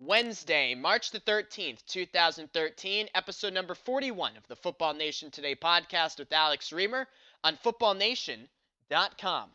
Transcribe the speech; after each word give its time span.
Wednesday, 0.00 0.76
March 0.76 1.10
the 1.10 1.18
13th, 1.18 1.84
2013, 1.86 3.08
episode 3.16 3.52
number 3.52 3.74
41 3.74 4.36
of 4.36 4.46
the 4.46 4.54
Football 4.54 4.94
Nation 4.94 5.28
Today 5.30 5.56
podcast 5.56 6.20
with 6.20 6.32
Alex 6.32 6.70
Reimer 6.70 7.06
on 7.42 7.56
footballnation.com. 7.56 9.50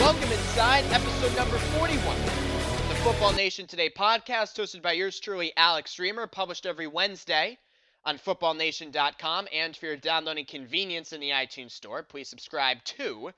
Welcome 0.00 0.32
inside 0.32 0.84
episode 0.90 1.36
number 1.36 1.58
41 1.58 2.16
the 2.24 2.29
Football 3.02 3.32
Nation 3.32 3.66
Today 3.66 3.88
podcast, 3.88 4.58
hosted 4.60 4.82
by 4.82 4.92
yours 4.92 5.18
truly, 5.18 5.54
Alex 5.56 5.96
Reimer, 5.96 6.30
published 6.30 6.66
every 6.66 6.86
Wednesday 6.86 7.56
on 8.04 8.18
footballnation.com. 8.18 9.48
And 9.54 9.74
for 9.74 9.86
your 9.86 9.96
downloading 9.96 10.44
convenience 10.44 11.14
in 11.14 11.20
the 11.20 11.30
iTunes 11.30 11.70
Store, 11.70 12.02
please 12.02 12.28
subscribe 12.28 12.84
to 12.84 13.30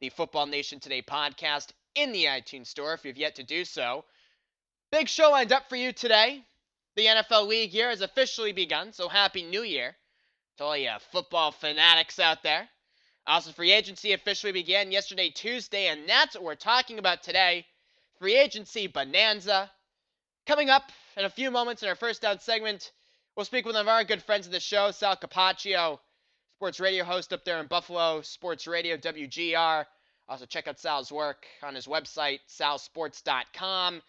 the 0.00 0.10
Football 0.10 0.44
Nation 0.44 0.80
Today 0.80 1.00
podcast 1.00 1.68
in 1.94 2.12
the 2.12 2.26
iTunes 2.26 2.66
Store 2.66 2.92
if 2.92 3.06
you've 3.06 3.16
yet 3.16 3.36
to 3.36 3.42
do 3.42 3.64
so. 3.64 4.04
Big 4.92 5.08
show 5.08 5.30
lined 5.30 5.50
up 5.50 5.70
for 5.70 5.76
you 5.76 5.92
today. 5.92 6.44
The 6.94 7.06
NFL 7.06 7.46
League 7.46 7.72
year 7.72 7.88
has 7.88 8.02
officially 8.02 8.52
begun, 8.52 8.92
so 8.92 9.08
happy 9.08 9.42
new 9.42 9.62
year 9.62 9.96
to 10.58 10.64
all 10.64 10.76
you 10.76 10.90
football 11.10 11.52
fanatics 11.52 12.18
out 12.18 12.42
there. 12.42 12.68
Also, 13.26 13.50
free 13.50 13.72
agency 13.72 14.12
officially 14.12 14.52
began 14.52 14.92
yesterday, 14.92 15.30
Tuesday, 15.30 15.86
and 15.86 16.06
that's 16.06 16.34
what 16.34 16.44
we're 16.44 16.54
talking 16.54 16.98
about 16.98 17.22
today. 17.22 17.64
Free 18.18 18.38
agency 18.38 18.86
bonanza. 18.86 19.70
Coming 20.46 20.70
up 20.70 20.90
in 21.18 21.26
a 21.26 21.30
few 21.30 21.50
moments 21.50 21.82
in 21.82 21.88
our 21.90 21.94
first 21.94 22.22
down 22.22 22.40
segment, 22.40 22.92
we'll 23.36 23.44
speak 23.44 23.66
with 23.66 23.74
one 23.74 23.82
of 23.82 23.88
our 23.88 24.04
good 24.04 24.22
friends 24.22 24.46
of 24.46 24.52
the 24.52 24.60
show, 24.60 24.90
Sal 24.90 25.16
Capaccio, 25.16 25.98
sports 26.56 26.80
radio 26.80 27.04
host 27.04 27.34
up 27.34 27.44
there 27.44 27.60
in 27.60 27.66
Buffalo, 27.66 28.22
Sports 28.22 28.66
Radio 28.66 28.96
WGR. 28.96 29.84
Also, 30.30 30.46
check 30.46 30.66
out 30.66 30.78
Sal's 30.78 31.12
work 31.12 31.44
on 31.62 31.74
his 31.74 31.86
website, 31.86 32.40
salsports.com. 32.48 34.00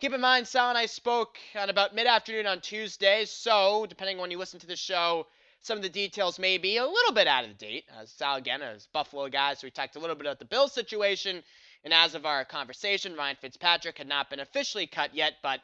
Keep 0.00 0.12
in 0.12 0.20
mind, 0.20 0.46
Sal 0.46 0.68
and 0.68 0.78
I 0.78 0.86
spoke 0.86 1.36
at 1.56 1.68
about 1.68 1.96
mid 1.96 2.06
afternoon 2.06 2.46
on 2.46 2.60
Tuesday, 2.60 3.24
so 3.24 3.86
depending 3.88 4.18
on 4.18 4.22
when 4.22 4.30
you 4.30 4.38
listen 4.38 4.60
to 4.60 4.68
the 4.68 4.76
show, 4.76 5.26
some 5.62 5.76
of 5.78 5.82
the 5.82 5.88
details 5.88 6.38
may 6.38 6.58
be 6.58 6.76
a 6.76 6.86
little 6.86 7.12
bit 7.12 7.26
out 7.26 7.44
of 7.44 7.58
date. 7.58 7.86
As 8.00 8.12
Sal, 8.12 8.36
again, 8.36 8.62
is 8.62 8.86
Buffalo 8.92 9.28
guy, 9.28 9.54
so 9.54 9.66
we 9.66 9.72
talked 9.72 9.96
a 9.96 9.98
little 9.98 10.14
bit 10.14 10.26
about 10.26 10.38
the 10.38 10.44
Bills 10.44 10.72
situation. 10.72 11.42
And 11.84 11.94
as 11.94 12.14
of 12.14 12.26
our 12.26 12.44
conversation, 12.44 13.16
Ryan 13.16 13.36
Fitzpatrick 13.36 13.98
had 13.98 14.08
not 14.08 14.30
been 14.30 14.40
officially 14.40 14.86
cut 14.86 15.14
yet, 15.14 15.34
but 15.42 15.60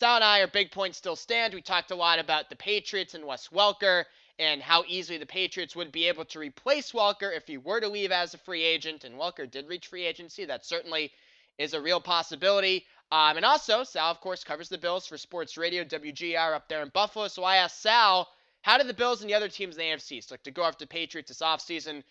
Sal 0.00 0.16
and 0.16 0.24
I, 0.24 0.40
our 0.40 0.46
big 0.46 0.70
points 0.70 0.96
still 0.96 1.16
stand. 1.16 1.52
We 1.52 1.60
talked 1.60 1.90
a 1.90 1.96
lot 1.96 2.18
about 2.18 2.48
the 2.48 2.56
Patriots 2.56 3.14
and 3.14 3.26
Wes 3.26 3.48
Welker 3.48 4.04
and 4.38 4.62
how 4.62 4.84
easily 4.88 5.18
the 5.18 5.26
Patriots 5.26 5.76
would 5.76 5.92
be 5.92 6.08
able 6.08 6.24
to 6.24 6.38
replace 6.38 6.92
Welker 6.92 7.36
if 7.36 7.46
he 7.46 7.58
were 7.58 7.80
to 7.80 7.88
leave 7.88 8.10
as 8.10 8.32
a 8.32 8.38
free 8.38 8.62
agent. 8.62 9.04
And 9.04 9.16
Welker 9.16 9.50
did 9.50 9.68
reach 9.68 9.88
free 9.88 10.06
agency. 10.06 10.46
That 10.46 10.64
certainly 10.64 11.12
is 11.58 11.74
a 11.74 11.80
real 11.80 12.00
possibility. 12.00 12.86
Um, 13.12 13.36
and 13.36 13.44
also, 13.44 13.84
Sal, 13.84 14.10
of 14.10 14.20
course, 14.20 14.44
covers 14.44 14.70
the 14.70 14.78
Bills 14.78 15.06
for 15.06 15.18
Sports 15.18 15.58
Radio 15.58 15.84
WGR 15.84 16.54
up 16.54 16.68
there 16.68 16.80
in 16.80 16.88
Buffalo. 16.88 17.28
So 17.28 17.44
I 17.44 17.56
asked 17.56 17.82
Sal, 17.82 18.28
how 18.62 18.78
did 18.78 18.86
the 18.86 18.94
Bills 18.94 19.20
and 19.20 19.28
the 19.28 19.34
other 19.34 19.48
teams 19.48 19.76
in 19.76 19.80
the 19.80 19.90
AFC 19.90 20.30
look 20.30 20.42
to 20.44 20.50
go 20.50 20.64
after 20.64 20.84
the 20.84 20.88
Patriots 20.88 21.28
this 21.28 21.42
offseason? 21.42 22.02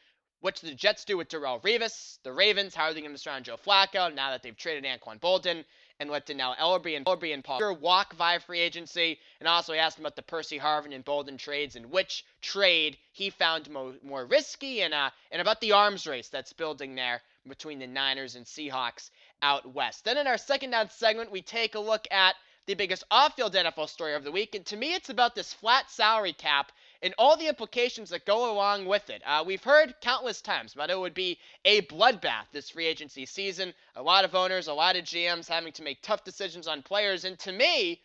What 0.42 0.56
did 0.56 0.70
the 0.70 0.76
Jets 0.76 1.04
do 1.04 1.18
with 1.18 1.30
Darrelle 1.30 1.62
Revis? 1.62 2.18
The 2.24 2.32
Ravens, 2.32 2.74
how 2.74 2.86
are 2.86 2.94
they 2.94 3.02
going 3.02 3.12
to 3.12 3.18
surround 3.18 3.46
Joe 3.46 3.58
Flacco 3.58 4.14
now 4.14 4.32
that 4.32 4.42
they've 4.42 4.56
traded 4.56 4.86
Anquan 4.86 5.20
Boldin? 5.20 5.66
And 6.00 6.10
did 6.26 6.38
now 6.38 6.56
Ellerbe 6.56 6.96
and 6.96 7.06
Ellerbe 7.06 7.34
and 7.34 7.44
Paul 7.44 7.76
walk 7.76 8.14
via 8.16 8.40
free 8.40 8.62
agency? 8.62 9.20
And 9.42 9.50
also, 9.50 9.74
I 9.74 9.78
asked 9.78 10.00
him 10.00 10.06
about 10.06 10.16
the 10.16 10.22
Percy 10.22 10.58
Harvin 10.58 10.94
and 10.94 11.04
Boldin 11.04 11.38
trades 11.38 11.76
and 11.76 11.92
which 11.92 12.24
trade 12.42 12.98
he 13.12 13.30
found 13.30 13.70
mo- 13.70 13.96
more 14.02 14.26
risky, 14.26 14.82
and 14.82 14.94
uh, 14.94 15.10
and 15.30 15.42
about 15.42 15.60
the 15.60 15.74
arms 15.74 16.08
race 16.08 16.30
that's 16.30 16.54
building 16.54 16.96
there 16.96 17.22
between 17.46 17.80
the 17.80 17.88
Niners 17.88 18.36
and 18.36 18.46
Seahawks 18.46 19.10
out 19.42 19.74
west. 19.74 20.06
Then 20.06 20.18
in 20.18 20.28
our 20.28 20.38
second 20.38 20.72
down 20.72 20.90
segment, 20.90 21.32
we 21.32 21.42
take 21.42 21.76
a 21.76 21.80
look 21.80 22.08
at 22.12 22.36
the 22.66 22.76
biggest 22.76 23.04
off-field 23.12 23.54
NFL 23.54 23.90
story 23.90 24.14
of 24.14 24.24
the 24.24 24.32
week, 24.32 24.56
and 24.56 24.66
to 24.68 24.78
me, 24.78 24.94
it's 24.94 25.10
about 25.10 25.36
this 25.36 25.54
flat 25.54 25.90
salary 25.90 26.34
cap 26.34 26.72
and 27.02 27.14
all 27.18 27.38
the 27.38 27.48
implications 27.48 28.10
that 28.10 28.26
go 28.26 28.52
along 28.52 28.86
with 28.86 29.10
it. 29.10 29.22
Uh, 29.26 29.44
we've 29.46 29.64
heard 29.64 29.96
countless 30.02 30.42
times 30.42 30.74
about 30.74 30.90
it 30.90 31.00
would 31.00 31.14
be 31.14 31.38
a 31.66 31.82
bloodbath 31.84 32.46
this 32.52 32.70
free 32.70 32.86
agency 32.86 33.26
season. 33.26 33.74
A 33.96 34.02
lot 34.02 34.26
of 34.26 34.36
owners, 34.36 34.68
a 34.68 34.74
lot 34.74 34.96
of 34.96 35.06
GMs 35.06 35.48
having 35.48 35.72
to 35.74 35.84
make 35.84 36.02
tough 36.02 36.24
decisions 36.24 36.68
on 36.68 36.82
players, 36.82 37.26
and 37.26 37.40
to 37.40 37.52
me, 37.52 38.02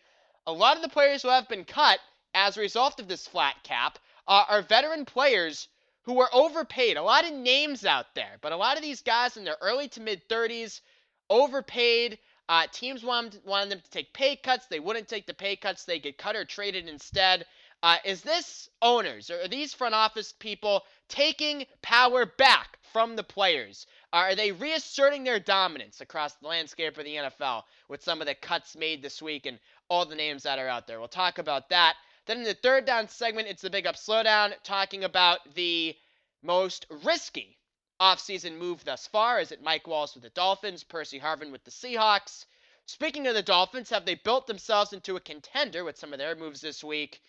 a 0.47 0.53
lot 0.53 0.77
of 0.77 0.83
the 0.83 0.89
players 0.89 1.21
who 1.21 1.29
have 1.29 1.49
been 1.49 1.65
cut 1.65 1.99
as 2.33 2.57
a 2.57 2.61
result 2.61 2.99
of 2.99 3.07
this 3.07 3.27
flat 3.27 3.55
cap 3.63 3.99
uh, 4.27 4.45
are 4.47 4.61
veteran 4.61 5.05
players 5.05 5.67
who 6.03 6.13
were 6.13 6.29
overpaid. 6.33 6.97
A 6.97 7.03
lot 7.03 7.25
of 7.25 7.33
names 7.33 7.85
out 7.85 8.13
there, 8.13 8.37
but 8.41 8.51
a 8.51 8.57
lot 8.57 8.77
of 8.77 8.83
these 8.83 9.01
guys 9.01 9.37
in 9.37 9.43
their 9.43 9.57
early 9.61 9.87
to 9.89 10.01
mid 10.01 10.27
30s, 10.29 10.81
overpaid. 11.29 12.19
Uh, 12.47 12.67
teams 12.71 13.03
wanted, 13.03 13.41
wanted 13.43 13.71
them 13.71 13.81
to 13.81 13.89
take 13.89 14.13
pay 14.13 14.35
cuts. 14.35 14.67
They 14.67 14.79
wouldn't 14.79 15.07
take 15.07 15.25
the 15.25 15.33
pay 15.33 15.55
cuts. 15.55 15.83
They 15.83 15.97
get 15.97 16.19
cut 16.19 16.35
or 16.35 16.45
traded 16.45 16.87
instead. 16.87 17.43
Uh, 17.85 17.99
is 18.03 18.23
this 18.23 18.67
owners 18.81 19.29
or 19.29 19.39
are 19.43 19.47
these 19.47 19.71
front 19.71 19.93
office 19.93 20.31
people 20.31 20.83
taking 21.07 21.67
power 21.83 22.25
back 22.25 22.79
from 22.91 23.15
the 23.15 23.21
players? 23.21 23.85
Are 24.11 24.33
they 24.33 24.51
reasserting 24.51 25.23
their 25.23 25.39
dominance 25.39 26.01
across 26.01 26.33
the 26.33 26.47
landscape 26.47 26.97
of 26.97 27.05
the 27.05 27.17
NFL 27.17 27.61
with 27.87 28.03
some 28.03 28.21
of 28.21 28.25
the 28.25 28.33
cuts 28.33 28.75
made 28.75 29.03
this 29.03 29.21
week 29.21 29.45
and 29.45 29.59
all 29.87 30.03
the 30.03 30.15
names 30.15 30.41
that 30.41 30.57
are 30.57 30.67
out 30.67 30.87
there? 30.87 30.97
We'll 30.97 31.09
talk 31.09 31.37
about 31.37 31.69
that. 31.69 31.95
Then 32.25 32.39
in 32.39 32.43
the 32.43 32.55
third 32.55 32.85
down 32.85 33.07
segment, 33.07 33.49
it's 33.49 33.61
the 33.61 33.69
big 33.69 33.85
up 33.85 33.97
slowdown, 33.97 34.55
talking 34.63 35.03
about 35.03 35.53
the 35.53 35.95
most 36.41 36.87
risky 37.03 37.55
offseason 38.01 38.57
move 38.57 38.83
thus 38.83 39.05
far. 39.05 39.39
Is 39.39 39.51
it 39.51 39.61
Mike 39.61 39.85
Wallace 39.85 40.15
with 40.15 40.23
the 40.23 40.31
Dolphins, 40.31 40.83
Percy 40.83 41.19
Harvin 41.19 41.51
with 41.51 41.63
the 41.63 41.69
Seahawks? 41.69 42.47
Speaking 42.87 43.27
of 43.27 43.35
the 43.35 43.43
Dolphins, 43.43 43.91
have 43.91 44.05
they 44.05 44.15
built 44.15 44.47
themselves 44.47 44.91
into 44.91 45.17
a 45.17 45.19
contender 45.19 45.83
with 45.83 45.99
some 45.99 46.13
of 46.13 46.17
their 46.17 46.35
moves 46.35 46.61
this 46.61 46.83
week? 46.83 47.21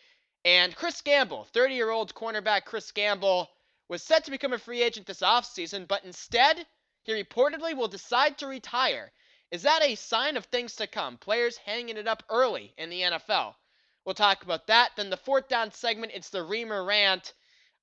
And 0.46 0.76
Chris 0.76 1.00
Gamble, 1.00 1.42
30 1.46 1.74
year 1.74 1.90
old 1.90 2.14
cornerback 2.14 2.66
Chris 2.66 2.92
Gamble, 2.92 3.50
was 3.88 4.00
set 4.00 4.24
to 4.26 4.30
become 4.30 4.52
a 4.52 4.58
free 4.58 4.80
agent 4.80 5.04
this 5.08 5.18
offseason, 5.18 5.88
but 5.88 6.04
instead, 6.04 6.64
he 7.02 7.20
reportedly 7.20 7.76
will 7.76 7.88
decide 7.88 8.38
to 8.38 8.46
retire. 8.46 9.12
Is 9.50 9.62
that 9.62 9.82
a 9.82 9.96
sign 9.96 10.36
of 10.36 10.44
things 10.44 10.76
to 10.76 10.86
come? 10.86 11.18
Players 11.18 11.56
hanging 11.56 11.96
it 11.96 12.06
up 12.06 12.22
early 12.30 12.72
in 12.78 12.90
the 12.90 13.00
NFL. 13.00 13.56
We'll 14.04 14.14
talk 14.14 14.44
about 14.44 14.68
that. 14.68 14.92
Then 14.94 15.10
the 15.10 15.16
fourth 15.16 15.48
down 15.48 15.72
segment, 15.72 16.12
it's 16.14 16.30
the 16.30 16.46
Reimer 16.46 16.86
rant. 16.86 17.34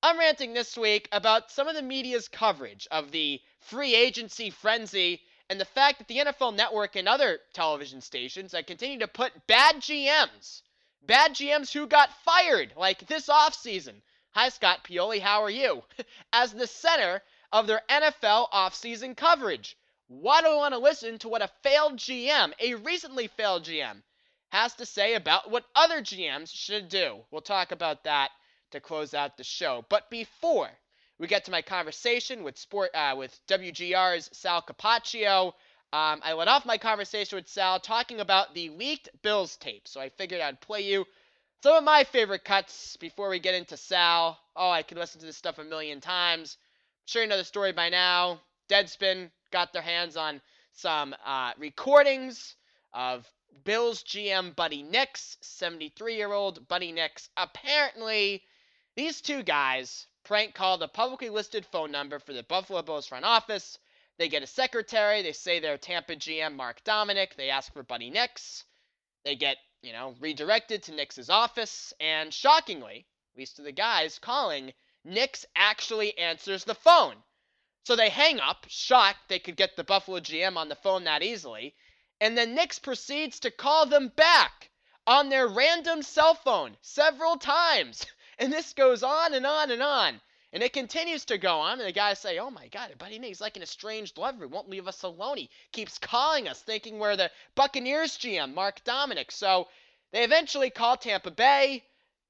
I'm 0.02 0.18
ranting 0.18 0.54
this 0.54 0.74
week 0.74 1.06
about 1.12 1.50
some 1.50 1.68
of 1.68 1.74
the 1.74 1.82
media's 1.82 2.28
coverage 2.28 2.88
of 2.90 3.10
the 3.10 3.42
free 3.60 3.94
agency 3.94 4.48
frenzy 4.48 5.20
and 5.50 5.60
the 5.60 5.66
fact 5.66 5.98
that 5.98 6.08
the 6.08 6.16
NFL 6.16 6.56
Network 6.56 6.96
and 6.96 7.08
other 7.08 7.40
television 7.52 8.00
stations 8.00 8.54
continue 8.66 9.00
to 9.00 9.06
put 9.06 9.46
bad 9.46 9.82
GMs, 9.82 10.62
bad 11.06 11.34
GMs 11.34 11.72
who 11.72 11.86
got 11.86 12.12
fired, 12.24 12.72
like 12.76 13.06
this 13.06 13.28
offseason. 13.28 14.02
Hi, 14.32 14.48
Scott 14.48 14.84
Pioli, 14.84 15.20
how 15.20 15.42
are 15.42 15.50
you? 15.50 15.82
As 16.32 16.52
the 16.52 16.66
center 16.66 17.22
of 17.52 17.66
their 17.66 17.82
NFL 17.88 18.50
offseason 18.50 19.16
coverage. 19.16 19.76
Why 20.08 20.40
do 20.40 20.48
I 20.48 20.56
want 20.56 20.74
to 20.74 20.78
listen 20.78 21.18
to 21.18 21.28
what 21.28 21.42
a 21.42 21.50
failed 21.62 21.96
GM, 21.96 22.52
a 22.60 22.74
recently 22.74 23.28
failed 23.28 23.64
GM, 23.64 24.02
has 24.50 24.74
to 24.74 24.86
say 24.86 25.14
about 25.14 25.50
what 25.50 25.64
other 25.74 26.00
GMs 26.02 26.50
should 26.52 26.88
do? 26.88 27.24
We'll 27.30 27.42
talk 27.42 27.72
about 27.72 28.04
that 28.04 28.30
to 28.72 28.80
close 28.80 29.14
out 29.14 29.36
the 29.36 29.44
show. 29.44 29.84
But 29.88 30.10
before 30.10 30.70
we 31.18 31.26
get 31.26 31.44
to 31.44 31.50
my 31.50 31.62
conversation 31.62 32.42
with 32.42 32.58
sport 32.58 32.90
uh, 32.94 33.14
with 33.16 33.38
WGR's 33.46 34.30
Sal 34.32 34.62
Capaccio, 34.62 35.54
um, 35.94 36.20
I 36.24 36.34
went 36.34 36.50
off 36.50 36.66
my 36.66 36.76
conversation 36.76 37.36
with 37.36 37.46
Sal 37.46 37.78
talking 37.78 38.18
about 38.18 38.52
the 38.52 38.68
leaked 38.70 39.10
Bills 39.22 39.56
tape. 39.56 39.86
So 39.86 40.00
I 40.00 40.08
figured 40.08 40.40
I'd 40.40 40.60
play 40.60 40.80
you 40.80 41.04
some 41.62 41.76
of 41.76 41.84
my 41.84 42.02
favorite 42.02 42.42
cuts 42.42 42.96
before 42.96 43.28
we 43.28 43.38
get 43.38 43.54
into 43.54 43.76
Sal. 43.76 44.36
Oh, 44.56 44.70
I 44.70 44.82
could 44.82 44.98
listen 44.98 45.20
to 45.20 45.26
this 45.26 45.36
stuff 45.36 45.60
a 45.60 45.62
million 45.62 46.00
times. 46.00 46.56
I'm 46.58 47.06
sure 47.06 47.22
you 47.22 47.28
know 47.28 47.36
the 47.36 47.44
story 47.44 47.70
by 47.70 47.90
now. 47.90 48.40
Deadspin 48.68 49.30
got 49.52 49.72
their 49.72 49.82
hands 49.82 50.16
on 50.16 50.40
some 50.72 51.14
uh, 51.24 51.52
recordings 51.58 52.56
of 52.92 53.24
Bills 53.62 54.02
GM 54.02 54.56
Buddy 54.56 54.82
Nix, 54.82 55.36
73 55.42 56.16
year 56.16 56.32
old 56.32 56.66
Buddy 56.66 56.90
Nix. 56.90 57.28
Apparently, 57.36 58.42
these 58.96 59.20
two 59.20 59.44
guys 59.44 60.08
prank 60.24 60.56
called 60.56 60.82
a 60.82 60.88
publicly 60.88 61.30
listed 61.30 61.64
phone 61.64 61.92
number 61.92 62.18
for 62.18 62.32
the 62.32 62.42
Buffalo 62.42 62.82
Bills 62.82 63.06
front 63.06 63.24
office. 63.24 63.78
They 64.18 64.28
get 64.28 64.42
a 64.42 64.46
secretary. 64.46 65.22
They 65.22 65.32
say 65.32 65.58
they're 65.58 65.76
Tampa 65.78 66.14
GM 66.16 66.54
Mark 66.54 66.84
Dominik. 66.84 67.34
They 67.34 67.50
ask 67.50 67.72
for 67.72 67.82
Buddy 67.82 68.10
Nix. 68.10 68.64
They 69.24 69.34
get, 69.34 69.56
you 69.82 69.92
know, 69.92 70.14
redirected 70.20 70.84
to 70.84 70.92
Nix's 70.92 71.30
office. 71.30 71.92
And 71.98 72.32
shockingly, 72.32 73.06
at 73.32 73.38
least 73.38 73.56
to 73.56 73.62
the 73.62 73.72
guys 73.72 74.18
calling, 74.18 74.72
Nix 75.04 75.44
actually 75.56 76.16
answers 76.16 76.64
the 76.64 76.74
phone. 76.74 77.16
So 77.84 77.96
they 77.96 78.08
hang 78.08 78.40
up, 78.40 78.66
shocked 78.68 79.28
they 79.28 79.38
could 79.38 79.56
get 79.56 79.76
the 79.76 79.84
Buffalo 79.84 80.20
GM 80.20 80.56
on 80.56 80.68
the 80.68 80.76
phone 80.76 81.04
that 81.04 81.22
easily. 81.22 81.74
And 82.20 82.38
then 82.38 82.54
Nix 82.54 82.78
proceeds 82.78 83.40
to 83.40 83.50
call 83.50 83.86
them 83.86 84.08
back 84.08 84.70
on 85.06 85.28
their 85.28 85.46
random 85.46 86.02
cell 86.02 86.34
phone 86.34 86.76
several 86.80 87.36
times. 87.36 88.06
And 88.36 88.52
this 88.52 88.72
goes 88.72 89.04
on 89.04 89.32
and 89.32 89.46
on 89.46 89.70
and 89.70 89.80
on. 89.80 90.20
And 90.54 90.62
it 90.62 90.72
continues 90.72 91.24
to 91.24 91.36
go 91.36 91.58
on, 91.58 91.80
and 91.80 91.88
the 91.88 91.92
guys 91.92 92.20
say, 92.20 92.38
Oh 92.38 92.48
my 92.48 92.68
god, 92.68 92.96
Buddy 92.96 93.18
Nix's 93.18 93.40
like 93.40 93.56
an 93.56 93.64
estranged 93.64 94.16
lover. 94.16 94.46
Won't 94.46 94.70
leave 94.70 94.86
us 94.86 95.02
alone. 95.02 95.36
He 95.36 95.50
keeps 95.72 95.98
calling 95.98 96.46
us, 96.46 96.62
thinking 96.62 97.00
we're 97.00 97.16
the 97.16 97.32
Buccaneers 97.56 98.16
GM, 98.16 98.54
Mark 98.54 98.84
Dominik. 98.84 99.32
So 99.32 99.66
they 100.12 100.22
eventually 100.22 100.70
call 100.70 100.96
Tampa 100.96 101.32
Bay, 101.32 101.82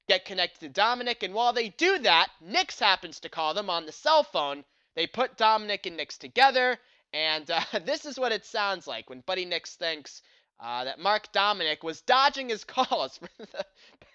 get 0.07 0.25
connected 0.25 0.73
to 0.73 0.81
Dominik, 0.81 1.21
and 1.21 1.35
while 1.35 1.53
they 1.53 1.69
do 1.69 1.99
that, 1.99 2.31
Nix 2.41 2.79
happens 2.79 3.19
to 3.19 3.29
call 3.29 3.53
them 3.53 3.69
on 3.69 3.85
the 3.85 3.91
cell 3.91 4.23
phone. 4.23 4.65
They 4.95 5.05
put 5.05 5.37
Dominik 5.37 5.85
and 5.85 5.95
Nix 5.95 6.17
together, 6.17 6.79
and 7.13 7.51
uh, 7.51 7.61
this 7.85 8.05
is 8.05 8.17
what 8.17 8.31
it 8.31 8.43
sounds 8.43 8.87
like 8.87 9.07
when 9.07 9.19
Buddy 9.19 9.45
Nix 9.45 9.75
thinks 9.75 10.23
uh, 10.59 10.85
that 10.85 10.99
Mark 10.99 11.31
Dominik 11.31 11.83
was 11.83 12.01
dodging 12.01 12.49
his 12.49 12.63
calls 12.75 13.19
for 13.19 13.29
the 13.37 13.65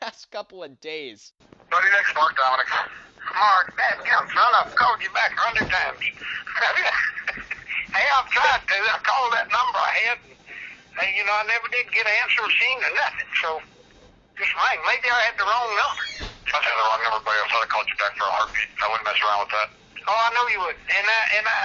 past 0.01 0.33
couple 0.33 0.65
of 0.65 0.81
days. 0.81 1.37
Buddy 1.69 1.89
Nix, 1.93 2.09
Mark 2.17 2.33
Dominik. 2.33 2.73
Mark, 3.37 3.69
that 3.77 4.01
young 4.09 4.27
son, 4.33 4.51
I've 4.57 4.73
called 4.75 4.99
you 5.05 5.13
back 5.13 5.31
a 5.37 5.41
hundred 5.45 5.69
times. 5.69 6.01
hey, 7.95 8.09
I've 8.09 8.31
tried 8.33 8.65
to. 8.65 8.77
I 8.81 8.99
called 9.05 9.31
that 9.37 9.47
number 9.53 9.77
I 9.77 9.93
had, 10.09 10.19
and, 10.25 11.11
you 11.15 11.23
know, 11.29 11.37
I 11.37 11.45
never 11.47 11.69
did 11.69 11.85
get 11.93 12.09
an 12.09 12.17
answer 12.25 12.43
machine 12.43 12.81
or 12.81 12.93
nothing. 12.97 13.31
So, 13.45 13.49
just 14.41 14.51
rang. 14.57 14.81
Maybe 14.89 15.07
I 15.13 15.21
had 15.31 15.37
the 15.37 15.45
wrong 15.47 15.69
number. 15.69 16.05
I 16.49 16.59
had 16.59 16.65
the 16.65 16.81
wrong 16.81 17.01
number, 17.07 17.21
buddy. 17.29 17.39
I 17.39 17.47
thought 17.53 17.63
I 17.63 17.71
called 17.71 17.87
you 17.93 17.99
back 18.01 18.17
for 18.17 18.25
a 18.25 18.33
heartbeat. 18.35 18.71
I 18.81 18.85
wouldn't 18.89 19.07
mess 19.07 19.21
around 19.21 19.41
with 19.47 19.53
that. 19.53 19.69
Oh, 20.09 20.17
I 20.17 20.29
know 20.33 20.45
you 20.49 20.61
would, 20.65 20.81
and 20.81 21.07
I, 21.07 21.21
and 21.39 21.45
I, 21.45 21.59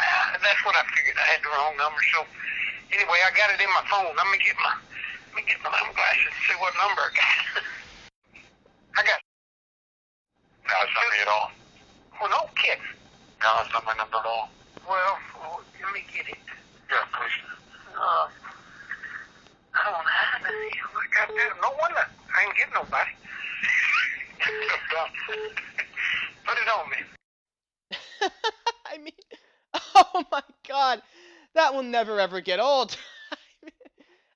that's 0.43 0.61
what 0.67 0.75
I 0.75 0.83
figured. 0.91 1.15
I 1.17 1.25
had 1.33 1.41
the 1.41 1.55
wrong 1.55 1.73
number. 1.79 1.97
So, 2.13 2.27
anyway, 2.91 3.17
I 3.25 3.31
got 3.31 3.55
it 3.55 3.63
in 3.63 3.71
my 3.71 3.85
phone. 3.87 4.11
Let 4.11 4.27
me 4.27 4.37
get 4.43 4.59
my, 4.59 4.75
let 5.33 5.33
me 5.39 5.43
get 5.47 5.57
my 5.63 5.71
little 5.71 5.95
glasses 5.95 6.29
and 6.29 6.43
see 6.45 6.57
what 6.59 6.75
number 6.77 6.99
I 6.99 7.11
got. 7.15 7.63
I 8.97 9.03
got. 9.03 9.21
No, 10.67 10.73
it's 10.83 10.93
not 10.95 11.11
me 11.11 11.19
at 11.21 11.27
all. 11.27 11.51
Well, 12.19 12.29
no 12.29 12.49
kidding. 12.55 12.81
No, 13.43 13.49
it's 13.61 13.71
not 13.73 13.85
my 13.85 13.93
number 13.95 14.17
at 14.17 14.25
all. 14.25 14.49
Well, 14.87 15.17
oh, 15.37 15.61
let 15.83 15.93
me 15.93 16.03
get 16.13 16.27
it. 16.29 16.37
Yeah, 16.89 17.03
please. 17.11 17.41
Uh, 17.95 18.27
I 19.73 19.83
don't 19.83 19.91
know 19.91 20.03
how 20.05 20.37
to. 20.39 20.47
I 20.47 20.49
got 21.13 21.27
that. 21.27 21.51
No 21.61 21.69
wonder 21.79 22.05
I 22.35 22.43
ain't 22.45 22.55
getting 22.55 22.73
nobody. 22.73 23.11
Put 26.45 26.57
it 26.57 26.67
on 26.69 26.89
me. 26.89 26.97
I 28.85 28.97
mean, 28.97 29.13
oh 29.95 30.23
my 30.31 30.41
god, 30.67 31.01
that 31.55 31.73
will 31.73 31.83
never 31.83 32.19
ever 32.19 32.41
get 32.41 32.59
old. 32.59 32.97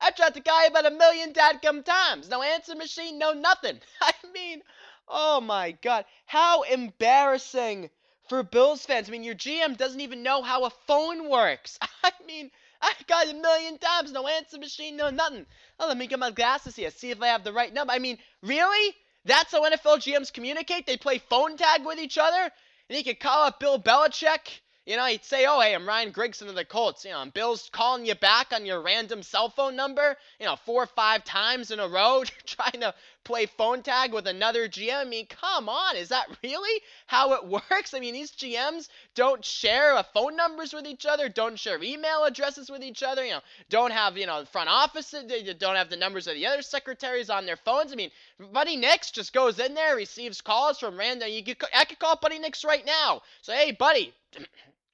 I 0.02 0.12
tried 0.12 0.34
to 0.36 0.42
call 0.42 0.62
you 0.62 0.68
about 0.68 0.86
a 0.86 0.96
million 0.96 1.34
dadgum 1.34 1.84
times. 1.84 2.30
No 2.30 2.42
answer 2.42 2.76
machine, 2.76 3.18
no 3.18 3.34
nothing. 3.34 3.80
I 4.02 4.14
mean, 4.34 4.62
oh 5.08 5.42
my 5.42 5.72
god, 5.72 6.06
how 6.26 6.62
embarrassing 6.64 7.90
for 8.30 8.44
Bills 8.44 8.86
fans. 8.86 9.10
I 9.10 9.12
mean, 9.12 9.24
your 9.24 9.36
GM 9.36 9.76
doesn't 9.76 10.00
even 10.00 10.24
know 10.24 10.42
how 10.42 10.66
a 10.66 10.70
phone 10.70 11.30
works. 11.30 11.78
I 12.04 12.12
mean, 12.26 12.52
I 12.82 12.94
got 13.08 13.28
a 13.28 13.34
million 13.34 13.78
times, 13.78 14.12
no 14.12 14.28
answer 14.28 14.58
machine, 14.58 14.96
no 14.96 15.10
nothing. 15.10 15.46
Oh, 15.80 15.88
let 15.88 15.98
me 15.98 16.08
get 16.08 16.20
my 16.20 16.32
glasses 16.32 16.76
here, 16.76 16.92
see 16.92 17.12
if 17.12 17.22
I 17.22 17.28
have 17.28 17.44
the 17.44 17.52
right 17.52 17.74
number. 17.74 17.92
I 17.92 18.00
mean, 18.00 18.20
really? 18.42 18.96
That's 19.26 19.52
how 19.52 19.70
NFL 19.70 19.98
GMs 19.98 20.32
communicate? 20.32 20.86
They 20.86 20.96
play 20.96 21.18
phone 21.18 21.58
tag 21.58 21.86
with 21.86 22.00
each 22.00 22.18
other? 22.18 22.52
And 22.90 22.98
he 22.98 23.04
could 23.04 23.20
call 23.20 23.44
up 23.44 23.60
Bill 23.60 23.80
Belichick 23.82 24.62
you 24.90 24.96
know, 24.96 25.06
he'd 25.06 25.24
say, 25.24 25.46
"Oh, 25.46 25.62
hey, 25.62 25.76
I'm 25.76 25.88
Ryan 25.88 26.12
Grigson 26.12 26.50
of 26.50 26.56
the 26.56 26.66
Colts. 26.66 27.06
You 27.06 27.12
know, 27.12 27.22
and 27.22 27.32
Bill's 27.32 27.70
calling 27.72 28.08
you 28.08 28.16
back 28.16 28.52
on 28.52 28.66
your 28.66 28.82
random 28.82 29.22
cell 29.22 29.48
phone 29.48 29.76
number. 29.76 30.18
You 30.40 30.48
know, 30.48 30.56
four 30.56 30.82
or 30.82 30.88
five 30.88 31.24
times 31.24 31.70
in 31.70 31.80
a 31.80 31.88
row, 31.88 32.24
trying 32.48 32.82
to 32.82 32.96
play 33.24 33.46
phone 33.46 33.84
tag 33.84 34.14
with 34.14 34.26
another 34.26 34.68
GM. 34.68 35.02
I 35.02 35.04
mean, 35.04 35.28
come 35.28 35.70
on, 35.70 35.96
is 35.96 36.10
that 36.10 36.26
really 36.44 36.82
how 37.06 37.34
it 37.34 37.46
works? 37.70 37.94
I 37.94 38.00
mean, 38.00 38.16
these 38.16 38.32
GMs 38.32 38.90
don't 39.14 39.46
share 39.46 39.94
uh, 39.94 40.02
phone 40.02 40.36
numbers 40.36 40.74
with 40.74 40.88
each 40.88 41.06
other, 41.06 41.30
don't 41.30 41.60
share 41.60 41.84
email 41.84 42.24
addresses 42.24 42.72
with 42.72 42.82
each 42.82 43.04
other. 43.04 43.24
You 43.24 43.34
know, 43.34 43.42
don't 43.70 43.92
have 43.92 44.18
you 44.18 44.26
know 44.26 44.44
front 44.46 44.70
office, 44.70 45.12
they 45.12 45.54
don't 45.54 45.76
have 45.76 45.92
the 45.92 45.98
numbers 45.98 46.26
of 46.26 46.34
the 46.34 46.48
other 46.48 46.64
secretaries 46.64 47.30
on 47.30 47.46
their 47.46 47.58
phones. 47.58 47.92
I 47.92 47.96
mean, 47.96 48.10
Buddy 48.52 48.76
Nix 48.76 49.12
just 49.12 49.34
goes 49.34 49.60
in 49.60 49.76
there, 49.76 49.96
receives 49.96 50.42
calls 50.42 50.80
from 50.80 50.98
random. 50.98 51.30
You 51.30 51.44
could, 51.44 51.58
I 51.76 51.86
could 51.86 52.00
call 52.00 52.16
Buddy 52.16 52.40
Nix 52.40 52.66
right 52.66 52.84
now. 52.88 53.22
So, 53.44 53.54
hey, 53.54 53.72
buddy. 53.72 54.16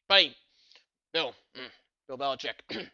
Buddy, 0.08 0.36
Bill, 1.14 1.34
mm, 1.58 1.70
Bill 2.08 2.18
Belichick, 2.18 2.56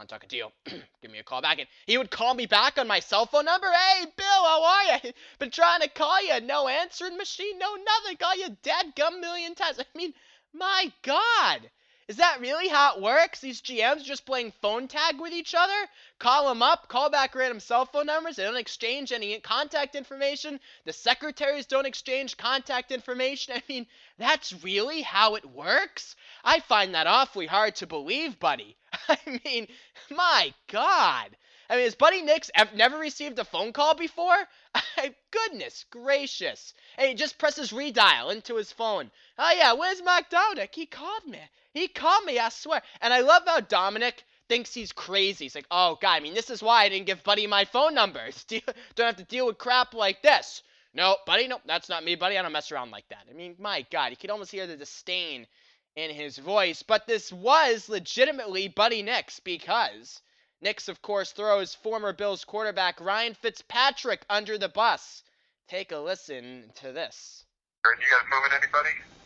want 0.00 0.08
to 0.08 0.14
talk 0.14 0.24
a 0.24 0.26
deal? 0.26 0.52
Give 1.02 1.10
me 1.10 1.18
a 1.18 1.22
call 1.22 1.42
back. 1.42 1.58
And 1.58 1.68
he 1.86 1.98
would 1.98 2.10
call 2.10 2.34
me 2.34 2.46
back 2.46 2.78
on 2.78 2.88
my 2.88 3.00
cell 3.00 3.26
phone 3.26 3.44
number. 3.44 3.68
Hey, 3.70 4.06
Bill, 4.16 4.26
how 4.26 4.64
are 4.64 4.84
you? 5.04 5.12
Been 5.38 5.50
trying 5.50 5.82
to 5.82 5.88
call 5.88 6.22
you. 6.24 6.40
No 6.40 6.68
answering 6.68 7.16
machine, 7.16 7.58
no 7.58 7.76
nothing. 7.76 8.16
Call 8.16 8.36
you 8.36 8.56
dead 8.62 8.94
gum 8.96 9.20
million 9.20 9.54
times. 9.54 9.78
I 9.78 9.84
mean, 9.96 10.14
my 10.54 10.92
God. 11.02 11.70
Is 12.10 12.16
that 12.16 12.40
really 12.40 12.66
how 12.66 12.96
it 12.96 13.02
works? 13.02 13.38
These 13.38 13.62
GMs 13.62 14.02
just 14.02 14.26
playing 14.26 14.50
phone 14.60 14.88
tag 14.88 15.20
with 15.20 15.32
each 15.32 15.54
other? 15.54 15.88
Call 16.18 16.48
them 16.48 16.60
up, 16.60 16.88
call 16.88 17.08
back 17.08 17.36
random 17.36 17.60
cell 17.60 17.86
phone 17.86 18.06
numbers. 18.06 18.34
They 18.34 18.42
don't 18.42 18.56
exchange 18.56 19.12
any 19.12 19.38
contact 19.38 19.94
information. 19.94 20.58
The 20.84 20.92
secretaries 20.92 21.66
don't 21.66 21.86
exchange 21.86 22.36
contact 22.36 22.90
information. 22.90 23.54
I 23.56 23.62
mean, 23.68 23.86
that's 24.18 24.52
really 24.64 25.02
how 25.02 25.36
it 25.36 25.44
works? 25.44 26.16
I 26.42 26.58
find 26.58 26.96
that 26.96 27.06
awfully 27.06 27.46
hard 27.46 27.76
to 27.76 27.86
believe, 27.86 28.40
buddy. 28.40 28.76
I 29.08 29.40
mean, 29.44 29.68
my 30.10 30.52
God. 30.66 31.36
I 31.68 31.76
mean, 31.76 31.84
has 31.84 31.94
Buddy 31.94 32.22
Nix 32.22 32.50
never 32.74 32.98
received 32.98 33.38
a 33.38 33.44
phone 33.44 33.72
call 33.72 33.94
before? 33.94 34.48
Goodness 35.30 35.84
gracious. 35.90 36.74
And 36.98 37.06
he 37.06 37.14
just 37.14 37.38
presses 37.38 37.70
redial 37.70 38.32
into 38.32 38.56
his 38.56 38.72
phone. 38.72 39.12
Oh, 39.38 39.52
yeah, 39.56 39.74
where's 39.74 40.02
Mark 40.02 40.28
Dominik? 40.28 40.74
He 40.74 40.86
called 40.86 41.26
me. 41.28 41.38
He 41.72 41.88
called 41.88 42.24
me, 42.24 42.38
I 42.38 42.48
swear. 42.48 42.82
And 43.00 43.12
I 43.12 43.20
love 43.20 43.42
how 43.46 43.60
Dominik 43.60 44.24
thinks 44.48 44.74
he's 44.74 44.92
crazy. 44.92 45.44
He's 45.44 45.54
like, 45.54 45.66
oh, 45.70 45.98
God, 46.00 46.16
I 46.16 46.20
mean, 46.20 46.34
this 46.34 46.50
is 46.50 46.62
why 46.62 46.84
I 46.84 46.88
didn't 46.88 47.06
give 47.06 47.22
Buddy 47.22 47.46
my 47.46 47.64
phone 47.64 47.94
number. 47.94 48.20
Don't 48.48 49.06
have 49.06 49.16
to 49.16 49.24
deal 49.24 49.46
with 49.46 49.58
crap 49.58 49.94
like 49.94 50.22
this. 50.22 50.62
No, 50.92 51.16
Buddy, 51.24 51.46
no, 51.46 51.60
that's 51.66 51.88
not 51.88 52.04
me, 52.04 52.16
Buddy. 52.16 52.36
I 52.36 52.42
don't 52.42 52.50
mess 52.50 52.72
around 52.72 52.90
like 52.90 53.08
that. 53.10 53.26
I 53.30 53.32
mean, 53.32 53.54
my 53.60 53.86
God, 53.92 54.10
you 54.10 54.16
could 54.16 54.30
almost 54.30 54.50
hear 54.50 54.66
the 54.66 54.76
disdain 54.76 55.46
in 55.94 56.10
his 56.10 56.36
voice. 56.36 56.82
But 56.82 57.06
this 57.06 57.32
was 57.32 57.88
legitimately 57.88 58.66
Buddy 58.68 59.02
Nix 59.02 59.38
because 59.38 60.20
Nix, 60.60 60.88
of 60.88 61.00
course, 61.00 61.30
throws 61.30 61.76
former 61.76 62.12
Bills 62.12 62.44
quarterback 62.44 63.00
Ryan 63.00 63.34
Fitzpatrick 63.34 64.22
under 64.28 64.58
the 64.58 64.68
bus. 64.68 65.22
Take 65.68 65.92
a 65.92 65.98
listen 65.98 66.72
to 66.80 66.90
this. 66.90 67.44
Are 67.84 67.94
you 67.94 68.00
guys 68.00 68.28
moving 68.28 68.58
anybody? 68.58 69.19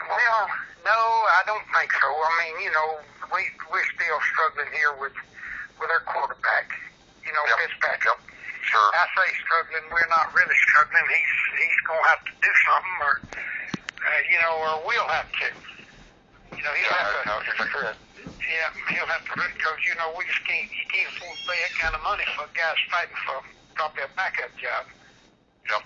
Well, 0.00 0.44
no, 0.84 0.98
I 0.98 1.42
don't 1.48 1.66
think 1.72 1.90
so. 1.92 2.08
I 2.08 2.30
mean, 2.44 2.68
you 2.68 2.72
know, 2.72 3.00
we 3.32 3.42
we're 3.72 3.88
still 3.96 4.20
struggling 4.32 4.70
here 4.76 4.94
with 5.00 5.16
with 5.80 5.90
our 5.90 6.04
quarterback. 6.06 6.70
You 7.24 7.32
know, 7.32 7.42
yep. 7.48 7.58
Fitzpatrick. 7.66 8.06
Yep. 8.06 8.18
Sure. 8.66 8.90
I 8.94 9.06
say 9.14 9.28
struggling. 9.46 9.86
We're 9.90 10.10
not 10.10 10.30
really 10.34 10.58
struggling. 10.70 11.06
He's 11.10 11.34
he's 11.58 11.80
gonna 11.86 12.06
have 12.12 12.22
to 12.28 12.34
do 12.38 12.52
something, 12.66 12.98
or 13.02 13.14
uh, 13.24 14.20
you 14.30 14.38
know, 14.42 14.54
or 14.62 14.72
we'll 14.86 15.10
have 15.10 15.30
to. 15.42 15.48
You 16.54 16.62
know, 16.62 16.72
he'll 16.74 16.92
yeah, 16.92 17.02
have 17.02 17.42
to. 17.42 17.52
No. 17.82 17.94
Yeah, 18.46 18.70
he'll 18.94 19.10
have 19.10 19.26
to 19.26 19.34
because 19.34 19.80
you 19.82 19.94
know 19.98 20.14
we 20.14 20.22
just 20.30 20.42
can't 20.46 20.70
you 20.70 20.86
can't 20.86 21.10
afford 21.18 21.34
to 21.34 21.44
pay 21.50 21.58
that 21.66 21.74
kind 21.82 21.94
of 21.98 22.02
money 22.06 22.26
for 22.38 22.46
guys 22.54 22.78
fighting 22.90 23.18
for 23.26 23.42
probably 23.74 24.06
a 24.06 24.10
backup 24.14 24.54
job. 24.54 24.86
Yep. 25.66 25.82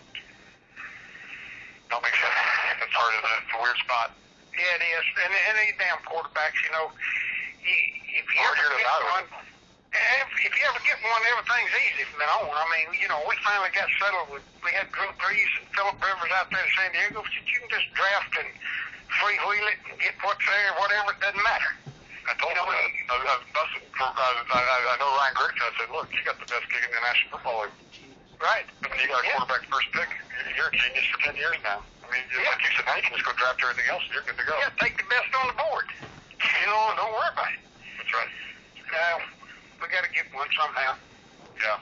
Don't 1.90 2.02
make 2.06 2.14
sense. 2.14 2.38
It's 2.80 2.94
hard? 2.94 3.12
It's 3.18 3.50
a 3.54 3.58
weird 3.60 3.78
spot. 3.82 4.14
Yeah, 4.54 4.78
it 4.78 4.82
is. 4.82 5.04
And, 5.26 5.32
and 5.34 5.54
these 5.62 5.76
damn 5.78 5.98
quarterbacks, 6.06 6.58
you 6.62 6.70
know, 6.74 6.90
you, 7.62 7.74
if 8.22 8.26
you 8.30 8.40
ever 8.46 8.56
get 8.78 9.02
one, 9.10 9.26
if, 9.90 10.28
if 10.46 10.52
you 10.54 10.62
ever 10.70 10.82
get 10.86 10.98
one, 11.02 11.22
everything's 11.34 11.74
easy 11.90 12.04
from 12.14 12.22
now 12.22 12.46
on. 12.46 12.54
I 12.54 12.66
mean, 12.70 12.94
you 12.98 13.10
know, 13.10 13.18
we 13.26 13.34
finally 13.42 13.74
got 13.74 13.90
settled 13.98 14.30
with, 14.30 14.44
we 14.62 14.70
had 14.70 14.86
Drew 14.94 15.10
Brees 15.18 15.50
and 15.58 15.66
Philip 15.74 15.98
Rivers 15.98 16.30
out 16.38 16.46
there 16.54 16.62
in 16.62 16.70
San 16.78 16.90
Diego. 16.94 17.26
So 17.26 17.36
you 17.42 17.58
can 17.58 17.70
just 17.74 17.90
draft 17.98 18.32
and 18.38 18.48
freewheel 19.18 19.66
it 19.74 19.78
and 19.90 19.98
get 19.98 20.14
what's 20.22 20.42
there, 20.46 20.70
whatever, 20.78 21.10
it 21.10 21.18
doesn't 21.18 21.42
matter. 21.42 21.72
I 22.30 22.32
told 22.38 22.54
You 22.54 22.62
know, 22.62 22.70
him. 22.70 22.86
I, 23.10 23.18
I, 23.18 23.34
I, 23.98 24.60
I, 24.62 24.78
I 24.94 24.94
know 25.02 25.10
Ryan 25.18 25.34
Grigson. 25.34 25.64
I 25.66 25.72
said, 25.74 25.90
look, 25.90 26.06
you 26.14 26.22
got 26.22 26.38
the 26.38 26.46
best 26.46 26.66
kick 26.70 26.86
in 26.86 26.92
the 26.94 27.02
National 27.02 27.38
Football 27.42 27.66
League. 27.66 27.74
Right. 28.38 28.66
I 28.84 28.86
mean, 28.92 29.00
you 29.02 29.08
got 29.10 29.20
a 29.20 29.26
Yeah. 29.26 29.42
quarterback 29.42 29.66
first 29.66 29.90
pick. 29.90 30.10
You're 30.56 30.68
a 30.68 30.76
genius 30.76 31.06
for 31.12 31.18
10 31.24 31.36
years 31.36 31.56
now. 31.62 31.82
I 32.04 32.06
mean, 32.12 32.24
just 32.30 32.42
Yeah. 32.42 32.50
like 32.52 32.62
you 32.64 32.70
said, 32.76 32.86
now 32.86 32.96
you 32.96 33.02
can 33.02 33.12
just 33.14 33.24
go 33.26 33.32
draft 33.36 33.60
everything 33.62 33.88
else 33.90 34.02
and 34.06 34.12
you're 34.14 34.26
good 34.26 34.38
to 34.38 34.46
go. 34.46 34.54
Yeah, 34.58 34.70
take 34.80 34.96
the 34.98 35.04
best 35.08 35.30
on 35.36 35.46
the 35.48 35.56
board. 35.58 35.86
You 36.40 36.66
know, 36.66 36.92
don't 36.96 37.12
worry 37.12 37.30
about 37.32 37.52
it. 37.52 37.60
That's 37.98 38.12
right. 38.14 38.32
Now, 38.92 39.14
we 39.80 39.88
got 39.88 40.04
to 40.04 40.10
get 40.10 40.26
one 40.34 40.48
somehow. 40.58 40.94
Yeah. 41.60 41.78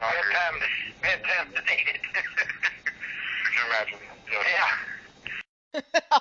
No, 0.00 0.06
I 0.06 0.10
Bad 0.12 0.20
agree. 0.20 0.34
time 0.34 0.54
to, 0.60 0.68
bad 1.02 1.20
time 1.24 1.46
to 1.54 1.60
need 1.68 1.86
it. 1.94 2.02
You 3.44 3.50
can 3.56 3.66
imagine. 3.70 3.98
Yeah. 4.32 4.44
yeah. 5.74 5.80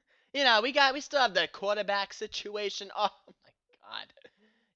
you 0.34 0.44
know, 0.44 0.60
we 0.62 0.72
got 0.72 0.94
we 0.94 1.00
still 1.00 1.20
have 1.20 1.34
the 1.34 1.48
quarterback 1.52 2.12
situation. 2.12 2.90
Oh 2.96 3.10
my 3.26 3.42
god. 3.82 4.08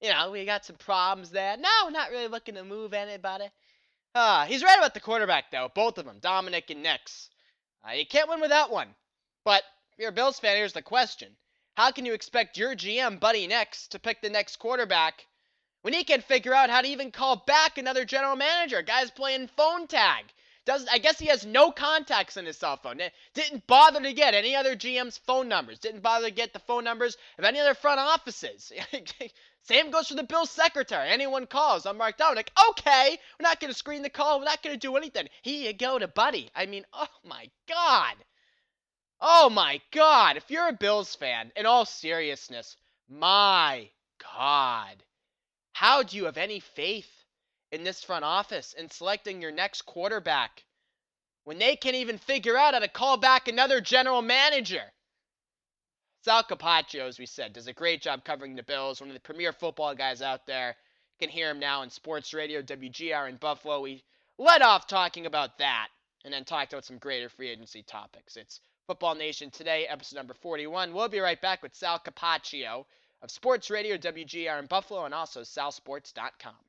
you 0.00 0.10
know, 0.10 0.30
we 0.30 0.44
got 0.44 0.64
some 0.64 0.76
problems 0.76 1.30
there. 1.30 1.56
No, 1.56 1.88
not 1.90 2.10
really 2.10 2.28
looking 2.28 2.54
to 2.54 2.64
move 2.64 2.92
anybody. 2.94 3.46
Uh, 4.16 4.46
he's 4.46 4.62
right 4.64 4.78
about 4.78 4.94
the 4.94 5.00
quarterback, 5.00 5.50
though. 5.50 5.70
Both 5.74 5.98
of 5.98 6.06
them, 6.06 6.20
Dominik 6.20 6.70
and 6.70 6.82
Nix. 6.82 7.28
Uh, 7.86 7.92
you 7.92 8.06
can't 8.06 8.30
win 8.30 8.40
without 8.40 8.70
one. 8.70 8.94
But 9.44 9.62
if 9.92 9.98
you're 9.98 10.08
a 10.08 10.12
Bills 10.12 10.40
fan, 10.40 10.56
here's 10.56 10.72
the 10.72 10.80
question. 10.80 11.36
How 11.76 11.90
can 11.90 12.06
you 12.06 12.14
expect 12.14 12.56
your 12.56 12.74
GM, 12.74 13.20
Buddy 13.20 13.46
Nix, 13.46 13.88
to 13.88 13.98
pick 13.98 14.22
the 14.22 14.30
next 14.30 14.56
quarterback 14.56 15.26
when 15.82 15.92
he 15.92 16.02
can't 16.02 16.24
figure 16.24 16.54
out 16.54 16.70
how 16.70 16.80
to 16.80 16.88
even 16.88 17.10
call 17.10 17.44
back 17.46 17.76
another 17.76 18.06
general 18.06 18.36
manager? 18.36 18.80
Guy's 18.80 19.10
playing 19.10 19.48
phone 19.48 19.86
tag. 19.86 20.32
Doesn't 20.64 20.88
I 20.88 20.96
guess 20.96 21.18
he 21.18 21.26
has 21.26 21.44
no 21.44 21.70
contacts 21.70 22.38
in 22.38 22.46
his 22.46 22.56
cell 22.56 22.78
phone. 22.78 23.02
Didn't 23.34 23.66
bother 23.66 24.00
to 24.00 24.14
get 24.14 24.32
any 24.32 24.56
other 24.56 24.74
GM's 24.76 25.18
phone 25.18 25.46
numbers. 25.46 25.78
Didn't 25.78 26.00
bother 26.00 26.28
to 26.28 26.32
get 26.32 26.54
the 26.54 26.58
phone 26.60 26.84
numbers 26.84 27.18
of 27.36 27.44
any 27.44 27.60
other 27.60 27.74
front 27.74 28.00
offices. 28.00 28.72
Same 29.66 29.90
goes 29.90 30.06
for 30.06 30.14
the 30.14 30.22
Bills 30.22 30.50
secretary. 30.50 31.08
Anyone 31.08 31.46
calls, 31.46 31.86
I'm 31.86 31.96
marked 31.96 32.20
Mark 32.20 32.36
Dominik. 32.36 32.50
Okay, 32.70 33.18
we're 33.38 33.48
not 33.48 33.58
going 33.58 33.72
to 33.72 33.76
screen 33.76 34.02
the 34.02 34.08
call. 34.08 34.38
We're 34.38 34.44
not 34.44 34.62
going 34.62 34.74
to 34.74 34.78
do 34.78 34.96
anything. 34.96 35.28
Here 35.42 35.66
you 35.66 35.72
go 35.72 35.98
to 35.98 36.06
Buddy. 36.06 36.50
I 36.54 36.66
mean, 36.66 36.84
oh 36.92 37.08
my 37.24 37.50
God. 37.68 38.14
Oh 39.20 39.50
my 39.50 39.80
God. 39.90 40.36
If 40.36 40.50
you're 40.52 40.68
a 40.68 40.72
Bills 40.72 41.16
fan, 41.16 41.50
in 41.56 41.66
all 41.66 41.84
seriousness, 41.84 42.76
my 43.08 43.90
God. 44.36 45.02
How 45.72 46.04
do 46.04 46.16
you 46.16 46.26
have 46.26 46.38
any 46.38 46.60
faith 46.60 47.10
in 47.72 47.82
this 47.82 48.04
front 48.04 48.24
office 48.24 48.72
in 48.72 48.88
selecting 48.88 49.42
your 49.42 49.50
next 49.50 49.82
quarterback 49.82 50.64
when 51.42 51.58
they 51.58 51.74
can't 51.74 51.96
even 51.96 52.18
figure 52.18 52.56
out 52.56 52.74
how 52.74 52.80
to 52.80 52.88
call 52.88 53.16
back 53.16 53.48
another 53.48 53.80
general 53.80 54.22
manager? 54.22 54.92
Sal 56.26 56.42
Capaccio, 56.42 57.06
as 57.06 57.20
we 57.20 57.26
said, 57.26 57.52
does 57.52 57.68
a 57.68 57.72
great 57.72 58.02
job 58.02 58.24
covering 58.24 58.56
the 58.56 58.62
Bills, 58.64 59.00
one 59.00 59.08
of 59.08 59.14
the 59.14 59.20
premier 59.20 59.52
football 59.52 59.94
guys 59.94 60.20
out 60.20 60.44
there. 60.44 60.70
You 61.20 61.28
can 61.28 61.32
hear 61.32 61.48
him 61.50 61.60
now 61.60 61.82
in 61.82 61.90
sports 61.90 62.34
radio, 62.34 62.62
WGR 62.62 63.28
in 63.28 63.36
Buffalo. 63.36 63.80
We 63.80 64.02
led 64.36 64.60
off 64.60 64.88
talking 64.88 65.26
about 65.26 65.58
that 65.58 65.86
and 66.24 66.34
then 66.34 66.44
talked 66.44 66.72
about 66.72 66.84
some 66.84 66.98
greater 66.98 67.28
free 67.28 67.50
agency 67.50 67.84
topics. 67.84 68.36
It's 68.36 68.58
Football 68.88 69.14
Nation 69.14 69.52
today, 69.52 69.86
episode 69.86 70.16
number 70.16 70.34
41. 70.34 70.92
We'll 70.92 71.08
be 71.08 71.20
right 71.20 71.40
back 71.40 71.62
with 71.62 71.76
Sal 71.76 72.00
Capaccio 72.00 72.86
of 73.22 73.30
Sports 73.30 73.70
Radio 73.70 73.96
WGR 73.96 74.58
in 74.58 74.66
Buffalo 74.66 75.04
and 75.04 75.14
also 75.14 75.42
salsports.com. 75.42 76.65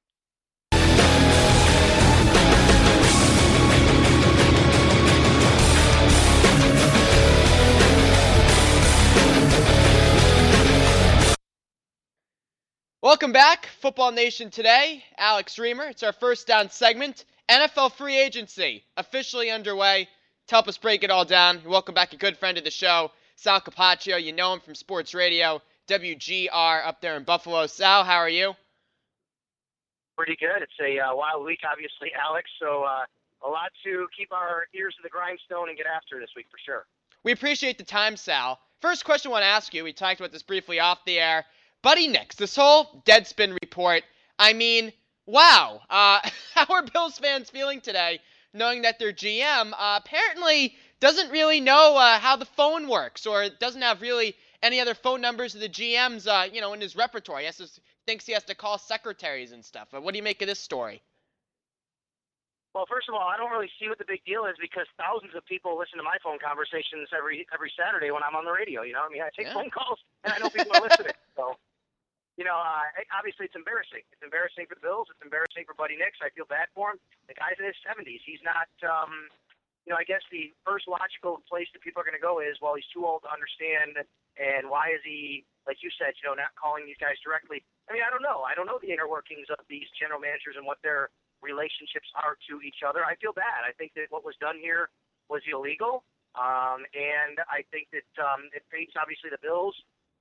Welcome 13.08 13.32
back, 13.32 13.68
Football 13.80 14.12
Nation 14.12 14.50
today. 14.50 15.02
Alex 15.18 15.56
Reimer. 15.56 15.90
It's 15.90 16.04
our 16.04 16.12
first 16.12 16.46
down 16.46 16.70
segment. 16.70 17.24
NFL 17.48 17.94
free 17.94 18.20
agency 18.20 18.84
officially 18.98 19.50
underway. 19.50 20.10
To 20.48 20.56
help 20.56 20.68
us 20.68 20.78
break 20.78 21.06
it 21.06 21.10
all 21.10 21.24
down, 21.24 21.62
welcome 21.66 21.96
back 21.96 22.12
a 22.12 22.18
good 22.18 22.36
friend 22.36 22.58
of 22.58 22.66
the 22.66 22.70
show, 22.70 23.12
Sal 23.38 23.62
Capaccio. 23.62 24.22
You 24.22 24.34
know 24.34 24.52
him 24.52 24.60
from 24.60 24.76
Sports 24.76 25.14
Radio, 25.14 25.62
WGR 25.88 26.86
up 26.86 27.00
there 27.00 27.16
in 27.16 27.24
Buffalo. 27.24 27.66
Sal, 27.68 28.04
how 28.04 28.18
are 28.18 28.28
you? 28.28 28.54
Pretty 30.18 30.36
good. 30.38 30.62
It's 30.62 30.74
a 30.82 31.00
uh, 31.00 31.16
wild 31.16 31.46
week, 31.46 31.62
obviously, 31.64 32.12
Alex. 32.14 32.50
So 32.60 32.84
uh, 32.84 33.06
a 33.42 33.50
lot 33.50 33.72
to 33.86 34.08
keep 34.18 34.34
our 34.34 34.68
ears 34.76 34.94
to 34.96 35.02
the 35.02 35.10
grindstone 35.10 35.70
and 35.70 35.78
get 35.78 35.88
after 35.88 36.20
this 36.20 36.32
week 36.36 36.48
for 36.52 36.58
sure. 36.66 36.86
We 37.24 37.32
appreciate 37.32 37.78
the 37.78 37.86
time, 37.86 38.18
Sal. 38.18 38.60
First 38.82 39.06
question 39.06 39.30
I 39.30 39.32
want 39.32 39.44
to 39.44 39.48
ask 39.48 39.74
you. 39.74 39.86
We 39.86 39.94
talked 39.94 40.20
about 40.20 40.34
this 40.34 40.44
briefly 40.44 40.82
off 40.82 41.00
the 41.06 41.20
air. 41.20 41.46
Buddy 41.82 42.08
Nix, 42.08 42.36
this 42.36 42.56
whole 42.56 43.04
Deadspin 43.06 43.58
report. 43.62 44.04
I 44.40 44.54
mean, 44.54 44.92
wow. 45.26 45.82
Uh, 45.90 46.20
how 46.54 46.74
are 46.74 46.84
Bills 46.84 47.18
fans 47.20 47.50
feeling 47.50 47.82
today, 47.82 48.20
knowing 48.54 48.82
that 48.84 49.00
their 49.00 49.14
GM 49.14 49.74
uh, 49.74 50.00
apparently 50.04 50.76
doesn't 51.00 51.32
really 51.32 51.60
know 51.60 51.96
uh, 51.96 52.20
how 52.20 52.36
the 52.36 52.46
phone 52.46 52.88
works, 52.88 53.26
or 53.26 53.50
doesn't 53.50 53.84
have 53.84 54.02
really 54.02 54.36
any 54.64 54.80
other 54.80 54.96
phone 54.96 55.22
numbers 55.22 55.54
of 55.54 55.62
the 55.62 55.70
GMs, 55.70 56.28
uh, 56.28 56.50
you 56.52 56.62
know, 56.62 56.74
in 56.74 56.82
his 56.82 56.96
repertoire. 56.96 57.40
He 57.40 57.46
has 57.46 57.58
to, 57.58 57.70
thinks 58.06 58.26
he 58.26 58.34
has 58.34 58.44
to 58.46 58.56
call 58.56 58.78
secretaries 58.78 59.52
and 59.52 59.64
stuff. 59.64 59.90
But 59.92 60.02
what 60.02 60.14
do 60.14 60.18
you 60.18 60.24
make 60.24 60.42
of 60.42 60.48
this 60.48 60.60
story? 60.60 61.04
Well, 62.74 62.86
first 62.90 63.10
of 63.10 63.16
all, 63.16 63.26
I 63.26 63.38
don't 63.38 63.50
really 63.50 63.70
see 63.80 63.90
what 63.90 63.98
the 63.98 64.06
big 64.06 64.22
deal 64.26 64.46
is 64.46 64.54
because 64.62 64.86
thousands 65.02 65.34
of 65.36 65.46
people 65.46 65.78
listen 65.80 65.98
to 65.98 66.04
my 66.04 66.18
phone 66.24 66.38
conversations 66.38 67.10
every 67.10 67.48
every 67.54 67.72
Saturday 67.74 68.12
when 68.12 68.22
I'm 68.22 68.36
on 68.36 68.46
the 68.46 68.52
radio. 68.52 68.84
You 68.84 68.94
know, 68.94 69.02
I 69.02 69.10
mean, 69.10 69.22
I 69.22 69.30
take 69.36 69.48
yeah. 69.48 69.58
phone 69.58 69.72
calls 69.72 69.98
and 70.24 70.34
I 70.34 70.38
know 70.38 70.50
people 70.54 70.78
are 70.78 70.86
listening. 70.86 71.18
So 71.36 71.58
you 72.38 72.46
know, 72.46 72.54
uh, 72.54 72.86
obviously 73.10 73.50
it's 73.50 73.58
embarrassing. 73.58 74.06
It's 74.14 74.22
embarrassing 74.22 74.70
for 74.70 74.78
the 74.78 74.86
Bills. 74.86 75.10
It's 75.10 75.26
embarrassing 75.26 75.66
for 75.66 75.74
Buddy 75.74 75.98
Nix. 75.98 76.22
I 76.22 76.30
feel 76.38 76.46
bad 76.46 76.70
for 76.78 76.94
him. 76.94 77.02
The 77.26 77.34
guy's 77.34 77.58
in 77.58 77.66
his 77.66 77.78
70s. 77.82 78.22
He's 78.22 78.46
not, 78.46 78.70
um, 78.86 79.26
you 79.90 79.90
know, 79.90 79.98
I 79.98 80.06
guess 80.06 80.22
the 80.30 80.54
first 80.62 80.86
logical 80.86 81.42
place 81.50 81.66
that 81.74 81.82
people 81.82 82.06
are 82.06 82.08
going 82.08 82.18
to 82.18 82.22
go 82.22 82.38
is, 82.38 82.62
well, 82.62 82.78
he's 82.78 82.88
too 82.94 83.10
old 83.10 83.26
to 83.26 83.32
understand, 83.34 83.98
and 84.38 84.70
why 84.70 84.94
is 84.94 85.02
he, 85.02 85.50
like 85.66 85.82
you 85.82 85.90
said, 85.98 86.14
you 86.22 86.30
know, 86.30 86.38
not 86.38 86.54
calling 86.54 86.86
these 86.86 87.02
guys 87.02 87.18
directly? 87.26 87.66
I 87.90 87.98
mean, 87.98 88.06
I 88.06 88.14
don't 88.14 88.22
know. 88.22 88.46
I 88.46 88.54
don't 88.54 88.70
know 88.70 88.78
the 88.78 88.94
inner 88.94 89.10
workings 89.10 89.50
of 89.50 89.66
these 89.66 89.90
general 89.98 90.22
managers 90.22 90.54
and 90.54 90.68
what 90.70 90.78
their 90.86 91.10
relationships 91.42 92.08
are 92.22 92.38
to 92.54 92.62
each 92.62 92.86
other. 92.86 93.02
I 93.02 93.18
feel 93.18 93.34
bad. 93.34 93.66
I 93.66 93.74
think 93.74 93.98
that 93.98 94.14
what 94.14 94.22
was 94.22 94.38
done 94.38 94.62
here 94.62 94.94
was 95.26 95.42
illegal, 95.50 96.06
um, 96.38 96.86
and 96.94 97.42
I 97.50 97.66
think 97.74 97.90
that 97.98 98.12
um, 98.22 98.46
it 98.54 98.62
fates 98.70 98.94
obviously 98.94 99.34
the 99.34 99.42
Bills 99.42 99.74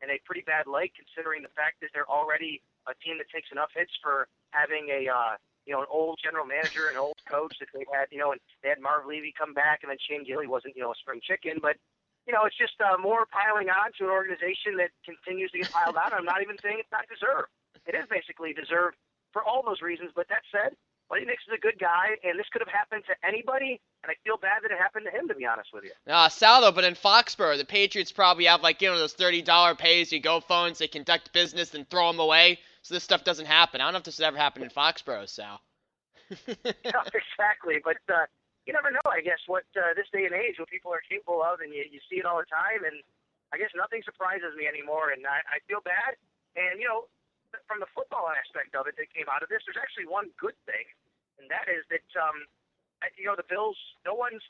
in 0.02 0.10
a 0.10 0.18
pretty 0.24 0.42
bad 0.44 0.66
light, 0.66 0.92
considering 0.96 1.42
the 1.42 1.52
fact 1.56 1.80
that 1.80 1.90
they're 1.92 2.08
already 2.08 2.60
a 2.86 2.94
team 3.02 3.18
that 3.18 3.28
takes 3.32 3.48
enough 3.50 3.70
hits 3.74 3.92
for 4.02 4.28
having 4.50 4.88
a 4.92 5.08
uh, 5.08 5.34
you 5.64 5.72
know 5.72 5.80
an 5.80 5.90
old 5.90 6.18
general 6.22 6.46
manager, 6.46 6.88
an 6.88 6.96
old 6.96 7.18
coach 7.28 7.56
that 7.60 7.68
they 7.74 7.84
had, 7.92 8.06
you 8.10 8.18
know, 8.18 8.32
and 8.32 8.40
they 8.62 8.68
had 8.68 8.80
Marv 8.80 9.06
Levy 9.06 9.34
come 9.36 9.54
back, 9.54 9.80
and 9.82 9.90
then 9.90 9.98
Chan 10.00 10.24
Gailey 10.24 10.46
wasn't 10.46 10.76
you 10.76 10.82
know 10.82 10.92
a 10.92 10.98
spring 11.00 11.20
chicken, 11.20 11.58
but 11.60 11.76
you 12.26 12.32
know 12.32 12.44
it's 12.44 12.56
just 12.56 12.78
uh, 12.80 12.96
more 12.98 13.26
piling 13.26 13.68
on 13.68 13.90
to 13.98 14.04
an 14.04 14.12
organization 14.12 14.76
that 14.78 14.90
continues 15.04 15.50
to 15.52 15.58
get 15.58 15.70
piled 15.72 15.96
on. 15.96 16.12
I'm 16.12 16.24
not 16.24 16.42
even 16.42 16.56
saying 16.62 16.78
it's 16.80 16.92
not 16.92 17.08
deserved. 17.08 17.50
It 17.86 17.94
is 17.94 18.06
basically 18.10 18.52
deserved 18.52 18.96
for 19.32 19.42
all 19.42 19.62
those 19.62 19.82
reasons. 19.82 20.10
But 20.14 20.28
that 20.28 20.42
said, 20.50 20.76
Nix 21.14 21.42
is 21.46 21.54
a 21.54 21.60
good 21.60 21.78
guy, 21.78 22.18
and 22.24 22.38
this 22.38 22.46
could 22.52 22.62
have 22.62 22.72
happened 22.72 23.04
to 23.06 23.14
anybody, 23.26 23.80
and 24.02 24.10
I 24.10 24.14
feel 24.24 24.36
bad 24.36 24.62
that 24.62 24.70
it 24.70 24.78
happened 24.78 25.06
to 25.10 25.16
him, 25.16 25.28
to 25.28 25.34
be 25.34 25.46
honest 25.46 25.70
with 25.72 25.84
you. 25.84 25.92
Uh, 26.06 26.28
Sal, 26.28 26.60
though, 26.60 26.72
but 26.72 26.84
in 26.84 26.94
Foxborough, 26.94 27.56
the 27.56 27.64
Patriots 27.64 28.10
probably 28.12 28.44
have, 28.46 28.62
like, 28.62 28.82
you 28.82 28.88
know, 28.88 28.98
those 28.98 29.14
$30 29.14 29.78
pay-as-you-go 29.78 30.40
phones. 30.40 30.78
They 30.78 30.88
conduct 30.88 31.32
business 31.32 31.74
and 31.74 31.88
throw 31.88 32.10
them 32.10 32.20
away, 32.20 32.58
so 32.82 32.94
this 32.94 33.04
stuff 33.04 33.24
doesn't 33.24 33.46
happen. 33.46 33.80
I 33.80 33.84
don't 33.84 33.92
know 33.94 33.98
if 33.98 34.04
this 34.04 34.18
has 34.18 34.26
ever 34.26 34.36
happened 34.36 34.64
in 34.64 34.70
Foxborough, 34.70 35.28
Sal. 35.28 35.60
no, 36.30 36.36
exactly, 37.14 37.78
but 37.84 38.02
uh, 38.12 38.26
you 38.66 38.72
never 38.72 38.90
know, 38.90 39.06
I 39.06 39.22
guess, 39.22 39.38
what 39.46 39.64
uh, 39.76 39.94
this 39.94 40.06
day 40.12 40.26
and 40.26 40.34
age, 40.34 40.58
what 40.58 40.68
people 40.68 40.92
are 40.92 41.02
capable 41.08 41.42
of, 41.42 41.60
and 41.60 41.72
you, 41.72 41.84
you 41.90 42.00
see 42.10 42.18
it 42.18 42.26
all 42.26 42.38
the 42.38 42.50
time, 42.50 42.82
and 42.82 42.98
I 43.54 43.58
guess 43.58 43.70
nothing 43.76 44.02
surprises 44.04 44.58
me 44.58 44.66
anymore, 44.66 45.14
and 45.14 45.22
I, 45.26 45.38
I 45.46 45.58
feel 45.70 45.80
bad. 45.80 46.18
And, 46.56 46.80
you 46.80 46.88
know, 46.88 47.06
from 47.64 47.80
the 47.80 47.90
football 47.96 48.28
aspect 48.28 48.76
of 48.76 48.84
it 48.84 49.00
that 49.00 49.08
came 49.10 49.26
out 49.32 49.40
of 49.40 49.48
this, 49.48 49.64
there's 49.64 49.80
actually 49.80 50.04
one 50.04 50.28
good 50.36 50.56
thing, 50.68 50.84
and 51.40 51.48
that 51.48 51.66
is 51.72 51.88
that 51.88 52.06
um, 52.20 52.44
you 53.16 53.24
know 53.24 53.36
the 53.36 53.46
Bills. 53.48 53.76
No 54.04 54.12
one's 54.12 54.44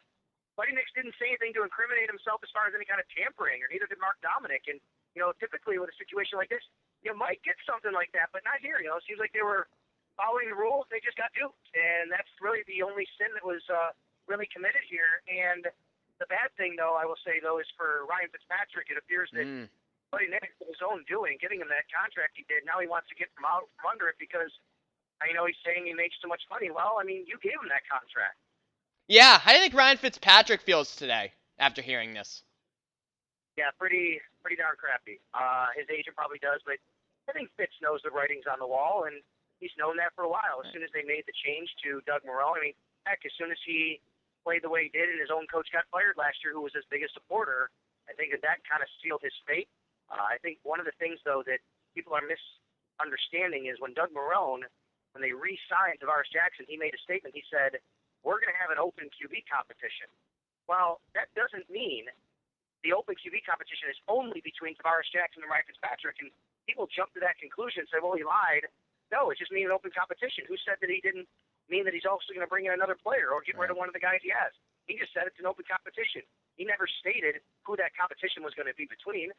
Buddy 0.56 0.72
Nix 0.72 0.88
didn't 0.96 1.14
say 1.20 1.30
anything 1.30 1.52
to 1.52 1.62
incriminate 1.62 2.08
himself 2.08 2.40
as 2.40 2.48
far 2.50 2.64
as 2.64 2.72
any 2.72 2.88
kind 2.88 2.98
of 2.98 3.06
tampering, 3.12 3.60
or 3.60 3.68
neither 3.68 3.84
did 3.84 4.00
Mark 4.00 4.16
Dominik. 4.24 4.64
And 4.66 4.80
you 5.12 5.20
know, 5.20 5.36
typically 5.36 5.76
with 5.76 5.92
a 5.92 5.96
situation 6.00 6.40
like 6.40 6.48
this, 6.48 6.64
you 7.04 7.12
might 7.12 7.40
get 7.44 7.56
something 7.68 7.92
like 7.92 8.10
that, 8.16 8.32
but 8.32 8.40
not 8.42 8.60
here. 8.64 8.80
You 8.80 8.92
know, 8.92 8.98
it 8.98 9.04
seems 9.04 9.20
like 9.20 9.36
they 9.36 9.44
were 9.44 9.68
following 10.16 10.48
the 10.48 10.56
rules. 10.56 10.88
They 10.88 11.00
just 11.04 11.20
got 11.20 11.28
duped, 11.36 11.68
and 11.76 12.08
that's 12.08 12.28
really 12.40 12.64
the 12.64 12.80
only 12.80 13.04
sin 13.20 13.32
that 13.36 13.44
was 13.44 13.60
uh, 13.68 13.92
really 14.24 14.48
committed 14.48 14.82
here. 14.88 15.20
And 15.28 15.68
the 16.16 16.28
bad 16.32 16.48
thing, 16.56 16.76
though, 16.80 16.96
I 16.96 17.04
will 17.04 17.20
say 17.20 17.36
though, 17.38 17.60
is 17.60 17.68
for 17.76 18.08
Ryan 18.08 18.32
Fitzpatrick. 18.32 18.88
It 18.88 18.96
appears 18.96 19.28
that. 19.36 19.44
Mm. 19.44 19.68
Buddy 20.16 20.32
Nix, 20.32 20.48
his 20.64 20.80
own 20.80 21.04
doing, 21.04 21.36
getting 21.44 21.60
him 21.60 21.68
that 21.68 21.84
contract 21.92 22.40
he 22.40 22.48
did. 22.48 22.64
Now 22.64 22.80
he 22.80 22.88
wants 22.88 23.04
to 23.12 23.16
get 23.20 23.28
from 23.36 23.44
out 23.44 23.68
from 23.76 23.92
under 23.92 24.08
it 24.08 24.16
because 24.16 24.48
I 25.20 25.28
know 25.36 25.44
he's 25.44 25.60
saying 25.60 25.84
he 25.84 25.92
makes 25.92 26.16
too 26.24 26.32
much 26.32 26.40
money. 26.48 26.72
Well, 26.72 26.96
I 26.96 27.04
mean, 27.04 27.28
you 27.28 27.36
gave 27.44 27.60
him 27.60 27.68
that 27.68 27.84
contract. 27.84 28.40
Yeah, 29.12 29.36
how 29.36 29.52
do 29.52 29.60
you 29.60 29.68
think 29.68 29.76
Ryan 29.76 30.00
Fitzpatrick 30.00 30.64
feels 30.64 30.96
today 30.96 31.36
after 31.60 31.84
hearing 31.84 32.16
this? 32.16 32.40
Yeah, 33.60 33.76
pretty 33.76 34.24
pretty 34.40 34.56
darn 34.56 34.80
crappy. 34.80 35.20
Uh, 35.36 35.76
his 35.76 35.84
agent 35.92 36.16
probably 36.16 36.40
does, 36.40 36.64
but 36.64 36.80
I 37.28 37.36
think 37.36 37.52
Fitz 37.60 37.76
knows 37.84 38.00
the 38.00 38.08
writing's 38.08 38.48
on 38.48 38.56
the 38.56 38.68
wall, 38.68 39.04
and 39.04 39.20
he's 39.60 39.76
known 39.76 40.00
that 40.00 40.16
for 40.16 40.24
a 40.24 40.32
while. 40.32 40.64
As 40.64 40.72
soon 40.72 40.80
as 40.80 40.92
they 40.96 41.04
made 41.04 41.28
the 41.28 41.36
change 41.44 41.68
to 41.84 42.00
Doug 42.08 42.24
Marrone, 42.24 42.56
I 42.56 42.72
mean, 42.72 42.78
heck, 43.04 43.20
as 43.28 43.36
soon 43.36 43.52
as 43.52 43.60
he 43.68 44.00
played 44.48 44.64
the 44.64 44.72
way 44.72 44.88
he 44.88 44.92
did, 44.96 45.12
and 45.12 45.20
his 45.20 45.28
own 45.28 45.44
coach 45.52 45.68
got 45.76 45.84
fired 45.92 46.16
last 46.16 46.40
year, 46.40 46.56
who 46.56 46.64
was 46.64 46.72
his 46.72 46.88
biggest 46.88 47.12
supporter, 47.12 47.68
I 48.08 48.16
think 48.16 48.32
that 48.32 48.40
that 48.46 48.64
kind 48.64 48.80
of 48.80 48.88
sealed 49.02 49.20
his 49.20 49.34
fate. 49.44 49.68
Uh, 50.10 50.22
I 50.22 50.38
think 50.40 50.58
one 50.62 50.78
of 50.78 50.86
the 50.86 50.96
things 50.98 51.18
though 51.24 51.42
that 51.46 51.60
people 51.94 52.14
are 52.14 52.22
misunderstanding 52.24 53.66
is 53.66 53.80
when 53.80 53.94
Doug 53.94 54.14
Marrone 54.14 54.66
when 55.16 55.24
they 55.24 55.32
re-signed 55.32 55.96
Tarvaris 55.96 56.28
Jackson, 56.28 56.68
he 56.68 56.76
made 56.76 56.92
a 56.92 57.00
statement. 57.00 57.32
He 57.32 57.40
said, 57.48 57.80
"We're 58.20 58.36
going 58.36 58.52
to 58.52 58.60
have 58.60 58.68
an 58.68 58.76
open 58.76 59.08
QB 59.08 59.48
competition." 59.48 60.12
Well, 60.68 61.00
that 61.16 61.32
doesn't 61.32 61.72
mean 61.72 62.04
the 62.86 62.92
open 62.92 63.18
QB 63.18 63.42
competition 63.46 63.90
is 63.90 63.98
only 64.06 64.38
between 64.42 64.78
Tarvaris 64.78 65.10
Jackson 65.10 65.42
and 65.42 65.50
Ryan 65.50 65.66
Fitzpatrick. 65.66 66.22
And 66.22 66.30
people 66.70 66.90
jump 66.90 67.14
to 67.14 67.20
that 67.22 67.38
conclusion 67.42 67.86
and 67.86 67.90
say, 67.90 68.02
well, 68.02 68.18
he 68.18 68.26
lied. 68.26 68.66
No, 69.10 69.30
it 69.30 69.38
just 69.38 69.54
mean 69.54 69.70
an 69.70 69.74
open 69.74 69.94
competition. 69.94 70.46
Who 70.50 70.58
said 70.66 70.82
that 70.82 70.90
he 70.90 70.98
didn't 71.02 71.30
mean 71.70 71.86
that 71.86 71.94
he's 71.94 72.06
also 72.06 72.34
going 72.34 72.46
to 72.46 72.50
bring 72.50 72.66
in 72.66 72.74
another 72.74 72.98
player 72.98 73.30
or 73.30 73.42
get 73.42 73.58
rid 73.58 73.70
of 73.70 73.78
one 73.78 73.90
of 73.90 73.94
the 73.94 74.02
guys 74.02 74.22
he 74.22 74.34
has? 74.34 74.50
He 74.86 74.98
just 74.98 75.14
said 75.14 75.26
it's 75.26 75.38
an 75.42 75.50
open 75.50 75.66
competition. 75.66 76.22
He 76.58 76.66
never 76.66 76.86
stated 76.86 77.42
who 77.66 77.78
that 77.78 77.94
competition 77.94 78.42
was 78.42 78.54
going 78.54 78.70
to 78.70 78.74
be 78.74 78.86
between. 78.86 79.30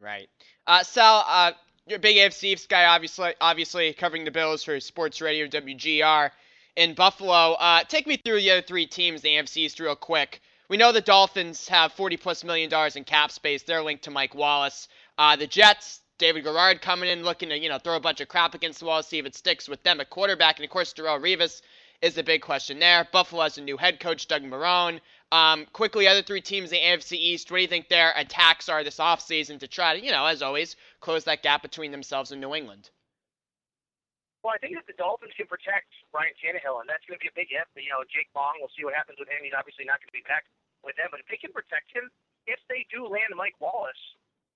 Right. 0.00 0.28
Uh, 0.66 0.82
Sal, 0.82 1.24
uh, 1.26 1.52
you're 1.86 1.96
a 1.96 2.00
big 2.00 2.16
AFC 2.16 2.66
guy, 2.68 2.86
obviously, 2.86 3.34
obviously 3.40 3.92
covering 3.92 4.24
the 4.24 4.30
Bills 4.30 4.64
for 4.64 4.80
Sports 4.80 5.20
Radio 5.20 5.46
WGR 5.46 6.30
in 6.76 6.94
Buffalo. 6.94 7.52
Uh, 7.54 7.84
take 7.84 8.06
me 8.06 8.16
through 8.16 8.40
the 8.40 8.50
other 8.50 8.62
three 8.62 8.86
teams, 8.86 9.20
the 9.20 9.28
AFC 9.28 9.58
East, 9.58 9.78
real 9.80 9.96
quick. 9.96 10.40
We 10.70 10.76
know 10.76 10.92
the 10.92 11.00
Dolphins 11.00 11.68
have 11.68 11.92
40 11.92 12.16
plus 12.16 12.44
million 12.44 12.70
dollars 12.70 12.96
in 12.96 13.04
cap 13.04 13.30
space. 13.30 13.62
They're 13.62 13.82
linked 13.82 14.04
to 14.04 14.10
Mike 14.10 14.34
Wallace. 14.34 14.88
Uh, 15.18 15.36
the 15.36 15.46
Jets, 15.46 16.00
David 16.16 16.44
Garrard 16.44 16.80
coming 16.80 17.10
in 17.10 17.22
looking 17.24 17.48
to, 17.48 17.58
you 17.58 17.68
know, 17.68 17.78
throw 17.78 17.96
a 17.96 18.00
bunch 18.00 18.20
of 18.20 18.28
crap 18.28 18.54
against 18.54 18.78
the 18.78 18.86
wall, 18.86 19.02
see 19.02 19.18
if 19.18 19.26
it 19.26 19.34
sticks 19.34 19.68
with 19.68 19.82
them 19.82 20.00
at 20.00 20.10
quarterback. 20.10 20.56
And 20.56 20.64
of 20.64 20.70
course, 20.70 20.94
Darrelle 20.94 21.20
Revis 21.20 21.60
is 22.00 22.14
the 22.14 22.22
big 22.22 22.40
question 22.40 22.78
there. 22.78 23.06
Buffalo 23.10 23.42
has 23.42 23.58
a 23.58 23.62
new 23.62 23.76
head 23.76 24.00
coach, 24.00 24.28
Doug 24.28 24.42
Marrone. 24.42 25.00
Um, 25.32 25.66
quickly, 25.72 26.08
other 26.08 26.22
three 26.22 26.40
teams 26.40 26.72
in 26.72 26.78
the 26.78 26.82
AFC 26.82 27.12
East, 27.14 27.50
what 27.50 27.58
do 27.58 27.62
you 27.62 27.68
think 27.70 27.88
their 27.88 28.12
attacks 28.16 28.68
are 28.68 28.82
this 28.82 28.98
offseason 28.98 29.60
to 29.60 29.68
try 29.68 29.94
to, 29.94 30.04
you 30.04 30.10
know, 30.10 30.26
as 30.26 30.42
always, 30.42 30.74
close 30.98 31.22
that 31.24 31.42
gap 31.42 31.62
between 31.62 31.92
themselves 31.92 32.32
and 32.32 32.40
New 32.40 32.54
England? 32.54 32.90
Well, 34.42 34.56
I 34.56 34.58
think 34.58 34.74
that 34.74 34.88
the 34.88 34.96
Dolphins 34.96 35.36
can 35.36 35.46
protect 35.46 35.92
Ryan 36.10 36.32
Tannehill, 36.40 36.80
and 36.80 36.88
that's 36.88 37.04
going 37.04 37.20
to 37.20 37.22
be 37.22 37.28
a 37.28 37.36
big 37.36 37.52
if. 37.52 37.68
You 37.76 37.92
know, 37.92 38.02
Jake 38.08 38.32
Long, 38.34 38.56
we'll 38.58 38.72
see 38.72 38.82
what 38.82 38.96
happens 38.96 39.20
with 39.20 39.28
him. 39.28 39.44
He's 39.44 39.54
obviously 39.54 39.84
not 39.84 40.00
going 40.00 40.10
to 40.10 40.16
be 40.16 40.24
back 40.26 40.48
with 40.80 40.96
them, 40.96 41.12
but 41.12 41.20
if 41.20 41.28
they 41.28 41.36
can 41.36 41.52
protect 41.52 41.92
him, 41.92 42.08
if 42.48 42.58
they 42.72 42.88
do 42.88 43.04
land 43.04 43.36
Mike 43.36 43.54
Wallace, 43.60 44.00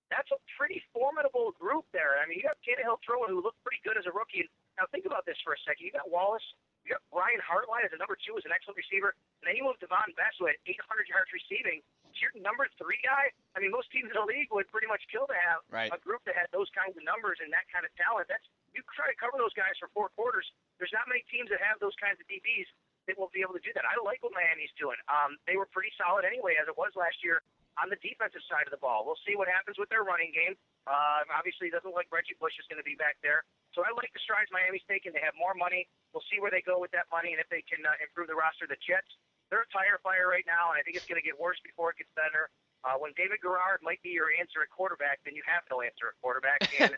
that's 0.08 0.32
a 0.32 0.40
pretty 0.56 0.80
formidable 0.90 1.52
group 1.60 1.84
there. 1.92 2.16
I 2.16 2.24
mean, 2.24 2.40
you 2.40 2.48
got 2.48 2.56
Tannehill 2.64 2.98
throwing 3.04 3.30
who 3.30 3.44
looked 3.44 3.60
pretty 3.60 3.84
good 3.84 4.00
as 4.00 4.08
a 4.08 4.14
rookie. 4.16 4.48
Now 4.80 4.88
think 4.88 5.04
about 5.04 5.28
this 5.28 5.36
for 5.44 5.52
a 5.52 5.60
second. 5.62 5.84
You 5.84 5.92
got 5.92 6.08
Wallace, 6.08 6.44
you 6.84 6.92
got 6.92 7.02
Brian 7.08 7.40
Hartline 7.40 7.84
as 7.88 7.92
a 7.96 8.00
number 8.00 8.16
two, 8.20 8.36
as 8.36 8.44
an 8.44 8.52
excellent 8.52 8.76
receiver, 8.76 9.16
and 9.40 9.48
then 9.48 9.56
you 9.56 9.64
move 9.64 9.80
Davone 9.80 10.12
Bess 10.20 10.36
who 10.36 10.44
had 10.44 10.60
800 10.68 11.08
yards 11.08 11.32
receiving. 11.32 11.80
Is 12.12 12.20
your 12.20 12.30
number 12.38 12.68
three 12.76 13.00
guy? 13.00 13.32
I 13.56 13.64
mean, 13.64 13.72
most 13.72 13.90
teams 13.90 14.12
in 14.12 14.16
the 14.16 14.28
league 14.28 14.52
would 14.52 14.68
pretty 14.70 14.86
much 14.86 15.02
kill 15.08 15.26
to 15.26 15.34
have 15.34 15.64
right. 15.72 15.90
a 15.90 15.98
group 15.98 16.22
that 16.28 16.36
had 16.36 16.52
those 16.52 16.68
kinds 16.76 16.94
of 16.94 17.02
numbers 17.02 17.40
and 17.42 17.50
that 17.50 17.66
kind 17.72 17.82
of 17.82 17.90
talent. 17.98 18.30
That's 18.30 18.44
you 18.76 18.84
try 18.94 19.08
to 19.10 19.16
cover 19.18 19.40
those 19.40 19.56
guys 19.56 19.74
for 19.80 19.90
four 19.96 20.12
quarters. 20.14 20.46
There's 20.78 20.94
not 20.94 21.08
many 21.10 21.26
teams 21.32 21.50
that 21.50 21.58
have 21.64 21.80
those 21.82 21.96
kinds 21.98 22.20
of 22.20 22.28
DBs 22.30 22.68
that 23.10 23.18
will 23.18 23.32
be 23.32 23.40
able 23.44 23.56
to 23.56 23.64
do 23.64 23.72
that. 23.74 23.84
I 23.84 23.96
like 24.00 24.22
what 24.22 24.32
Miami's 24.36 24.72
doing. 24.78 24.96
Um, 25.10 25.36
they 25.44 25.56
were 25.58 25.68
pretty 25.68 25.92
solid 25.98 26.24
anyway, 26.24 26.56
as 26.60 26.68
it 26.68 26.76
was 26.76 26.92
last 26.96 27.20
year 27.20 27.44
on 27.76 27.90
the 27.90 27.98
defensive 27.98 28.42
side 28.46 28.64
of 28.64 28.72
the 28.72 28.80
ball. 28.80 29.02
We'll 29.02 29.20
see 29.26 29.34
what 29.34 29.50
happens 29.50 29.76
with 29.76 29.90
their 29.90 30.06
running 30.06 30.30
game. 30.30 30.54
Uh, 30.86 31.26
obviously, 31.32 31.68
it 31.68 31.74
doesn't 31.74 31.90
look 31.90 31.98
like 31.98 32.12
Reggie 32.14 32.38
Bush 32.38 32.54
is 32.56 32.66
going 32.70 32.78
to 32.78 32.86
be 32.86 32.94
back 32.94 33.18
there. 33.20 33.42
So 33.74 33.82
I 33.82 33.90
like 33.98 34.14
the 34.14 34.22
strides 34.22 34.54
Miami's 34.54 34.86
taking. 34.86 35.10
They 35.10 35.22
have 35.26 35.34
more 35.34 35.52
money. 35.52 35.90
We'll 36.14 36.24
see 36.30 36.38
where 36.38 36.50
they 36.54 36.62
go 36.62 36.78
with 36.78 36.94
that 36.94 37.10
money 37.10 37.34
and 37.34 37.42
if 37.42 37.50
they 37.50 37.66
can 37.66 37.82
uh, 37.82 37.98
improve 37.98 38.30
the 38.30 38.38
roster. 38.38 38.70
The 38.70 38.78
Jets, 38.78 39.10
they're 39.50 39.66
a 39.66 39.70
tire 39.74 39.98
fire 40.00 40.30
right 40.30 40.46
now, 40.46 40.70
and 40.70 40.78
I 40.78 40.82
think 40.86 40.94
it's 40.94 41.10
going 41.10 41.18
to 41.18 41.26
get 41.26 41.34
worse 41.34 41.58
before 41.66 41.90
it 41.90 41.98
gets 41.98 42.14
better. 42.14 42.54
Uh, 42.86 43.00
when 43.02 43.16
David 43.18 43.42
Garrard 43.42 43.82
might 43.82 43.98
be 44.06 44.14
your 44.14 44.30
answer 44.38 44.62
at 44.62 44.70
quarterback, 44.70 45.18
then 45.26 45.34
you 45.34 45.42
have 45.48 45.66
no 45.72 45.82
answer 45.82 46.14
at 46.14 46.16
quarterback. 46.22 46.62
And 46.78 46.94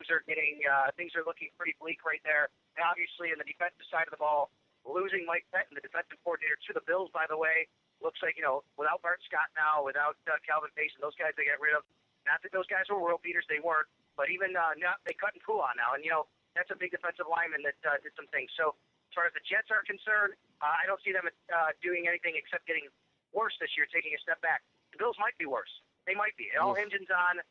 things 0.00 0.08
are 0.08 0.24
getting 0.24 0.64
uh, 0.64 0.88
things 0.96 1.12
are 1.12 1.24
looking 1.28 1.52
pretty 1.60 1.76
bleak 1.76 2.00
right 2.08 2.22
there. 2.24 2.48
And 2.76 2.84
obviously, 2.88 3.34
in 3.34 3.38
the 3.40 3.44
defensive 3.44 3.84
side 3.92 4.08
of 4.08 4.14
the 4.16 4.20
ball, 4.20 4.48
losing 4.88 5.28
Mike 5.28 5.44
Pettine, 5.52 5.76
the 5.76 5.84
defensive 5.84 6.16
coordinator, 6.24 6.56
to 6.68 6.72
the 6.72 6.84
Bills, 6.88 7.12
by 7.12 7.28
the 7.28 7.36
way, 7.36 7.68
looks 8.00 8.20
like 8.24 8.36
you 8.40 8.44
know 8.44 8.64
without 8.80 9.04
Bart 9.04 9.20
Scott 9.28 9.52
now, 9.52 9.84
without 9.84 10.16
uh, 10.24 10.40
Calvin 10.44 10.72
Payson, 10.72 11.04
those 11.04 11.16
guys 11.20 11.36
they 11.36 11.44
got 11.44 11.60
rid 11.60 11.76
of. 11.76 11.84
Not 12.24 12.40
that 12.44 12.52
those 12.52 12.68
guys 12.68 12.88
were 12.88 13.00
world 13.00 13.20
beaters, 13.24 13.48
they 13.48 13.60
weren't. 13.60 13.88
But 14.18 14.28
even 14.30 14.52
uh, 14.54 14.76
not, 14.76 15.00
they 15.06 15.16
cut 15.16 15.32
and 15.32 15.42
pull 15.42 15.62
on 15.62 15.74
now, 15.78 15.96
and 15.96 16.04
you 16.04 16.10
know 16.10 16.26
that's 16.54 16.70
a 16.70 16.78
big 16.78 16.90
defensive 16.90 17.30
lineman 17.30 17.62
that 17.62 17.78
uh, 17.86 17.96
did 18.02 18.12
some 18.18 18.28
things. 18.34 18.50
So 18.58 18.74
as 19.10 19.12
far 19.14 19.24
as 19.26 19.34
the 19.34 19.42
Jets 19.42 19.70
are 19.74 19.82
concerned, 19.86 20.38
uh, 20.62 20.70
I 20.70 20.86
don't 20.86 21.00
see 21.02 21.10
them 21.10 21.26
uh, 21.26 21.70
doing 21.82 22.06
anything 22.06 22.38
except 22.38 22.66
getting 22.66 22.86
worse 23.34 23.54
this 23.58 23.74
year, 23.78 23.86
taking 23.90 24.14
a 24.14 24.20
step 24.22 24.38
back. 24.42 24.62
The 24.94 24.98
Bills 24.98 25.18
might 25.18 25.34
be 25.38 25.46
worse. 25.46 25.70
They 26.06 26.14
might 26.14 26.34
be. 26.34 26.50
It 26.50 26.58
all 26.58 26.74
hinges 26.74 27.06
on 27.10 27.42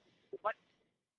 what 0.44 0.56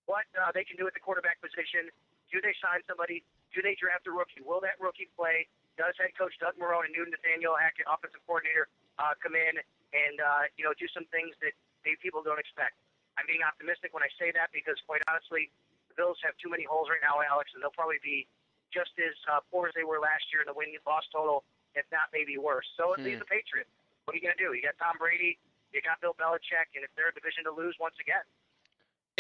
what 0.04 0.26
uh, 0.36 0.52
they 0.52 0.64
can 0.64 0.76
do 0.76 0.84
at 0.88 0.94
the 0.94 1.02
quarterback 1.02 1.40
position. 1.40 1.88
Do 2.28 2.38
they 2.40 2.54
sign 2.60 2.84
somebody? 2.86 3.24
Do 3.54 3.62
they 3.62 3.74
draft 3.74 4.06
a 4.06 4.12
rookie? 4.12 4.42
Will 4.44 4.60
that 4.62 4.78
rookie 4.78 5.10
play? 5.16 5.48
Does 5.78 5.96
head 5.96 6.12
coach 6.18 6.34
Doug 6.38 6.58
Marrone 6.60 6.90
and 6.90 6.94
Newton 6.94 7.14
Nathaniel, 7.16 7.56
Hackett, 7.56 7.88
offensive 7.88 8.20
coordinator, 8.28 8.68
uh, 9.00 9.16
come 9.18 9.32
in 9.32 9.56
and 9.56 10.16
uh, 10.20 10.50
you 10.60 10.62
know 10.62 10.76
do 10.76 10.86
some 10.92 11.08
things 11.08 11.32
that 11.40 11.56
maybe 11.84 11.96
people 12.02 12.20
don't 12.20 12.40
expect? 12.40 12.76
I'm 13.20 13.28
being 13.28 13.44
optimistic 13.44 13.92
when 13.92 14.00
I 14.00 14.08
say 14.16 14.32
that 14.32 14.48
because, 14.56 14.80
quite 14.88 15.04
honestly, 15.04 15.52
the 15.92 15.94
Bills 16.00 16.16
have 16.24 16.32
too 16.40 16.48
many 16.48 16.64
holes 16.64 16.88
right 16.88 17.04
now, 17.04 17.20
Alex, 17.20 17.52
and 17.52 17.60
they'll 17.60 17.76
probably 17.76 18.00
be 18.00 18.24
just 18.72 18.96
as 18.96 19.12
uh, 19.28 19.44
poor 19.52 19.68
as 19.68 19.76
they 19.76 19.84
were 19.84 20.00
last 20.00 20.24
year 20.32 20.40
in 20.40 20.48
the 20.48 20.56
win 20.56 20.72
loss 20.88 21.04
total, 21.12 21.44
if 21.76 21.84
not 21.92 22.08
maybe 22.16 22.40
worse. 22.40 22.64
So 22.80 22.96
hmm. 22.96 23.04
leaves 23.04 23.20
the 23.20 23.28
Patriots. 23.28 23.68
What 24.08 24.16
are 24.16 24.18
you 24.18 24.24
going 24.24 24.40
to 24.40 24.40
do? 24.40 24.56
You 24.56 24.64
got 24.64 24.80
Tom 24.80 24.96
Brady, 24.96 25.36
you 25.76 25.84
got 25.84 26.00
Bill 26.00 26.16
Belichick, 26.16 26.72
and 26.72 26.80
if 26.80 26.88
they're 26.96 27.12
a 27.12 27.14
division 27.14 27.44
to 27.44 27.52
lose 27.52 27.76
once 27.76 28.00
again. 28.00 28.24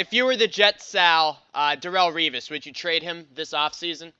If 0.00 0.16
you 0.16 0.24
were 0.24 0.40
the 0.40 0.48
Jets, 0.48 0.88
Sal, 0.88 1.36
uh, 1.52 1.76
Darrelle 1.76 2.14
Revis, 2.14 2.48
would 2.48 2.64
you 2.64 2.72
trade 2.72 3.02
him 3.02 3.28
this 3.36 3.52
offseason? 3.52 4.16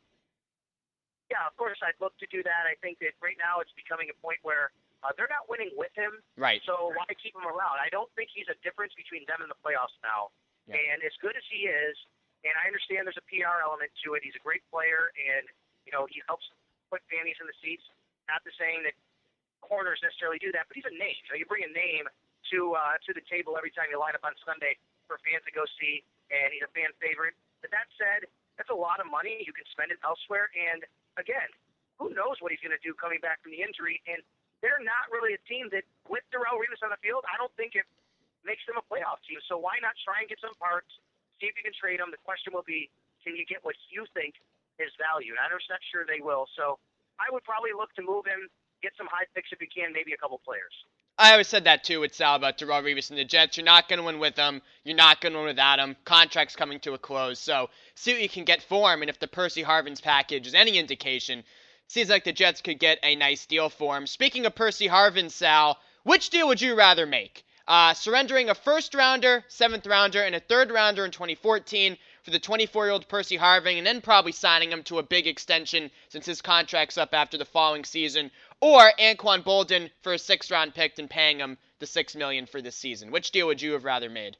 Yeah, 1.30 1.46
of 1.46 1.56
course 1.56 1.78
I'd 1.80 1.96
look 2.02 2.12
to 2.18 2.26
do 2.28 2.42
that. 2.42 2.68
I 2.68 2.74
think 2.82 2.98
that 3.00 3.14
right 3.22 3.38
now 3.38 3.62
it's 3.62 3.72
becoming 3.72 4.10
a 4.10 4.16
point 4.20 4.42
where 4.42 4.74
uh, 5.00 5.12
they're 5.16 5.30
not 5.30 5.48
winning 5.48 5.72
with 5.76 5.92
him. 5.96 6.20
Right. 6.36 6.60
So 6.68 6.92
why 6.92 7.08
keep 7.16 7.32
him 7.32 7.46
around? 7.46 7.80
I 7.80 7.88
don't 7.88 8.10
think 8.16 8.28
he's 8.32 8.48
a 8.52 8.58
difference 8.60 8.92
between 8.96 9.24
them 9.24 9.40
and 9.40 9.48
the 9.48 9.58
playoffs 9.60 9.96
now. 10.04 10.32
Yeah. 10.68 10.76
And 10.76 10.98
as 11.02 11.14
good 11.24 11.34
as 11.34 11.46
he 11.48 11.68
is, 11.68 11.96
and 12.44 12.52
I 12.56 12.68
understand 12.68 13.04
there's 13.04 13.20
a 13.20 13.28
PR 13.28 13.60
element 13.64 13.92
to 14.04 14.16
it. 14.16 14.24
He's 14.24 14.36
a 14.36 14.44
great 14.44 14.64
player, 14.72 15.12
and 15.16 15.44
you 15.84 15.92
know 15.92 16.08
he 16.08 16.24
helps 16.24 16.44
put 16.88 17.04
fannies 17.08 17.36
in 17.40 17.48
the 17.48 17.56
seats. 17.60 17.84
Not 18.28 18.44
the 18.44 18.52
saying 18.56 18.84
that 18.88 18.96
corners 19.60 20.00
necessarily 20.00 20.40
do 20.40 20.52
that, 20.56 20.68
but 20.68 20.76
he's 20.76 20.88
a 20.88 20.96
name. 20.96 21.16
Know, 21.28 21.36
you 21.36 21.48
bring 21.48 21.64
a 21.64 21.72
name 21.72 22.08
to 22.52 22.58
uh, 22.76 22.96
to 23.04 23.10
the 23.12 23.24
table 23.28 23.56
every 23.60 23.72
time 23.72 23.92
you 23.92 24.00
line 24.00 24.16
up 24.16 24.24
on 24.24 24.32
Sunday 24.44 24.80
for 25.08 25.20
fans 25.24 25.44
to 25.48 25.52
go 25.52 25.64
see, 25.76 26.00
and 26.32 26.52
he's 26.52 26.64
a 26.64 26.70
fan 26.72 26.92
favorite. 27.02 27.36
But 27.60 27.72
that 27.76 27.88
said, 28.00 28.24
that's 28.56 28.72
a 28.72 28.76
lot 28.76 29.00
of 29.00 29.08
money. 29.08 29.40
You 29.44 29.52
can 29.52 29.64
spend 29.72 29.92
it 29.92 30.00
elsewhere. 30.04 30.48
And 30.52 30.84
again, 31.20 31.48
who 32.00 32.12
knows 32.16 32.40
what 32.40 32.52
he's 32.52 32.60
going 32.60 32.76
to 32.76 32.84
do 32.84 32.96
coming 32.96 33.20
back 33.20 33.40
from 33.44 33.52
the 33.52 33.60
injury? 33.60 34.00
And 34.08 34.20
they're 34.60 34.82
not 34.84 35.08
really 35.12 35.32
a 35.36 35.42
team 35.48 35.68
that, 35.72 35.84
with 36.08 36.24
Darrelle 36.32 36.60
Revis 36.60 36.84
on 36.84 36.92
the 36.92 37.00
field, 37.00 37.24
I 37.28 37.36
don't 37.40 37.52
think 37.56 37.74
it 37.76 37.88
makes 38.44 38.64
them 38.68 38.76
a 38.76 38.84
playoff 38.84 39.20
team. 39.24 39.40
So 39.48 39.56
why 39.56 39.80
not 39.80 39.96
try 40.04 40.24
and 40.24 40.28
get 40.28 40.40
some 40.40 40.56
parts, 40.60 40.88
see 41.40 41.48
if 41.48 41.56
you 41.56 41.64
can 41.64 41.76
trade 41.76 42.00
them? 42.00 42.12
The 42.12 42.20
question 42.24 42.52
will 42.52 42.66
be, 42.66 42.88
can 43.24 43.36
you 43.36 43.44
get 43.44 43.64
what 43.64 43.76
you 43.92 44.04
think 44.16 44.36
is 44.80 44.92
value? 44.96 45.36
And 45.36 45.40
I'm 45.40 45.52
not 45.52 45.82
sure 45.92 46.04
they 46.08 46.20
will. 46.24 46.48
So 46.56 46.80
I 47.20 47.28
would 47.32 47.44
probably 47.44 47.72
look 47.76 47.92
to 47.96 48.02
move 48.04 48.24
him, 48.24 48.48
get 48.80 48.92
some 48.96 49.08
high 49.08 49.28
picks 49.36 49.52
if 49.52 49.60
you 49.60 49.68
can, 49.68 49.92
maybe 49.92 50.12
a 50.12 50.20
couple 50.20 50.40
players. 50.40 50.72
I 51.20 51.32
always 51.32 51.48
said 51.48 51.64
that 51.64 51.84
too 51.84 52.00
with 52.00 52.14
Sal 52.14 52.36
about 52.36 52.56
Darrelle 52.56 52.82
Revis 52.82 53.10
and 53.10 53.18
the 53.18 53.24
Jets. 53.24 53.58
You're 53.58 53.66
not 53.66 53.88
going 53.88 53.98
to 53.98 54.04
win 54.06 54.18
with 54.18 54.36
them. 54.36 54.62
You're 54.84 54.96
not 54.96 55.20
going 55.20 55.34
to 55.34 55.40
win 55.40 55.48
without 55.48 55.78
him. 55.78 55.96
Contract's 56.06 56.56
coming 56.56 56.80
to 56.80 56.94
a 56.94 56.98
close. 56.98 57.38
So 57.38 57.68
see 57.94 58.12
what 58.12 58.22
you 58.22 58.28
can 58.28 58.44
get 58.44 58.62
for 58.62 58.90
him. 58.90 59.02
And 59.02 59.10
if 59.10 59.18
the 59.18 59.28
Percy 59.28 59.62
Harvins 59.62 60.00
package 60.00 60.46
is 60.46 60.54
any 60.54 60.78
indication, 60.78 61.44
seems 61.90 62.08
like 62.08 62.22
the 62.22 62.32
Jets 62.32 62.60
could 62.60 62.78
get 62.78 63.00
a 63.02 63.16
nice 63.16 63.46
deal 63.46 63.68
for 63.68 63.96
him. 63.96 64.06
Speaking 64.06 64.46
of 64.46 64.54
Percy 64.54 64.86
Harvin, 64.86 65.28
Sal, 65.28 65.76
which 66.04 66.30
deal 66.30 66.46
would 66.46 66.60
you 66.60 66.76
rather 66.76 67.04
make? 67.04 67.44
Uh, 67.66 67.94
surrendering 67.94 68.48
a 68.48 68.54
first 68.54 68.94
rounder, 68.94 69.44
seventh 69.48 69.84
rounder, 69.88 70.22
and 70.22 70.36
a 70.36 70.40
third 70.40 70.70
rounder 70.70 71.04
in 71.04 71.10
2014 71.10 71.98
for 72.22 72.30
the 72.30 72.38
24 72.38 72.84
year 72.86 72.92
old 72.92 73.08
Percy 73.08 73.36
Harvin, 73.36 73.78
and 73.78 73.86
then 73.86 74.00
probably 74.00 74.30
signing 74.30 74.70
him 74.70 74.84
to 74.84 75.00
a 75.00 75.02
big 75.02 75.26
extension 75.26 75.90
since 76.08 76.24
his 76.26 76.40
contract's 76.40 76.96
up 76.96 77.12
after 77.12 77.36
the 77.36 77.44
following 77.44 77.84
season, 77.84 78.30
or 78.60 78.92
Anquan 79.00 79.42
Boldin 79.42 79.90
for 80.02 80.14
a 80.14 80.18
sixth 80.18 80.50
round 80.52 80.74
pick 80.74 80.96
and 80.96 81.10
paying 81.10 81.40
him 81.40 81.58
the 81.80 81.86
six 81.86 82.14
million 82.14 82.46
for 82.46 82.62
this 82.62 82.76
season. 82.76 83.10
Which 83.10 83.32
deal 83.32 83.48
would 83.48 83.60
you 83.60 83.72
have 83.72 83.84
rather 83.84 84.08
made? 84.08 84.36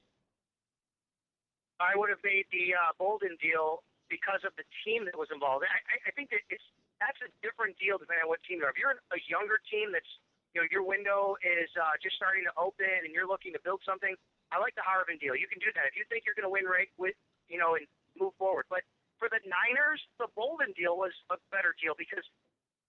I 1.80 1.96
would 1.96 2.10
have 2.10 2.22
made 2.22 2.46
the 2.52 2.74
uh, 2.74 2.92
Boldin 3.00 3.40
deal 3.40 3.82
because 4.08 4.44
of 4.44 4.52
the 4.56 4.64
team 4.84 5.04
that 5.06 5.18
was 5.18 5.28
involved. 5.32 5.64
I, 5.64 6.08
I 6.08 6.12
think 6.12 6.30
that 6.30 6.40
it's 6.50 6.62
that's 7.00 7.18
a 7.24 7.30
different 7.40 7.74
deal 7.80 7.96
depending 7.96 8.28
on 8.28 8.30
what 8.30 8.44
team 8.44 8.60
you 8.60 8.68
are. 8.68 8.72
If 8.72 8.78
you're 8.78 8.94
a 8.94 9.20
younger 9.26 9.58
team 9.72 9.90
that's 9.90 10.08
you 10.52 10.60
know 10.60 10.66
your 10.68 10.84
window 10.84 11.40
is 11.40 11.72
uh, 11.74 11.96
just 11.98 12.20
starting 12.20 12.44
to 12.44 12.54
open 12.60 13.02
and 13.02 13.10
you're 13.10 13.26
looking 13.26 13.56
to 13.56 13.62
build 13.64 13.80
something, 13.82 14.12
I 14.52 14.60
like 14.60 14.76
the 14.76 14.84
Harvin 14.84 15.16
deal. 15.16 15.34
You 15.34 15.48
can 15.48 15.58
do 15.58 15.72
that 15.74 15.88
if 15.88 15.96
you 15.96 16.04
think 16.12 16.28
you're 16.28 16.36
going 16.36 16.46
to 16.46 16.52
win 16.52 16.68
right 16.68 16.92
with 17.00 17.16
you 17.48 17.56
know 17.56 17.74
and 17.74 17.88
move 18.14 18.36
forward. 18.36 18.68
But 18.68 18.84
for 19.16 19.32
the 19.32 19.40
Niners, 19.48 20.00
the 20.20 20.28
Boldin 20.36 20.76
deal 20.76 21.00
was 21.00 21.12
a 21.32 21.40
better 21.48 21.72
deal 21.80 21.96
because 21.96 22.24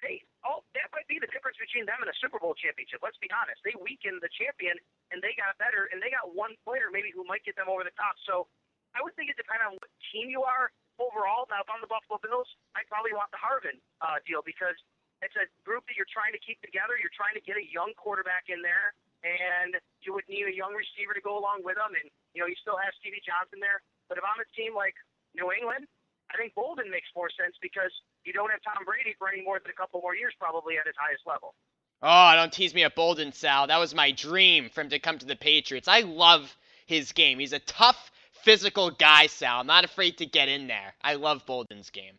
hey, 0.02 0.26
oh, 0.41 0.65
that 0.74 0.89
might 0.91 1.06
be 1.06 1.21
the 1.21 1.30
difference 1.30 1.62
between 1.62 1.86
them 1.86 2.02
and 2.02 2.10
a 2.10 2.17
Super 2.17 2.41
Bowl 2.41 2.58
championship. 2.58 3.06
Let's 3.06 3.21
be 3.21 3.30
honest. 3.30 3.62
They 3.62 3.78
weakened 3.78 4.19
the 4.19 4.34
champion 4.34 4.74
and 5.13 5.21
they 5.21 5.38
got 5.38 5.54
better 5.62 5.88
and 5.93 6.02
they 6.02 6.10
got 6.10 6.34
one 6.34 6.58
player 6.65 6.89
maybe 6.89 7.13
who 7.13 7.21
might 7.30 7.45
get 7.45 7.54
them 7.54 7.69
over 7.69 7.86
the 7.86 7.93
top. 7.93 8.17
So 8.26 8.50
I 8.97 9.06
would 9.06 9.13
think 9.13 9.30
it 9.30 9.38
depends 9.38 9.62
on 9.62 9.78
what 9.78 9.93
team 10.10 10.28
you 10.28 10.41
are 10.41 10.74
overall. 10.99 11.47
Now, 11.47 11.63
if 11.63 11.69
I'm 11.69 11.80
the 11.80 11.91
Buffalo 11.91 12.19
Bills, 12.19 12.47
I 12.75 12.84
probably 12.88 13.15
want 13.15 13.32
the 13.32 13.39
Harvin 13.39 13.80
uh, 14.01 14.19
deal 14.27 14.43
because 14.43 14.75
it's 15.21 15.38
a 15.38 15.45
group 15.63 15.86
that 15.88 15.95
you're 15.95 16.10
trying 16.10 16.34
to 16.34 16.41
keep 16.41 16.58
together. 16.65 16.97
You're 16.97 17.13
trying 17.13 17.38
to 17.38 17.43
get 17.43 17.56
a 17.56 17.65
young 17.65 17.93
quarterback 17.95 18.49
in 18.49 18.60
there, 18.65 18.97
and 19.21 19.77
you 20.01 20.12
would 20.17 20.25
need 20.27 20.49
a 20.49 20.56
young 20.56 20.73
receiver 20.73 21.13
to 21.13 21.23
go 21.23 21.38
along 21.38 21.62
with 21.62 21.77
them. 21.77 21.93
And 21.93 22.10
you 22.34 22.41
know, 22.41 22.49
you 22.49 22.58
still 22.60 22.80
have 22.80 22.91
Stevie 22.99 23.21
Johnson 23.21 23.62
there. 23.62 23.86
But 24.10 24.17
if 24.17 24.25
I'm 24.25 24.41
a 24.41 24.47
team 24.58 24.73
like 24.73 24.97
New 25.38 25.54
England, 25.54 25.88
I 26.34 26.38
think 26.38 26.56
Boldin 26.56 26.89
makes 26.89 27.08
more 27.15 27.30
sense 27.32 27.56
because 27.62 27.91
you 28.23 28.34
don't 28.34 28.51
have 28.51 28.62
Tom 28.63 28.84
Brady 28.86 29.15
for 29.17 29.27
any 29.30 29.43
more 29.43 29.60
than 29.60 29.71
a 29.71 29.77
couple 29.77 30.01
more 30.01 30.15
years, 30.15 30.34
probably 30.39 30.77
at 30.77 30.88
his 30.88 30.95
highest 30.99 31.23
level. 31.27 31.56
Oh, 32.01 32.34
don't 32.36 32.51
tease 32.51 32.73
me 32.73 32.84
at 32.84 32.95
Boldin, 32.95 33.34
Sal. 33.34 33.67
That 33.67 33.80
was 33.80 33.93
my 33.93 34.12
dream 34.12 34.69
for 34.69 34.82
him 34.82 34.89
to 34.89 34.99
come 34.99 35.19
to 35.19 35.25
the 35.25 35.36
Patriots. 35.36 35.88
I 35.88 36.01
love 36.01 36.58
his 36.88 37.12
game. 37.12 37.39
He's 37.39 37.54
a 37.54 37.60
tough, 37.60 38.11
physical 38.43 38.91
guy, 38.91 39.27
Sal. 39.27 39.62
I'm 39.62 39.67
not 39.67 39.86
afraid 39.86 40.17
to 40.19 40.25
get 40.25 40.49
in 40.49 40.67
there. 40.67 40.93
I 41.01 41.15
love 41.15 41.45
Boldin's 41.45 41.89
game. 41.89 42.17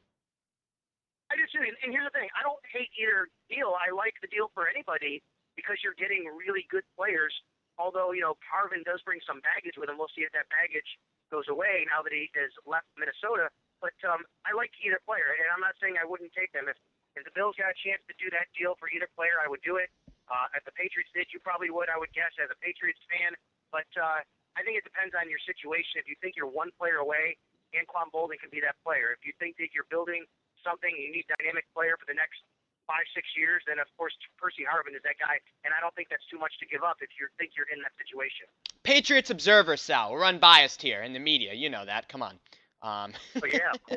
I 1.31 1.37
do 1.37 1.49
too. 1.49 1.65
And, 1.65 1.93
here's 1.93 2.05
the 2.05 2.15
thing: 2.15 2.29
I 2.37 2.45
don't 2.45 2.61
hate 2.69 2.93
either 3.01 3.29
deal. 3.49 3.73
I 3.73 3.89
like 3.95 4.15
the 4.21 4.29
deal 4.29 4.53
for 4.53 4.69
anybody 4.69 5.25
because 5.57 5.81
you're 5.81 5.97
getting 5.97 6.29
really 6.29 6.69
good 6.69 6.85
players. 6.97 7.33
Although 7.81 8.13
you 8.13 8.21
know 8.21 8.37
Harvin 8.45 8.85
does 8.85 9.01
bring 9.03 9.25
some 9.25 9.41
baggage 9.41 9.81
with 9.81 9.89
him. 9.89 9.97
We'll 9.97 10.13
see 10.13 10.29
if 10.29 10.33
that 10.37 10.49
baggage 10.53 10.89
goes 11.33 11.49
away 11.49 11.89
now 11.89 12.05
that 12.05 12.13
he 12.13 12.29
has 12.37 12.53
left 12.69 12.85
Minnesota. 13.01 13.49
But 13.81 13.97
um, 14.05 14.29
I 14.45 14.53
like 14.53 14.71
either 14.85 15.01
player, 15.09 15.33
and 15.41 15.49
I'm 15.49 15.65
not 15.65 15.75
saying 15.81 15.97
I 15.97 16.05
wouldn't 16.05 16.37
take 16.37 16.53
them 16.53 16.69
if 16.69 16.77
if 17.17 17.25
the 17.25 17.33
Bills 17.33 17.57
got 17.57 17.73
a 17.73 17.79
chance 17.81 18.05
to 18.09 18.15
do 18.21 18.29
that 18.33 18.53
deal 18.53 18.77
for 18.77 18.93
either 18.93 19.09
player. 19.17 19.41
I 19.41 19.49
would 19.49 19.65
do 19.65 19.81
it. 19.81 19.89
Uh, 20.29 20.49
if 20.57 20.65
the 20.69 20.73
Patriots 20.77 21.13
did, 21.13 21.29
you 21.33 21.41
probably 21.41 21.69
would. 21.73 21.89
I 21.89 21.97
would 21.97 22.13
guess 22.13 22.33
as 22.41 22.49
a 22.53 22.59
Patriots 22.61 23.01
fan. 23.09 23.37
But 23.73 23.89
uh, 23.97 24.21
I 24.57 24.63
think 24.63 24.77
it 24.77 24.85
depends 24.85 25.17
on 25.17 25.29
your 25.33 25.41
situation. 25.43 26.01
If 26.01 26.07
you 26.09 26.17
think 26.21 26.37
you're 26.37 26.51
one 26.51 26.71
player 26.77 27.01
away, 27.01 27.37
Anquan 27.73 28.13
Boldin 28.13 28.37
can 28.37 28.53
be 28.53 28.61
that 28.61 28.77
player. 28.85 29.17
If 29.17 29.25
you 29.25 29.33
think 29.41 29.57
that 29.57 29.73
you're 29.73 29.89
building 29.89 30.29
something, 30.61 30.93
you 30.93 31.11
need 31.11 31.25
dynamic 31.41 31.65
player 31.73 31.97
for 31.97 32.05
the 32.05 32.17
next 32.17 32.45
five, 32.87 33.07
six 33.15 33.27
years, 33.37 33.63
then 33.67 33.79
of 33.79 33.87
course 33.97 34.13
Percy 34.39 34.63
Harvin 34.67 34.95
is 34.95 35.03
that 35.05 35.17
guy. 35.19 35.39
And 35.65 35.73
I 35.73 35.81
don't 35.81 35.95
think 35.95 36.09
that's 36.11 36.27
too 36.31 36.39
much 36.39 36.53
to 36.61 36.67
give 36.67 36.83
up 36.83 36.99
if 37.01 37.11
you 37.19 37.27
think 37.39 37.53
you're 37.57 37.71
in 37.73 37.81
that 37.83 37.93
situation. 37.97 38.47
Patriots 38.83 39.31
observer, 39.31 39.77
Sal. 39.77 40.13
We're 40.13 40.25
unbiased 40.25 40.83
here 40.83 41.03
in 41.03 41.13
the 41.13 41.23
media. 41.23 41.55
You 41.55 41.71
know 41.71 41.85
that. 41.85 42.09
Come 42.09 42.23
on. 42.23 42.39
Um, 42.83 43.13
but 43.39 43.53
yeah. 43.53 43.73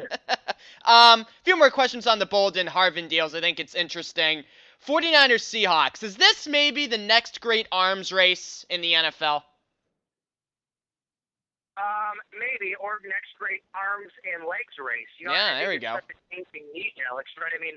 um, 0.85 1.21
a 1.21 1.27
few 1.43 1.57
more 1.57 1.71
questions 1.71 2.05
on 2.07 2.19
the 2.19 2.27
Boldin 2.27 2.67
Harvin 2.67 3.09
deals. 3.09 3.33
I 3.33 3.41
think 3.41 3.59
it's 3.59 3.73
interesting. 3.73 4.43
49ers 4.87 5.41
Seahawks. 5.41 6.03
Is 6.03 6.15
this 6.15 6.47
maybe 6.47 6.85
the 6.85 6.97
next 6.97 7.41
great 7.41 7.67
arms 7.71 8.11
race 8.11 8.65
in 8.69 8.81
the 8.81 8.93
NFL? 8.93 9.41
Um, 11.75 12.15
maybe, 12.31 12.71
or 12.79 13.03
next 13.03 13.35
great 13.35 13.59
arms 13.75 14.11
and 14.23 14.47
legs 14.47 14.79
race. 14.79 15.11
You 15.19 15.27
know, 15.27 15.35
yeah, 15.35 15.59
there 15.59 15.67
we 15.67 15.79
go. 15.79 15.99
Such 15.99 16.15
a 16.31 16.63
need, 16.71 16.95
Alex. 17.03 17.27
Right? 17.35 17.51
I 17.51 17.59
mean, 17.59 17.75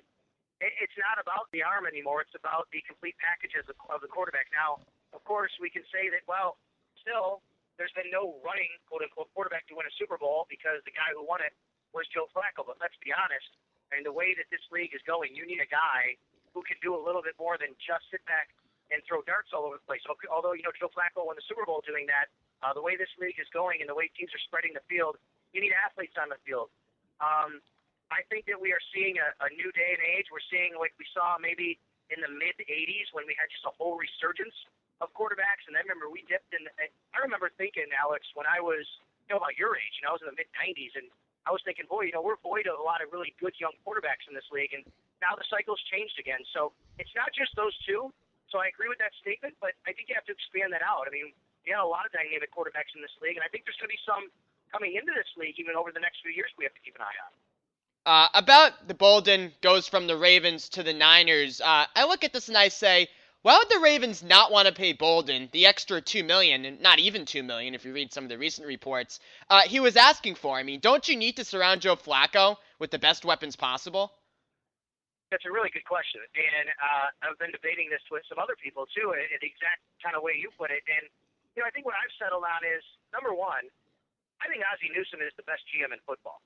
it, 0.62 0.72
it's 0.78 0.94
not 0.94 1.18
about 1.18 1.50
the 1.50 1.66
arm 1.66 1.82
anymore. 1.82 2.22
It's 2.22 2.38
about 2.38 2.70
the 2.70 2.78
complete 2.86 3.18
package 3.18 3.58
of 3.58 3.66
the, 3.66 3.74
of 3.90 3.98
the 3.98 4.10
quarterback. 4.10 4.54
Now, 4.54 4.78
of 5.10 5.26
course, 5.26 5.50
we 5.58 5.66
can 5.66 5.82
say 5.90 6.06
that. 6.14 6.22
Well, 6.30 6.62
still, 7.02 7.42
there's 7.74 7.94
been 7.98 8.10
no 8.14 8.38
running 8.46 8.70
quote 8.86 9.02
unquote 9.02 9.34
quarterback 9.34 9.66
to 9.70 9.74
win 9.74 9.86
a 9.90 9.94
Super 9.98 10.14
Bowl 10.14 10.46
because 10.46 10.78
the 10.86 10.94
guy 10.94 11.10
who 11.10 11.26
won 11.26 11.42
it 11.42 11.50
was 11.90 12.06
Joe 12.14 12.30
Flacco. 12.30 12.62
But 12.62 12.78
let's 12.78 12.96
be 13.02 13.10
honest. 13.10 13.50
Mean, 13.88 14.04
the 14.04 14.12
way 14.12 14.36
that 14.36 14.44
this 14.52 14.60
league 14.68 14.92
is 14.92 15.00
going, 15.08 15.32
you 15.32 15.48
need 15.48 15.64
a 15.64 15.70
guy 15.70 16.12
who 16.52 16.60
can 16.60 16.76
do 16.84 16.92
a 16.92 17.00
little 17.00 17.24
bit 17.24 17.32
more 17.40 17.56
than 17.56 17.72
just 17.80 18.04
sit 18.12 18.20
back 18.28 18.52
and 18.90 19.04
throw 19.04 19.20
darts 19.24 19.52
all 19.52 19.68
over 19.68 19.76
the 19.76 19.86
place. 19.86 20.02
Although 20.30 20.56
you 20.56 20.64
know 20.64 20.74
Joe 20.76 20.88
Flacco 20.92 21.24
won 21.24 21.36
the 21.36 21.44
Super 21.44 21.64
Bowl 21.64 21.84
doing 21.84 22.08
that, 22.08 22.32
uh, 22.64 22.72
the 22.72 22.82
way 22.82 22.96
this 22.96 23.10
league 23.20 23.38
is 23.38 23.48
going 23.52 23.80
and 23.80 23.88
the 23.88 23.96
way 23.96 24.08
teams 24.16 24.32
are 24.32 24.44
spreading 24.48 24.72
the 24.72 24.84
field, 24.88 25.20
you 25.52 25.60
need 25.60 25.72
athletes 25.76 26.16
on 26.16 26.28
the 26.32 26.40
field. 26.42 26.72
Um, 27.20 27.60
I 28.08 28.24
think 28.32 28.48
that 28.48 28.56
we 28.56 28.72
are 28.72 28.80
seeing 28.92 29.20
a, 29.20 29.28
a 29.44 29.48
new 29.52 29.68
day 29.76 29.92
and 29.92 30.02
age. 30.16 30.32
We're 30.32 30.44
seeing 30.48 30.72
like 30.80 30.96
we 30.96 31.04
saw 31.12 31.36
maybe 31.36 31.76
in 32.08 32.24
the 32.24 32.32
mid 32.32 32.56
'80s 32.56 33.12
when 33.12 33.28
we 33.28 33.36
had 33.36 33.52
just 33.52 33.64
a 33.68 33.74
whole 33.76 34.00
resurgence 34.00 34.56
of 35.04 35.12
quarterbacks. 35.12 35.68
And 35.68 35.76
I 35.76 35.84
remember 35.84 36.08
we 36.08 36.24
dipped 36.24 36.50
in. 36.56 36.64
I 36.80 37.18
remember 37.20 37.52
thinking, 37.60 37.88
Alex, 37.92 38.24
when 38.32 38.48
I 38.48 38.64
was 38.64 38.88
you 39.28 39.36
know 39.36 39.40
about 39.44 39.60
your 39.60 39.76
age, 39.76 39.94
you 40.00 40.08
know, 40.08 40.16
I 40.16 40.16
was 40.16 40.24
in 40.24 40.32
the 40.32 40.38
mid 40.40 40.48
'90s, 40.56 40.96
and 40.96 41.06
I 41.44 41.52
was 41.52 41.60
thinking, 41.64 41.84
boy, 41.84 42.08
you 42.08 42.14
know, 42.16 42.24
we're 42.24 42.40
void 42.40 42.64
of 42.64 42.80
a 42.80 42.84
lot 42.84 43.04
of 43.04 43.12
really 43.12 43.36
good 43.36 43.56
young 43.60 43.76
quarterbacks 43.84 44.24
in 44.28 44.32
this 44.32 44.48
league, 44.48 44.72
and 44.72 44.84
now 45.20 45.36
the 45.36 45.44
cycle's 45.48 45.80
changed 45.92 46.16
again. 46.16 46.40
So 46.56 46.72
it's 46.96 47.12
not 47.12 47.32
just 47.36 47.52
those 47.56 47.76
two. 47.84 48.12
So 48.48 48.58
I 48.58 48.72
agree 48.72 48.88
with 48.88 48.98
that 48.98 49.12
statement, 49.20 49.54
but 49.60 49.76
I 49.84 49.92
think 49.92 50.08
you 50.08 50.16
have 50.16 50.24
to 50.28 50.32
expand 50.32 50.72
that 50.72 50.80
out. 50.80 51.04
I 51.04 51.12
mean, 51.12 51.32
you 51.68 51.76
have 51.76 51.84
a 51.84 51.90
lot 51.90 52.08
of 52.08 52.12
dynamic 52.16 52.48
quarterbacks 52.48 52.96
in 52.96 53.04
this 53.04 53.12
league, 53.20 53.36
and 53.36 53.44
I 53.44 53.50
think 53.52 53.68
there's 53.68 53.76
going 53.76 53.92
to 53.92 53.96
be 53.96 54.04
some 54.08 54.32
coming 54.72 54.96
into 54.96 55.12
this 55.12 55.28
league 55.36 55.56
even 55.60 55.76
over 55.76 55.92
the 55.92 56.00
next 56.00 56.20
few 56.24 56.32
years 56.32 56.48
we 56.56 56.64
have 56.64 56.74
to 56.74 56.80
keep 56.80 56.96
an 56.96 57.04
eye 57.04 57.18
on. 57.24 57.32
Uh, 58.08 58.28
about 58.34 58.88
the 58.88 58.94
Boldin 58.94 59.52
goes 59.60 59.88
from 59.88 60.06
the 60.06 60.16
Ravens 60.16 60.68
to 60.70 60.82
the 60.82 60.92
Niners. 60.92 61.60
Uh, 61.60 61.84
I 61.94 62.06
look 62.06 62.24
at 62.24 62.32
this 62.32 62.48
and 62.48 62.56
I 62.56 62.68
say, 62.68 63.08
why 63.42 63.56
would 63.56 63.68
the 63.68 63.82
Ravens 63.82 64.22
not 64.22 64.50
want 64.50 64.66
to 64.66 64.74
pay 64.74 64.94
Boldin 64.94 65.50
the 65.52 65.66
extra 65.66 66.00
two 66.00 66.24
million, 66.24 66.64
and 66.64 66.80
not 66.80 66.98
even 66.98 67.24
two 67.24 67.42
million 67.42 67.74
if 67.74 67.84
you 67.84 67.92
read 67.92 68.12
some 68.12 68.24
of 68.24 68.30
the 68.30 68.38
recent 68.38 68.66
reports? 68.66 69.20
Uh, 69.48 69.62
he 69.62 69.78
was 69.78 69.96
asking 69.96 70.34
for. 70.34 70.56
I 70.56 70.62
mean, 70.62 70.80
don't 70.80 71.06
you 71.06 71.16
need 71.16 71.36
to 71.36 71.44
surround 71.44 71.82
Joe 71.82 71.96
Flacco 71.96 72.56
with 72.78 72.90
the 72.90 72.98
best 72.98 73.24
weapons 73.24 73.56
possible? 73.56 74.12
That's 75.28 75.44
a 75.44 75.52
really 75.52 75.68
good 75.68 75.84
question, 75.84 76.24
and 76.32 76.72
uh, 76.80 77.12
I've 77.28 77.36
been 77.36 77.52
debating 77.52 77.92
this 77.92 78.00
with 78.08 78.24
some 78.32 78.40
other 78.40 78.56
people 78.56 78.88
too, 78.88 79.12
in 79.12 79.28
the 79.28 79.44
exact 79.44 79.84
kind 80.00 80.16
of 80.16 80.24
way 80.24 80.40
you 80.40 80.48
put 80.56 80.72
it. 80.72 80.80
And 80.88 81.04
you 81.52 81.60
know, 81.60 81.68
I 81.68 81.72
think 81.72 81.84
what 81.84 81.92
I've 82.00 82.12
settled 82.16 82.48
on 82.48 82.64
is 82.64 82.80
number 83.12 83.36
one, 83.36 83.68
I 84.40 84.48
think 84.48 84.64
Ozzie 84.64 84.88
Newsome 84.88 85.20
is 85.20 85.36
the 85.36 85.44
best 85.44 85.68
GM 85.68 85.92
in 85.92 86.00
football, 86.08 86.40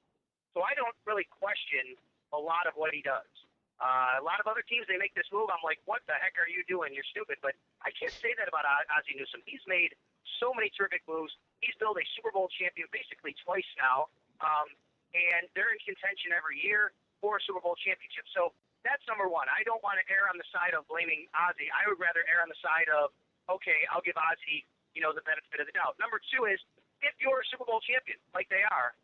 so 0.50 0.66
I 0.66 0.74
don't 0.74 0.98
really 1.06 1.30
question 1.30 1.94
a 2.34 2.40
lot 2.42 2.66
of 2.66 2.74
what 2.74 2.90
he 2.90 3.06
does. 3.06 3.30
Uh, 3.78 4.18
a 4.18 4.24
lot 4.26 4.42
of 4.42 4.50
other 4.50 4.66
teams 4.66 4.86
they 4.90 4.98
make 4.98 5.14
this 5.14 5.26
move. 5.30 5.50
I'm 5.50 5.62
like, 5.62 5.78
what 5.86 6.02
the 6.10 6.14
heck 6.18 6.38
are 6.38 6.46
you 6.46 6.62
doing? 6.70 6.94
You're 6.94 7.06
stupid. 7.06 7.38
But 7.42 7.58
I 7.82 7.90
can't 7.94 8.14
say 8.14 8.30
that 8.38 8.46
about 8.46 8.66
Ozzie 8.66 9.18
Newsome. 9.18 9.42
He's 9.46 9.62
made 9.66 9.94
so 10.38 10.54
many 10.54 10.70
terrific 10.74 11.02
moves. 11.06 11.34
He's 11.62 11.74
built 11.78 11.98
a 11.98 12.06
Super 12.18 12.30
Bowl 12.34 12.50
champion 12.50 12.86
basically 12.90 13.34
twice 13.42 13.66
now, 13.78 14.10
um, 14.42 14.70
and 15.14 15.46
they're 15.54 15.70
in 15.70 15.82
contention 15.82 16.34
every 16.34 16.58
year 16.62 16.94
for 17.22 17.38
a 17.38 17.42
Super 17.42 17.62
Bowl 17.62 17.78
championship. 17.78 18.26
So 18.34 18.54
that's 18.82 19.02
number 19.06 19.26
one. 19.30 19.46
I 19.50 19.62
don't 19.62 19.82
want 19.82 19.98
to 19.98 20.04
err 20.10 20.26
on 20.30 20.36
the 20.38 20.46
side 20.50 20.74
of 20.74 20.86
blaming 20.90 21.26
Ozzie. 21.34 21.70
I 21.70 21.86
would 21.86 21.98
rather 21.98 22.22
err 22.26 22.42
on 22.42 22.50
the 22.50 22.58
side 22.58 22.90
of, 22.90 23.14
okay, 23.50 23.86
I'll 23.90 24.04
give 24.04 24.18
Ozzie, 24.18 24.66
you 24.94 25.02
know, 25.02 25.14
the 25.14 25.24
benefit 25.24 25.62
of 25.62 25.66
the 25.66 25.74
doubt. 25.74 25.98
Number 26.02 26.18
two 26.18 26.46
is, 26.50 26.58
if 27.02 27.14
you're 27.18 27.42
a 27.42 27.46
Super 27.50 27.66
Bowl 27.66 27.82
champion, 27.82 28.18
like 28.34 28.46
they 28.50 28.62
are, 28.70 28.94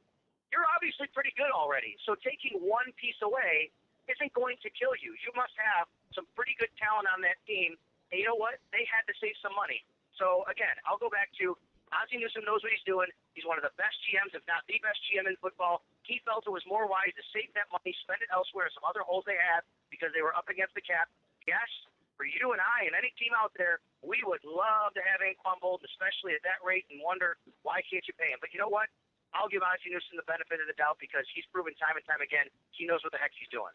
you're 0.54 0.66
obviously 0.74 1.10
pretty 1.10 1.34
good 1.34 1.50
already. 1.50 1.98
So 2.06 2.14
taking 2.18 2.58
one 2.62 2.90
piece 2.96 3.18
away 3.20 3.74
isn't 4.08 4.32
going 4.32 4.56
to 4.64 4.68
kill 4.72 4.94
you. 4.98 5.12
You 5.20 5.30
must 5.34 5.52
have 5.58 5.90
some 6.14 6.24
pretty 6.32 6.56
good 6.56 6.72
talent 6.80 7.10
on 7.10 7.20
that 7.26 7.36
team. 7.44 7.76
And 8.08 8.16
you 8.16 8.24
know 8.24 8.38
what? 8.38 8.56
They 8.72 8.88
had 8.88 9.04
to 9.10 9.14
save 9.20 9.36
some 9.44 9.52
money. 9.52 9.84
So 10.16 10.48
again, 10.48 10.74
I'll 10.88 10.98
go 10.98 11.12
back 11.12 11.28
to 11.42 11.54
Ozzie 11.92 12.20
Newsome 12.20 12.44
knows 12.44 12.60
what 12.60 12.72
he's 12.72 12.84
doing. 12.84 13.08
He's 13.32 13.48
one 13.48 13.56
of 13.56 13.64
the 13.64 13.72
best 13.80 13.96
GMs, 14.08 14.36
if 14.36 14.44
not 14.44 14.64
the 14.68 14.76
best 14.84 15.00
GM 15.08 15.28
in 15.28 15.36
football. 15.40 15.84
He 16.08 16.24
felt 16.24 16.48
it 16.48 16.54
was 16.54 16.64
more 16.64 16.88
wise 16.88 17.12
to 17.12 17.24
save 17.36 17.52
that 17.52 17.68
money, 17.68 17.92
spend 18.00 18.24
it 18.24 18.32
elsewhere, 18.32 18.72
some 18.72 18.88
other 18.88 19.04
holes 19.04 19.28
they 19.28 19.36
had 19.36 19.60
because 19.92 20.08
they 20.16 20.24
were 20.24 20.32
up 20.32 20.48
against 20.48 20.72
the 20.72 20.80
cap. 20.80 21.12
Yes, 21.44 21.68
for 22.16 22.24
you 22.24 22.56
and 22.56 22.60
I 22.64 22.88
and 22.88 22.96
any 22.96 23.12
team 23.20 23.36
out 23.36 23.52
there, 23.60 23.84
we 24.00 24.24
would 24.24 24.40
love 24.40 24.96
to 24.96 25.04
have 25.04 25.20
Anquan 25.20 25.60
Boldin, 25.60 25.84
especially 25.84 26.32
at 26.32 26.40
that 26.48 26.64
rate, 26.64 26.88
and 26.88 27.04
wonder 27.04 27.36
why 27.60 27.84
can't 27.84 28.02
you 28.08 28.16
pay 28.16 28.32
him? 28.32 28.40
But 28.40 28.56
you 28.56 28.58
know 28.58 28.72
what? 28.72 28.88
I'll 29.36 29.52
give 29.52 29.60
Ozzie 29.60 29.92
Newsome 29.92 30.16
the 30.16 30.24
benefit 30.24 30.64
of 30.64 30.66
the 30.66 30.76
doubt 30.80 30.96
because 30.96 31.28
he's 31.36 31.44
proven 31.52 31.76
time 31.76 32.00
and 32.00 32.04
time 32.08 32.24
again 32.24 32.48
he 32.72 32.88
knows 32.88 33.04
what 33.04 33.12
the 33.12 33.20
heck 33.20 33.36
he's 33.36 33.52
doing. 33.52 33.72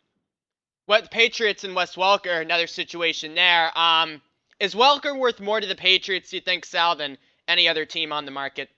What 0.89 1.11
Patriots 1.13 1.63
and 1.63 1.75
Wes 1.77 1.95
Welker, 1.95 2.41
another 2.41 2.67
situation 2.67 3.35
there. 3.35 3.69
Um, 3.77 4.21
is 4.59 4.75
Welker 4.75 5.17
worth 5.17 5.39
more 5.39 5.61
to 5.61 5.67
the 5.67 5.75
Patriots, 5.75 6.33
you 6.33 6.41
think, 6.41 6.65
Sal, 6.65 6.95
than 6.95 7.17
any 7.47 7.69
other 7.69 7.85
team 7.85 8.11
on 8.11 8.25
the 8.25 8.31
market? 8.31 8.69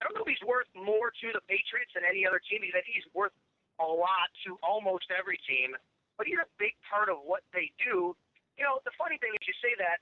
I 0.00 0.06
don't 0.06 0.14
know 0.14 0.22
if 0.22 0.28
he's 0.28 0.46
worth 0.46 0.63
more 0.76 1.10
to 1.10 1.26
the 1.32 1.42
Patriots 1.46 1.94
than 1.94 2.04
any 2.04 2.26
other 2.26 2.42
team. 2.42 2.62
I 2.66 2.82
think 2.82 2.90
he's 2.90 3.08
worth 3.14 3.34
a 3.78 3.86
lot 3.86 4.30
to 4.46 4.58
almost 4.62 5.10
every 5.10 5.40
team, 5.46 5.74
but 6.18 6.26
he's 6.26 6.38
a 6.38 6.50
big 6.58 6.74
part 6.86 7.08
of 7.10 7.22
what 7.22 7.42
they 7.50 7.70
do. 7.82 8.14
You 8.58 8.62
know, 8.62 8.78
the 8.86 8.94
funny 8.94 9.18
thing 9.18 9.34
is 9.34 9.42
you 9.46 9.56
say 9.58 9.74
that 9.82 9.98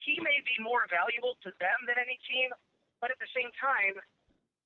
he 0.00 0.16
may 0.24 0.40
be 0.40 0.56
more 0.60 0.88
valuable 0.88 1.36
to 1.44 1.52
them 1.60 1.78
than 1.84 2.00
any 2.00 2.16
team, 2.24 2.48
but 3.00 3.12
at 3.12 3.20
the 3.20 3.28
same 3.36 3.52
time, 3.60 4.00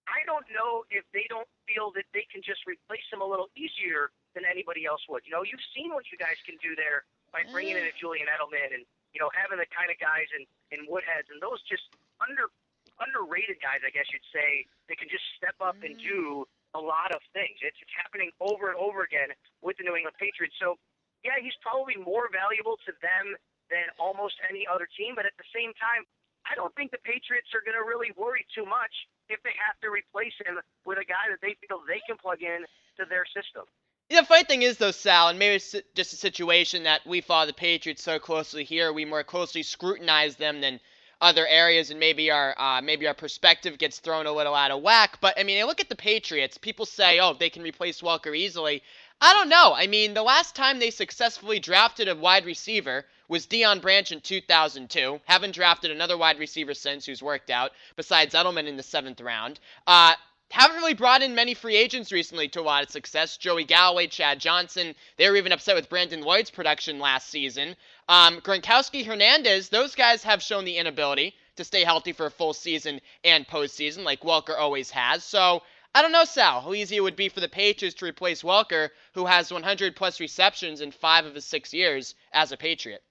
I 0.06 0.20
don't 0.28 0.44
know 0.52 0.84
if 0.92 1.02
they 1.16 1.26
don't 1.32 1.48
feel 1.64 1.90
that 1.96 2.06
they 2.12 2.28
can 2.28 2.44
just 2.44 2.62
replace 2.68 3.06
him 3.10 3.24
a 3.24 3.26
little 3.26 3.48
easier 3.56 4.12
than 4.36 4.44
anybody 4.44 4.84
else 4.84 5.02
would. 5.08 5.24
You 5.24 5.32
know, 5.32 5.42
you've 5.42 5.64
seen 5.72 5.90
what 5.96 6.06
you 6.12 6.18
guys 6.20 6.36
can 6.44 6.60
do 6.60 6.76
there 6.76 7.08
by 7.32 7.42
bringing 7.50 7.74
in 7.74 7.88
a 7.88 7.94
mm. 7.94 7.98
Julian 7.98 8.28
Edelman 8.30 8.70
and 8.76 8.84
you 9.10 9.18
know 9.18 9.30
having 9.34 9.58
the 9.58 9.66
kind 9.72 9.90
of 9.90 9.98
guys 9.98 10.28
in 10.36 10.46
in 10.70 10.86
Woodheads 10.86 11.30
and 11.32 11.40
those 11.40 11.62
just 11.66 11.88
under 12.20 12.50
underrated 13.00 13.58
guys, 13.58 13.82
I 13.82 13.90
guess 13.90 14.06
you'd 14.12 14.26
say, 14.30 14.66
that 14.88 14.98
can 14.98 15.10
just 15.10 15.24
step 15.36 15.56
up 15.58 15.78
and 15.82 15.98
do 15.98 16.44
mm. 16.44 16.78
a 16.78 16.82
lot 16.82 17.10
of 17.10 17.22
things. 17.34 17.58
It's, 17.62 17.78
it's 17.80 17.94
happening 17.94 18.30
over 18.38 18.70
and 18.70 18.78
over 18.78 19.02
again 19.02 19.34
with 19.62 19.78
the 19.78 19.84
New 19.84 19.96
England 19.96 20.16
Patriots. 20.20 20.54
So, 20.58 20.78
yeah, 21.26 21.40
he's 21.40 21.56
probably 21.64 21.96
more 21.96 22.28
valuable 22.30 22.78
to 22.86 22.92
them 23.00 23.34
than 23.72 23.88
almost 23.96 24.36
any 24.44 24.68
other 24.68 24.86
team. 24.94 25.16
But 25.16 25.26
at 25.26 25.34
the 25.40 25.48
same 25.50 25.72
time, 25.80 26.04
I 26.44 26.54
don't 26.54 26.74
think 26.76 26.92
the 26.92 27.00
Patriots 27.02 27.48
are 27.56 27.64
going 27.64 27.76
to 27.76 27.86
really 27.88 28.12
worry 28.16 28.44
too 28.52 28.68
much 28.68 28.92
if 29.32 29.40
they 29.42 29.56
have 29.56 29.80
to 29.80 29.88
replace 29.88 30.36
him 30.44 30.60
with 30.84 31.00
a 31.00 31.06
guy 31.08 31.32
that 31.32 31.40
they 31.40 31.56
feel 31.64 31.80
they 31.88 32.04
can 32.04 32.20
plug 32.20 32.44
in 32.44 32.68
to 33.00 33.08
their 33.08 33.24
system. 33.24 33.64
The 34.10 34.22
funny 34.22 34.44
thing 34.44 34.62
is, 34.62 34.76
though, 34.76 34.90
Sal, 34.90 35.28
and 35.28 35.38
maybe 35.38 35.56
it's 35.56 35.74
just 35.94 36.12
a 36.12 36.16
situation 36.16 36.82
that 36.84 37.06
we 37.06 37.22
follow 37.22 37.46
the 37.46 37.54
Patriots 37.54 38.02
so 38.02 38.18
closely 38.18 38.62
here, 38.62 38.92
we 38.92 39.06
more 39.06 39.24
closely 39.24 39.62
scrutinize 39.62 40.36
them 40.36 40.60
than 40.60 40.78
other 41.20 41.46
areas, 41.46 41.90
and 41.90 42.00
maybe 42.00 42.30
our 42.30 42.54
uh, 42.58 42.80
maybe 42.82 43.06
our 43.06 43.14
perspective 43.14 43.78
gets 43.78 43.98
thrown 43.98 44.26
a 44.26 44.32
little 44.32 44.54
out 44.54 44.70
of 44.70 44.82
whack. 44.82 45.18
But 45.20 45.38
I 45.38 45.42
mean, 45.42 45.60
I 45.60 45.64
look 45.64 45.80
at 45.80 45.88
the 45.88 45.96
Patriots. 45.96 46.58
People 46.58 46.86
say, 46.86 47.20
"Oh, 47.20 47.34
they 47.34 47.50
can 47.50 47.62
replace 47.62 48.00
Welker 48.00 48.36
easily." 48.36 48.82
I 49.20 49.32
don't 49.32 49.48
know. 49.48 49.72
I 49.74 49.86
mean, 49.86 50.12
the 50.14 50.22
last 50.22 50.54
time 50.54 50.78
they 50.78 50.90
successfully 50.90 51.58
drafted 51.58 52.08
a 52.08 52.14
wide 52.14 52.44
receiver 52.44 53.06
was 53.28 53.46
Deion 53.46 53.80
Branch 53.80 54.10
in 54.12 54.20
2002. 54.20 55.20
Haven't 55.24 55.54
drafted 55.54 55.90
another 55.90 56.18
wide 56.18 56.38
receiver 56.38 56.74
since 56.74 57.06
who's 57.06 57.22
worked 57.22 57.48
out, 57.48 57.72
besides 57.96 58.34
Edelman 58.34 58.66
in 58.66 58.76
the 58.76 58.82
seventh 58.82 59.20
round. 59.20 59.60
Uh, 59.86 60.14
haven't 60.50 60.76
really 60.76 60.94
brought 60.94 61.22
in 61.22 61.34
many 61.34 61.54
free 61.54 61.76
agents 61.76 62.12
recently 62.12 62.48
to 62.48 62.60
a 62.60 62.62
lot 62.62 62.84
of 62.84 62.90
success. 62.90 63.36
Joey 63.36 63.64
Galloway, 63.64 64.06
Chad 64.06 64.38
Johnson. 64.38 64.94
They 65.16 65.28
were 65.28 65.36
even 65.36 65.52
upset 65.52 65.74
with 65.74 65.88
Brandon 65.88 66.20
Lloyd's 66.20 66.50
production 66.50 66.98
last 66.98 67.28
season. 67.28 67.76
Um, 68.08 68.40
Gronkowski, 68.40 69.04
Hernandez, 69.04 69.68
those 69.68 69.94
guys 69.94 70.22
have 70.22 70.42
shown 70.42 70.64
the 70.64 70.76
inability 70.76 71.34
to 71.56 71.64
stay 71.64 71.84
healthy 71.84 72.12
for 72.12 72.26
a 72.26 72.30
full 72.30 72.52
season 72.52 73.00
and 73.24 73.46
postseason, 73.46 74.04
like 74.04 74.20
Welker 74.20 74.58
always 74.58 74.90
has. 74.90 75.24
So 75.24 75.62
I 75.94 76.02
don't 76.02 76.12
know, 76.12 76.24
Sal, 76.24 76.60
how 76.60 76.74
easy 76.74 76.96
it 76.96 77.02
would 77.02 77.16
be 77.16 77.28
for 77.28 77.40
the 77.40 77.48
Patriots 77.48 77.96
to 77.98 78.04
replace 78.04 78.42
Welker, 78.42 78.90
who 79.12 79.26
has 79.26 79.52
100 79.52 79.94
plus 79.94 80.18
receptions 80.18 80.80
in 80.80 80.90
five 80.90 81.24
of 81.24 81.36
his 81.36 81.44
six 81.44 81.72
years 81.72 82.14
as 82.32 82.50
a 82.50 82.56
Patriot. 82.56 83.02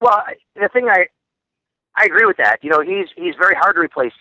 Well, 0.00 0.22
the 0.54 0.68
thing 0.72 0.88
I 0.88 1.06
I 1.96 2.04
agree 2.04 2.26
with 2.26 2.36
that. 2.36 2.58
You 2.62 2.70
know, 2.70 2.80
he's 2.80 3.08
he's 3.16 3.34
very 3.38 3.54
hard 3.54 3.76
to 3.76 3.80
replace. 3.80 4.12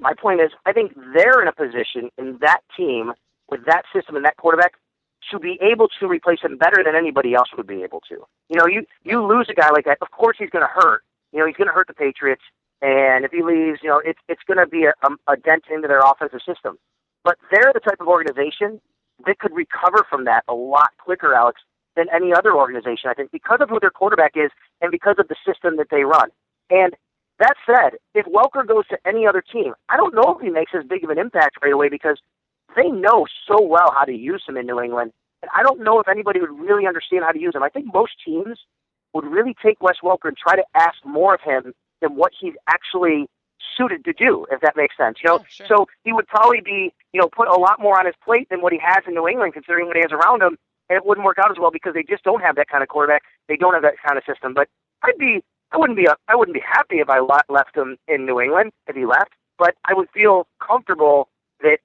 My 0.00 0.12
point 0.14 0.40
is, 0.40 0.50
I 0.66 0.72
think 0.72 0.92
they're 1.14 1.40
in 1.42 1.48
a 1.48 1.52
position 1.52 2.10
in 2.18 2.38
that 2.40 2.60
team 2.76 3.12
with 3.48 3.64
that 3.66 3.82
system 3.92 4.16
and 4.16 4.24
that 4.24 4.36
quarterback 4.36 4.74
to 5.30 5.38
be 5.38 5.58
able 5.60 5.88
to 6.00 6.06
replace 6.06 6.40
him 6.42 6.56
better 6.56 6.82
than 6.84 6.94
anybody 6.94 7.34
else 7.34 7.48
would 7.56 7.66
be 7.66 7.82
able 7.82 8.00
to. 8.08 8.24
You 8.48 8.56
know, 8.56 8.66
you 8.66 8.84
you 9.04 9.24
lose 9.24 9.48
a 9.50 9.54
guy 9.54 9.70
like 9.70 9.84
that, 9.84 9.98
of 10.00 10.10
course 10.10 10.36
he's 10.38 10.50
going 10.50 10.64
to 10.64 10.72
hurt. 10.72 11.02
You 11.32 11.40
know, 11.40 11.46
he's 11.46 11.56
going 11.56 11.68
to 11.68 11.74
hurt 11.74 11.86
the 11.86 11.94
Patriots, 11.94 12.42
and 12.80 13.24
if 13.24 13.30
he 13.30 13.42
leaves, 13.42 13.80
you 13.82 13.88
know, 13.88 14.00
it's 14.04 14.18
it's 14.28 14.42
going 14.46 14.58
to 14.58 14.66
be 14.66 14.84
a, 14.84 14.94
a, 15.02 15.32
a 15.32 15.36
dent 15.36 15.64
into 15.70 15.88
their 15.88 16.00
offensive 16.00 16.40
system. 16.46 16.78
But 17.22 17.36
they're 17.50 17.72
the 17.74 17.80
type 17.80 18.00
of 18.00 18.08
organization 18.08 18.80
that 19.26 19.38
could 19.38 19.54
recover 19.54 20.06
from 20.08 20.24
that 20.24 20.44
a 20.48 20.54
lot 20.54 20.90
quicker, 20.98 21.34
Alex, 21.34 21.60
than 21.96 22.06
any 22.14 22.32
other 22.32 22.54
organization, 22.54 23.10
I 23.10 23.14
think, 23.14 23.30
because 23.30 23.58
of 23.60 23.68
who 23.68 23.78
their 23.78 23.90
quarterback 23.90 24.32
is 24.36 24.50
and 24.80 24.90
because 24.90 25.16
of 25.18 25.28
the 25.28 25.36
system 25.46 25.76
that 25.76 25.88
they 25.90 26.04
run. 26.04 26.30
And 26.70 26.96
that 27.40 27.54
said, 27.66 27.98
if 28.14 28.26
Welker 28.26 28.66
goes 28.66 28.86
to 28.88 28.98
any 29.06 29.26
other 29.26 29.42
team, 29.42 29.74
I 29.88 29.96
don't 29.96 30.14
know 30.14 30.36
if 30.36 30.40
he 30.40 30.50
makes 30.50 30.72
as 30.74 30.84
big 30.86 31.02
of 31.04 31.10
an 31.10 31.18
impact 31.18 31.56
right 31.62 31.72
away 31.72 31.88
because 31.88 32.18
they 32.76 32.88
know 32.88 33.26
so 33.48 33.60
well 33.60 33.92
how 33.96 34.04
to 34.04 34.12
use 34.12 34.44
him 34.46 34.56
in 34.56 34.66
New 34.66 34.80
England. 34.80 35.12
And 35.42 35.50
I 35.56 35.62
don't 35.62 35.80
know 35.80 35.98
if 36.00 36.08
anybody 36.08 36.40
would 36.40 36.50
really 36.50 36.86
understand 36.86 37.24
how 37.24 37.32
to 37.32 37.40
use 37.40 37.54
him. 37.54 37.62
I 37.62 37.68
think 37.68 37.86
most 37.92 38.12
teams 38.24 38.58
would 39.14 39.24
really 39.24 39.56
take 39.60 39.80
Wes 39.82 39.96
Welker 40.04 40.28
and 40.28 40.36
try 40.36 40.54
to 40.54 40.62
ask 40.74 40.96
more 41.04 41.34
of 41.34 41.40
him 41.40 41.72
than 42.00 42.14
what 42.14 42.32
he's 42.38 42.54
actually 42.68 43.26
suited 43.76 44.04
to 44.04 44.12
do, 44.12 44.46
if 44.50 44.60
that 44.60 44.76
makes 44.76 44.96
sense. 44.96 45.18
You 45.22 45.30
know, 45.30 45.36
Oh, 45.40 45.44
sure. 45.48 45.66
so 45.66 45.86
he 46.04 46.12
would 46.12 46.26
probably 46.28 46.60
be, 46.60 46.92
you 47.12 47.20
know, 47.20 47.28
put 47.34 47.48
a 47.48 47.56
lot 47.56 47.80
more 47.80 47.98
on 47.98 48.06
his 48.06 48.14
plate 48.24 48.48
than 48.50 48.60
what 48.60 48.72
he 48.72 48.78
has 48.82 49.02
in 49.06 49.14
New 49.14 49.26
England, 49.26 49.52
considering 49.54 49.86
what 49.86 49.96
he 49.96 50.02
has 50.02 50.12
around 50.12 50.42
him, 50.42 50.56
and 50.88 50.96
it 50.96 51.04
wouldn't 51.06 51.24
work 51.24 51.38
out 51.38 51.50
as 51.50 51.56
well 51.58 51.70
because 51.70 51.94
they 51.94 52.02
just 52.02 52.22
don't 52.22 52.42
have 52.42 52.56
that 52.56 52.68
kind 52.68 52.82
of 52.82 52.88
quarterback. 52.88 53.22
They 53.48 53.56
don't 53.56 53.74
have 53.74 53.82
that 53.82 53.94
kind 54.06 54.18
of 54.18 54.24
system. 54.24 54.54
But 54.54 54.68
I'd 55.02 55.18
be, 55.18 55.42
I 55.72 55.78
wouldn't 55.78 55.96
be, 55.96 56.08
I 56.28 56.36
wouldn't 56.36 56.54
be 56.54 56.62
happy 56.66 56.96
if 56.96 57.08
I 57.08 57.20
left 57.48 57.76
him 57.76 57.96
in 58.08 58.26
New 58.26 58.40
England 58.40 58.72
if 58.86 58.96
he 58.96 59.06
left, 59.06 59.32
but 59.58 59.74
I 59.84 59.94
would 59.94 60.10
feel 60.10 60.46
comfortable 60.60 61.28
that 61.62 61.78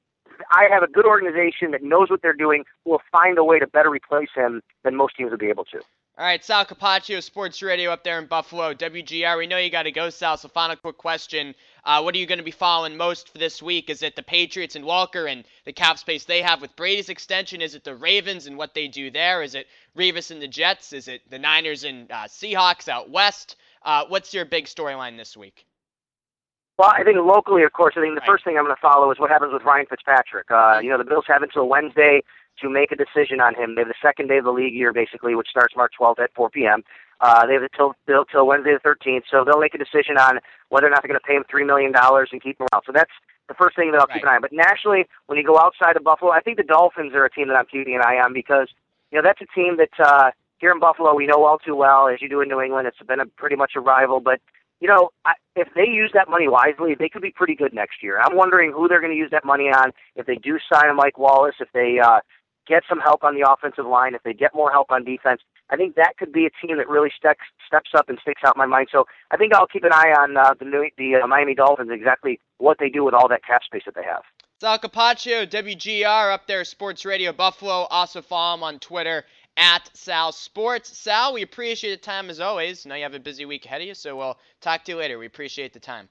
I 0.51 0.67
have 0.71 0.83
a 0.83 0.87
good 0.87 1.05
organization 1.05 1.71
that 1.71 1.83
knows 1.83 2.09
what 2.09 2.21
they're 2.21 2.33
doing, 2.33 2.65
will 2.83 3.01
find 3.11 3.37
a 3.37 3.43
way 3.43 3.59
to 3.59 3.67
better 3.67 3.89
replace 3.89 4.29
him 4.35 4.61
than 4.83 4.95
most 4.95 5.15
teams 5.15 5.31
would 5.31 5.39
be 5.39 5.49
able 5.49 5.65
to. 5.65 5.81
All 6.17 6.23
right, 6.23 6.43
Sal 6.45 6.63
Capaccio, 6.63 7.21
Sports 7.21 7.61
Radio 7.61 7.91
up 7.91 8.05
there 8.05 8.17
in 8.19 8.27
Buffalo, 8.27 8.73
WGR. 8.73 9.37
We 9.37 9.47
know 9.47 9.57
you 9.57 9.69
got 9.69 9.83
to 9.83 9.91
go, 9.91 10.09
Sal. 10.09 10.37
So, 10.37 10.47
final 10.47 10.77
quick 10.77 10.97
question: 10.97 11.53
uh, 11.83 12.01
What 12.01 12.15
are 12.15 12.17
you 12.17 12.25
going 12.25 12.37
to 12.37 12.43
be 12.43 12.51
following 12.51 12.95
most 12.95 13.27
for 13.27 13.37
this 13.37 13.61
week? 13.61 13.89
Is 13.89 14.01
it 14.01 14.15
the 14.15 14.23
Patriots 14.23 14.77
and 14.77 14.85
Welker 14.85 15.29
and 15.29 15.43
the 15.65 15.73
cap 15.73 15.97
space 15.97 16.23
they 16.23 16.41
have 16.41 16.61
with 16.61 16.73
Brady's 16.77 17.09
extension? 17.09 17.61
Is 17.61 17.75
it 17.75 17.83
the 17.83 17.95
Ravens 17.95 18.47
and 18.47 18.57
what 18.57 18.73
they 18.73 18.87
do 18.87 19.11
there? 19.11 19.43
Is 19.43 19.55
it 19.55 19.67
Revis 19.97 20.31
and 20.31 20.41
the 20.41 20.47
Jets? 20.47 20.93
Is 20.93 21.09
it 21.09 21.29
the 21.29 21.37
Niners 21.37 21.83
and 21.83 22.09
uh, 22.09 22.27
Seahawks 22.27 22.87
out 22.87 23.09
west? 23.09 23.57
Uh, 23.85 24.03
what's 24.07 24.33
your 24.33 24.45
big 24.45 24.65
storyline 24.65 25.15
this 25.15 25.37
week? 25.37 25.65
Well, 26.77 26.89
I 26.93 27.03
think 27.03 27.17
locally, 27.23 27.63
of 27.63 27.71
course, 27.71 27.93
I 27.95 28.01
think 28.01 28.15
the 28.15 28.19
Right. 28.21 28.27
first 28.27 28.43
thing 28.43 28.57
I'm 28.57 28.65
going 28.65 28.75
to 28.75 28.81
follow 28.81 29.09
is 29.11 29.19
what 29.19 29.29
happens 29.29 29.53
with 29.53 29.63
Ryan 29.63 29.85
Fitzpatrick. 29.85 30.51
Uh, 30.51 30.79
you 30.83 30.89
know, 30.89 30.97
the 30.97 31.05
Bills 31.05 31.23
have 31.27 31.41
until 31.41 31.69
Wednesday 31.69 32.21
to 32.59 32.69
make 32.69 32.91
a 32.91 32.95
decision 32.95 33.39
on 33.39 33.53
him. 33.55 33.75
They 33.75 33.81
have 33.81 33.87
the 33.87 33.93
second 34.01 34.27
day 34.27 34.37
of 34.37 34.43
the 34.45 34.51
league 34.51 34.73
year, 34.73 34.91
basically, 34.91 35.35
which 35.35 35.47
starts 35.49 35.75
March 35.75 35.93
12th 35.99 36.19
at 36.19 36.33
4 36.33 36.49
p.m. 36.49 36.83
Uh, 37.21 37.45
they 37.45 37.53
have 37.53 37.63
until 37.63 37.93
till, 38.07 38.25
till 38.25 38.45
Wednesday 38.47 38.73
the 38.73 38.79
13th, 38.89 39.23
so 39.31 39.45
they'll 39.45 39.59
make 39.59 39.73
a 39.73 39.77
decision 39.77 40.17
on 40.17 40.39
whether 40.69 40.87
or 40.87 40.89
not 40.89 41.01
they're 41.01 41.07
going 41.07 41.19
to 41.19 41.25
pay 41.25 41.35
him 41.35 41.45
three 41.49 41.63
million 41.63 41.91
dollars 41.93 42.29
and 42.33 42.41
keep 42.43 42.59
him 42.59 42.67
around. 42.73 42.83
So 42.85 42.91
that's 42.91 43.11
the 43.47 43.53
first 43.53 43.75
thing 43.77 43.91
that 43.91 44.01
I'll 44.01 44.07
keep 44.07 44.23
an 44.23 44.27
eye 44.29 44.35
on. 44.35 44.41
But 44.41 44.51
nationally, 44.51 45.05
when 45.27 45.37
you 45.37 45.45
go 45.45 45.57
outside 45.57 45.95
of 45.95 46.03
Buffalo, 46.03 46.31
I 46.31 46.41
think 46.41 46.57
the 46.57 46.63
Dolphins 46.63 47.13
are 47.13 47.23
a 47.23 47.29
team 47.29 47.47
that 47.47 47.55
I'm 47.55 47.67
keeping 47.67 47.95
an 47.95 48.01
eye 48.01 48.17
on 48.19 48.33
because 48.33 48.67
you 49.11 49.17
know 49.17 49.21
that's 49.23 49.39
a 49.39 49.47
team 49.55 49.77
that 49.77 49.95
uh, 49.97 50.31
here 50.57 50.71
in 50.71 50.79
Buffalo 50.79 51.15
we 51.15 51.27
know 51.27 51.45
all 51.45 51.57
too 51.57 51.75
well, 51.75 52.07
as 52.07 52.21
you 52.21 52.29
do 52.29 52.41
in 52.41 52.49
New 52.49 52.61
England. 52.61 52.87
It's 52.87 52.97
been 53.07 53.19
a 53.19 53.25
pretty 53.25 53.55
much 53.55 53.73
a 53.75 53.79
rival, 53.79 54.19
but 54.19 54.39
you 54.81 54.87
know, 54.87 55.09
I, 55.23 55.33
if 55.55 55.69
they 55.73 55.87
use 55.87 56.11
that 56.13 56.29
money 56.29 56.47
wisely, 56.47 56.95
they 56.97 57.09
could 57.09 57.21
be 57.21 57.31
pretty 57.31 57.55
good 57.55 57.73
next 57.73 58.03
year. 58.03 58.19
I'm 58.19 58.35
wondering 58.35 58.71
who 58.71 58.87
they're 58.87 58.99
going 58.99 59.13
to 59.13 59.17
use 59.17 59.31
that 59.31 59.45
money 59.45 59.65
on. 59.65 59.91
If 60.15 60.25
they 60.25 60.35
do 60.35 60.59
sign 60.71 60.89
a 60.89 60.93
Mike 60.93 61.17
Wallace, 61.17 61.55
if 61.59 61.69
they 61.73 61.99
uh, 62.03 62.19
get 62.67 62.83
some 62.89 62.99
help 62.99 63.23
on 63.23 63.35
the 63.35 63.49
offensive 63.49 63.85
line, 63.85 64.15
if 64.15 64.23
they 64.23 64.33
get 64.33 64.53
more 64.53 64.71
help 64.71 64.91
on 64.91 65.05
defense, 65.05 65.41
I 65.69 65.77
think 65.77 65.95
that 65.95 66.17
could 66.17 66.31
be 66.31 66.45
a 66.45 66.65
team 66.65 66.77
that 66.77 66.89
really 66.89 67.09
steps 67.17 67.41
steps 67.65 67.91
up 67.95 68.09
and 68.09 68.19
sticks 68.21 68.41
out 68.45 68.55
in 68.55 68.59
my 68.59 68.65
mind. 68.65 68.89
So 68.91 69.05
I 69.31 69.37
think 69.37 69.53
I'll 69.53 69.67
keep 69.67 69.83
an 69.83 69.93
eye 69.93 70.13
on 70.17 70.37
uh, 70.37 70.53
the 70.59 70.65
New, 70.65 70.89
the 70.97 71.21
uh, 71.23 71.27
Miami 71.27 71.55
Dolphins, 71.55 71.89
exactly 71.91 72.39
what 72.57 72.77
they 72.79 72.89
do 72.89 73.03
with 73.03 73.13
all 73.13 73.27
that 73.29 73.43
cap 73.43 73.63
space 73.63 73.83
that 73.85 73.95
they 73.95 74.03
have. 74.03 74.23
Sal 74.61 74.79
Capaccio, 74.79 75.45
WGR 75.47 76.33
up 76.33 76.47
there, 76.47 76.63
Sports 76.63 77.05
Radio 77.05 77.33
Buffalo. 77.33 77.87
Also 77.89 78.21
follow 78.21 78.55
him 78.55 78.63
on 78.63 78.79
Twitter 78.79 79.25
at 79.57 79.89
Sal 79.93 80.31
Sports. 80.31 80.97
Sal, 80.97 81.33
we 81.33 81.41
appreciate 81.41 81.91
the 81.91 81.97
time 81.97 82.29
as 82.29 82.39
always. 82.39 82.85
Now 82.85 82.95
you 82.95 83.03
have 83.03 83.13
a 83.13 83.19
busy 83.19 83.45
week 83.45 83.65
ahead 83.65 83.81
of 83.81 83.87
you, 83.87 83.93
so 83.93 84.15
we'll 84.15 84.37
talk 84.61 84.83
to 84.85 84.91
you 84.91 84.97
later. 84.97 85.17
We 85.17 85.25
appreciate 85.25 85.73
the 85.73 85.79
time. 85.79 86.09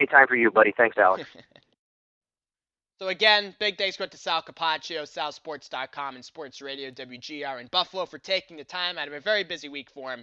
Any 0.00 0.06
time 0.06 0.26
for 0.26 0.36
you, 0.36 0.50
buddy. 0.50 0.72
Thanks, 0.76 0.96
Alex. 0.98 1.28
So 3.00 3.08
again, 3.08 3.54
big 3.58 3.78
thanks 3.78 3.96
go 3.96 4.04
to 4.04 4.16
Sal 4.18 4.42
Capaccio, 4.42 5.04
salsports.com, 5.04 6.16
and 6.16 6.24
Sports 6.24 6.60
Radio 6.60 6.90
WGR 6.90 7.58
in 7.58 7.66
Buffalo 7.68 8.04
for 8.04 8.18
taking 8.18 8.58
the 8.58 8.64
time 8.64 8.98
out 8.98 9.08
of 9.08 9.14
a 9.14 9.20
very 9.20 9.42
busy 9.42 9.70
week 9.70 9.88
for 9.88 10.12
him 10.12 10.22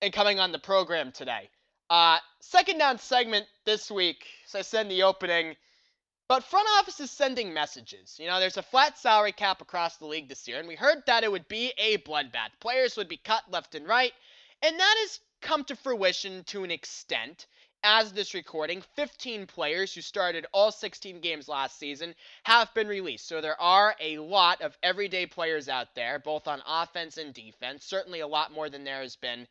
and 0.00 0.14
coming 0.14 0.40
on 0.40 0.50
the 0.50 0.58
program 0.58 1.12
today. 1.12 1.50
Uh, 1.90 2.16
second 2.40 2.78
down 2.78 2.98
segment 2.98 3.44
this 3.66 3.90
week, 3.90 4.26
as 4.46 4.54
I 4.54 4.62
said 4.62 4.86
in 4.86 4.88
the 4.88 5.02
opening, 5.02 5.56
but 6.28 6.44
front 6.44 6.68
office 6.78 6.98
is 7.00 7.10
sending 7.10 7.52
messages. 7.52 8.16
You 8.18 8.26
know, 8.26 8.40
there's 8.40 8.56
a 8.56 8.62
flat 8.62 8.98
salary 8.98 9.32
cap 9.32 9.60
across 9.60 9.96
the 9.96 10.06
league 10.06 10.28
this 10.28 10.48
year, 10.48 10.58
and 10.58 10.66
we 10.66 10.74
heard 10.74 11.02
that 11.06 11.22
it 11.22 11.30
would 11.30 11.46
be 11.48 11.72
a 11.78 11.98
bloodbath. 11.98 12.50
Players 12.60 12.96
would 12.96 13.08
be 13.08 13.16
cut 13.16 13.44
left 13.50 13.74
and 13.74 13.86
right, 13.86 14.12
and 14.62 14.78
that 14.78 14.94
has 15.00 15.20
come 15.40 15.64
to 15.64 15.76
fruition 15.76 16.42
to 16.44 16.64
an 16.64 16.70
extent. 16.70 17.46
As 17.84 18.12
this 18.12 18.34
recording, 18.34 18.82
15 18.96 19.46
players 19.46 19.94
who 19.94 20.00
started 20.00 20.46
all 20.50 20.72
16 20.72 21.20
games 21.20 21.46
last 21.46 21.78
season 21.78 22.16
have 22.42 22.72
been 22.74 22.88
released. 22.88 23.28
So 23.28 23.40
there 23.40 23.60
are 23.60 23.94
a 24.00 24.18
lot 24.18 24.60
of 24.62 24.76
everyday 24.82 25.26
players 25.26 25.68
out 25.68 25.94
there, 25.94 26.18
both 26.18 26.48
on 26.48 26.62
offense 26.66 27.16
and 27.16 27.32
defense. 27.32 27.84
Certainly 27.84 28.20
a 28.20 28.26
lot 28.26 28.50
more 28.50 28.68
than 28.68 28.82
there 28.82 29.02
has 29.02 29.14
been 29.14 29.46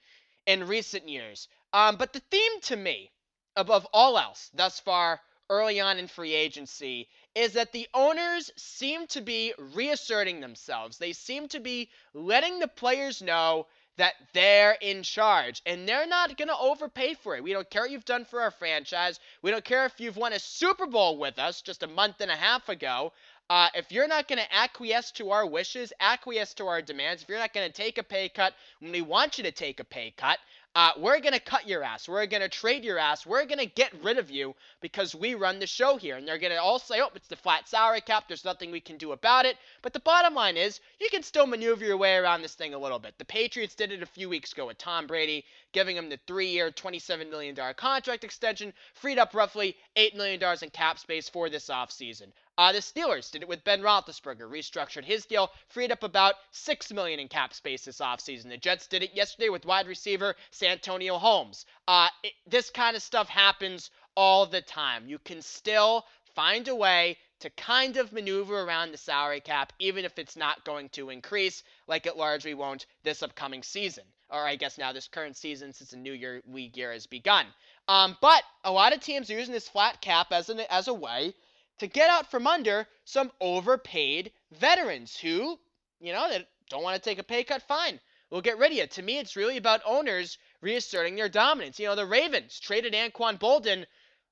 in 0.45 0.67
recent 0.67 1.07
years. 1.07 1.47
Um, 1.71 1.95
but 1.95 2.11
the 2.11 2.19
theme 2.19 2.59
to 2.63 2.75
me, 2.75 3.11
above 3.55 3.87
all 3.93 4.17
else, 4.17 4.49
thus 4.53 4.81
far, 4.81 5.21
early 5.49 5.79
on 5.79 5.97
in 5.97 6.07
free 6.07 6.33
agency, 6.33 7.07
is 7.35 7.53
that 7.53 7.71
the 7.71 7.87
owners 7.93 8.51
seem 8.55 9.07
to 9.07 9.21
be 9.21 9.53
reasserting 9.73 10.39
themselves. 10.39 10.97
They 10.97 11.13
seem 11.13 11.47
to 11.49 11.59
be 11.59 11.89
letting 12.13 12.59
the 12.59 12.67
players 12.67 13.21
know 13.21 13.67
that 13.97 14.13
they're 14.33 14.77
in 14.81 15.03
charge 15.03 15.61
and 15.65 15.87
they're 15.87 16.07
not 16.07 16.37
going 16.37 16.47
to 16.49 16.57
overpay 16.57 17.13
for 17.13 17.35
it. 17.35 17.43
We 17.43 17.53
don't 17.53 17.69
care 17.69 17.83
what 17.83 17.91
you've 17.91 18.05
done 18.05 18.25
for 18.25 18.41
our 18.41 18.51
franchise. 18.51 19.19
We 19.41 19.51
don't 19.51 19.63
care 19.63 19.85
if 19.85 19.99
you've 19.99 20.17
won 20.17 20.33
a 20.33 20.39
Super 20.39 20.85
Bowl 20.85 21.17
with 21.17 21.39
us 21.39 21.61
just 21.61 21.83
a 21.83 21.87
month 21.87 22.19
and 22.19 22.31
a 22.31 22.35
half 22.35 22.67
ago. 22.69 23.13
Uh, 23.49 23.69
if 23.75 23.91
you're 23.91 24.07
not 24.07 24.27
going 24.27 24.39
to 24.39 24.55
acquiesce 24.55 25.11
to 25.11 25.29
our 25.29 25.45
wishes, 25.45 25.93
acquiesce 25.99 26.55
to 26.55 26.65
our 26.65 26.81
demands, 26.81 27.21
if 27.21 27.29
you're 27.29 27.37
not 27.37 27.53
going 27.53 27.67
to 27.67 27.73
take 27.73 27.97
a 27.97 28.03
pay 28.03 28.27
cut 28.27 28.53
when 28.79 28.91
we 28.91 29.01
want 29.01 29.37
you 29.37 29.43
to 29.43 29.51
take 29.51 29.79
a 29.79 29.83
pay 29.83 30.11
cut, 30.17 30.39
uh, 30.75 30.91
we're 30.97 31.21
going 31.21 31.33
to 31.33 31.39
cut 31.39 31.67
your 31.69 31.83
ass. 31.83 32.09
We're 32.09 32.25
going 32.25 32.41
to 32.41 32.49
trade 32.49 32.83
your 32.83 32.99
ass. 32.99 33.25
We're 33.25 33.45
going 33.45 33.59
to 33.59 33.65
get 33.65 33.93
rid 34.03 34.17
of 34.17 34.29
you 34.29 34.55
because 34.81 35.15
we 35.15 35.33
run 35.33 35.59
the 35.59 35.67
show 35.67 35.95
here. 35.95 36.17
And 36.17 36.27
they're 36.27 36.37
going 36.37 36.51
to 36.51 36.61
all 36.61 36.79
say, 36.79 36.99
oh, 37.01 37.09
it's 37.15 37.29
the 37.29 37.37
flat 37.37 37.69
salary 37.69 38.01
cap. 38.01 38.25
There's 38.27 38.43
nothing 38.43 38.71
we 38.71 38.81
can 38.81 38.97
do 38.97 39.13
about 39.13 39.45
it. 39.45 39.55
But 39.81 39.93
the 39.93 40.01
bottom 40.01 40.33
line 40.33 40.57
is, 40.57 40.81
you 40.99 41.07
can 41.09 41.23
still 41.23 41.47
maneuver 41.47 41.85
your 41.85 41.95
way 41.95 42.15
around 42.17 42.41
this 42.41 42.55
thing 42.55 42.73
a 42.73 42.77
little 42.77 42.99
bit. 42.99 43.17
The 43.17 43.23
Patriots 43.23 43.73
did 43.73 43.93
it 43.93 44.03
a 44.03 44.07
few 44.07 44.27
weeks 44.27 44.51
ago 44.51 44.67
with 44.67 44.77
Tom 44.77 45.07
Brady, 45.07 45.45
giving 45.71 45.95
him 45.95 46.09
the 46.09 46.19
three 46.27 46.49
year, 46.49 46.71
$27 46.71 47.29
million 47.31 47.55
contract 47.77 48.25
extension, 48.25 48.73
freed 48.95 49.17
up 49.17 49.33
roughly 49.33 49.77
$8 49.95 50.15
million 50.15 50.41
in 50.61 50.69
cap 50.71 50.99
space 50.99 51.29
for 51.29 51.49
this 51.49 51.69
offseason. 51.69 52.27
Uh, 52.57 52.71
the 52.71 52.79
Steelers 52.79 53.29
did 53.31 53.41
it 53.41 53.49
with 53.49 53.63
Ben 53.65 53.81
Roethlisberger, 53.81 54.49
restructured 54.49 55.03
his 55.03 55.25
deal, 55.25 55.51
freed 55.67 55.91
up 55.91 56.03
about 56.03 56.35
six 56.51 56.91
million 56.91 57.19
in 57.19 57.27
cap 57.27 57.53
space 57.53 57.83
this 57.83 57.99
offseason. 57.99 58.49
The 58.49 58.57
Jets 58.57 58.87
did 58.87 59.03
it 59.03 59.13
yesterday 59.13 59.49
with 59.49 59.65
wide 59.65 59.87
receiver 59.87 60.35
Santonio 60.51 61.17
Holmes. 61.17 61.65
Uh, 61.87 62.07
it, 62.23 62.33
this 62.47 62.69
kind 62.69 62.95
of 62.95 63.03
stuff 63.03 63.27
happens 63.27 63.91
all 64.15 64.45
the 64.45 64.61
time. 64.61 65.09
You 65.09 65.19
can 65.19 65.41
still 65.41 66.05
find 66.33 66.67
a 66.69 66.75
way 66.75 67.17
to 67.39 67.49
kind 67.51 67.97
of 67.97 68.13
maneuver 68.13 68.61
around 68.61 68.91
the 68.91 68.97
salary 68.97 69.41
cap, 69.41 69.73
even 69.79 70.05
if 70.05 70.17
it's 70.17 70.37
not 70.37 70.63
going 70.63 70.89
to 70.89 71.09
increase, 71.09 71.63
like 71.87 72.05
it 72.05 72.15
largely 72.15 72.53
won't 72.53 72.85
this 73.03 73.21
upcoming 73.21 73.63
season. 73.63 74.05
Or 74.29 74.45
I 74.45 74.55
guess 74.55 74.77
now 74.77 74.93
this 74.93 75.07
current 75.07 75.35
season, 75.35 75.73
since 75.73 75.91
the 75.91 75.97
new 75.97 76.13
year 76.13 76.41
league 76.47 76.77
year 76.77 76.93
has 76.93 77.05
begun. 77.05 77.45
Um, 77.87 78.17
but 78.21 78.43
a 78.63 78.71
lot 78.71 78.93
of 78.93 79.01
teams 79.01 79.29
are 79.29 79.37
using 79.37 79.53
this 79.53 79.69
flat 79.69 80.01
cap 80.01 80.27
as 80.31 80.49
an 80.49 80.61
as 80.69 80.87
a 80.87 80.93
way 80.93 81.33
to 81.79 81.87
get 81.87 82.09
out 82.09 82.31
from 82.31 82.47
under 82.47 82.87
some 83.03 83.31
overpaid 83.39 84.31
veterans 84.51 85.17
who, 85.17 85.59
you 85.99 86.13
know, 86.13 86.29
that 86.29 86.47
don't 86.69 86.83
want 86.83 86.95
to 86.95 87.09
take 87.09 87.19
a 87.19 87.23
pay 87.23 87.43
cut. 87.43 87.61
Fine, 87.63 87.99
we'll 88.29 88.41
get 88.41 88.57
rid 88.57 88.71
of 88.71 88.77
you. 88.77 88.87
To 88.87 89.01
me, 89.01 89.19
it's 89.19 89.35
really 89.35 89.57
about 89.57 89.81
owners 89.85 90.37
reasserting 90.61 91.15
their 91.15 91.29
dominance. 91.29 91.79
You 91.79 91.87
know, 91.87 91.95
the 91.95 92.05
Ravens 92.05 92.59
traded 92.59 92.93
Anquan 92.93 93.39
Boldin 93.39 93.85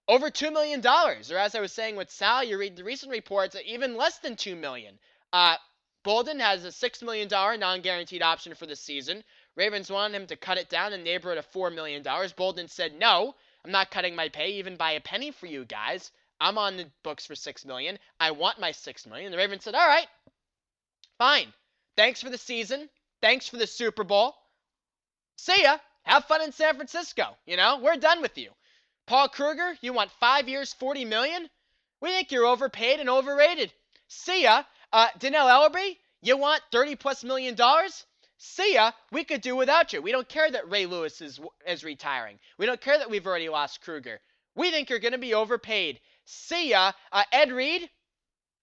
over 0.08 0.30
$2 0.30 0.52
million. 0.52 0.86
Or 0.86 1.38
as 1.38 1.56
I 1.56 1.60
was 1.60 1.72
saying 1.72 1.96
with 1.96 2.12
Sal, 2.12 2.44
you 2.44 2.58
read 2.58 2.76
the 2.76 2.84
recent 2.84 3.12
reports, 3.12 3.56
even 3.66 3.96
less 3.96 4.20
than 4.20 4.36
2 4.36 4.56
million. 4.56 5.00
Uh, 5.32 5.58
Boldin 6.04 6.40
has 6.40 6.66
a 6.66 6.70
$6 6.70 7.04
million 7.04 7.28
non 7.30 7.82
guaranteed 7.82 8.22
option 8.22 8.56
for 8.56 8.66
the 8.66 8.76
season. 8.76 9.24
Ravens 9.56 9.90
wanted 9.90 10.16
him 10.16 10.28
to 10.28 10.36
cut 10.36 10.58
it 10.58 10.70
down 10.70 10.94
in 10.94 11.00
the 11.00 11.06
neighborhood 11.06 11.38
of 11.38 11.52
$4 11.52 11.74
million. 11.74 12.04
Boldin 12.04 12.70
said, 12.70 12.94
No, 12.94 13.36
I'm 13.64 13.72
not 13.72 13.92
cutting 13.92 14.16
my 14.16 14.30
pay 14.30 14.54
even 14.54 14.76
by 14.76 14.92
a 14.92 15.00
penny 15.00 15.32
for 15.32 15.46
you 15.46 15.64
guys. 15.64 16.12
I'm 16.44 16.58
on 16.58 16.76
the 16.76 16.92
books 17.04 17.26
for 17.26 17.36
6 17.36 17.66
million. 17.66 17.98
I 18.20 18.32
want 18.32 18.60
my 18.60 18.74
6 18.74 19.08
million. 19.08 19.32
The 19.32 19.38
Ravens 19.38 19.64
said, 19.64 19.76
All 19.76 19.88
right, 19.88 20.08
fine. 21.18 21.48
Thanks 21.96 22.22
for 22.22 22.30
the 22.30 22.38
season. 22.38 22.90
Thanks 23.22 23.48
for 23.48 23.56
the 23.56 23.66
Super 23.66 24.04
Bowl. 24.04 24.36
See 25.38 25.64
ya. 25.64 25.78
Have 26.04 26.26
fun 26.26 26.42
in 26.42 26.52
San 26.52 26.76
Francisco. 26.76 27.38
You 27.46 27.56
know, 27.56 27.80
we're 27.82 27.96
done 27.96 28.22
with 28.22 28.38
you. 28.38 28.50
Paul 29.08 29.30
Kruger, 29.30 29.78
you 29.80 29.94
want 29.94 30.12
five 30.20 30.50
years, 30.50 30.74
40 30.74 31.06
million? 31.06 31.50
We 32.02 32.10
think 32.10 32.30
you're 32.30 32.46
overpaid 32.46 33.00
and 33.00 33.10
overrated. 33.10 33.72
See 34.10 34.44
ya. 34.44 34.64
Uh, 34.92 35.08
Dannell 35.20 35.50
Ellerbe, 35.50 35.96
you 36.22 36.36
want 36.36 36.62
30 36.74 36.98
plus 36.98 37.24
million 37.24 37.56
dollars? 37.56 38.06
See 38.38 38.74
ya. 38.74 38.92
We 39.14 39.24
could 39.24 39.40
do 39.40 39.56
without 39.56 39.94
you. 39.94 40.02
We 40.02 40.12
don't 40.12 40.28
care 40.28 40.52
that 40.52 40.70
Ray 40.70 40.88
Lewis 40.88 41.22
is, 41.22 41.40
is 41.66 41.86
retiring. 41.86 42.38
We 42.58 42.66
don't 42.66 42.82
care 42.82 42.98
that 42.98 43.10
we've 43.10 43.26
already 43.26 43.48
lost 43.48 43.80
Kruger. 43.80 44.20
We 44.56 44.72
think 44.72 44.90
you're 44.90 45.00
going 45.00 45.14
to 45.14 45.18
be 45.18 45.34
overpaid. 45.34 46.02
See 46.26 46.70
ya. 46.70 46.94
Uh, 47.12 47.24
Ed 47.32 47.52
Reed, 47.52 47.90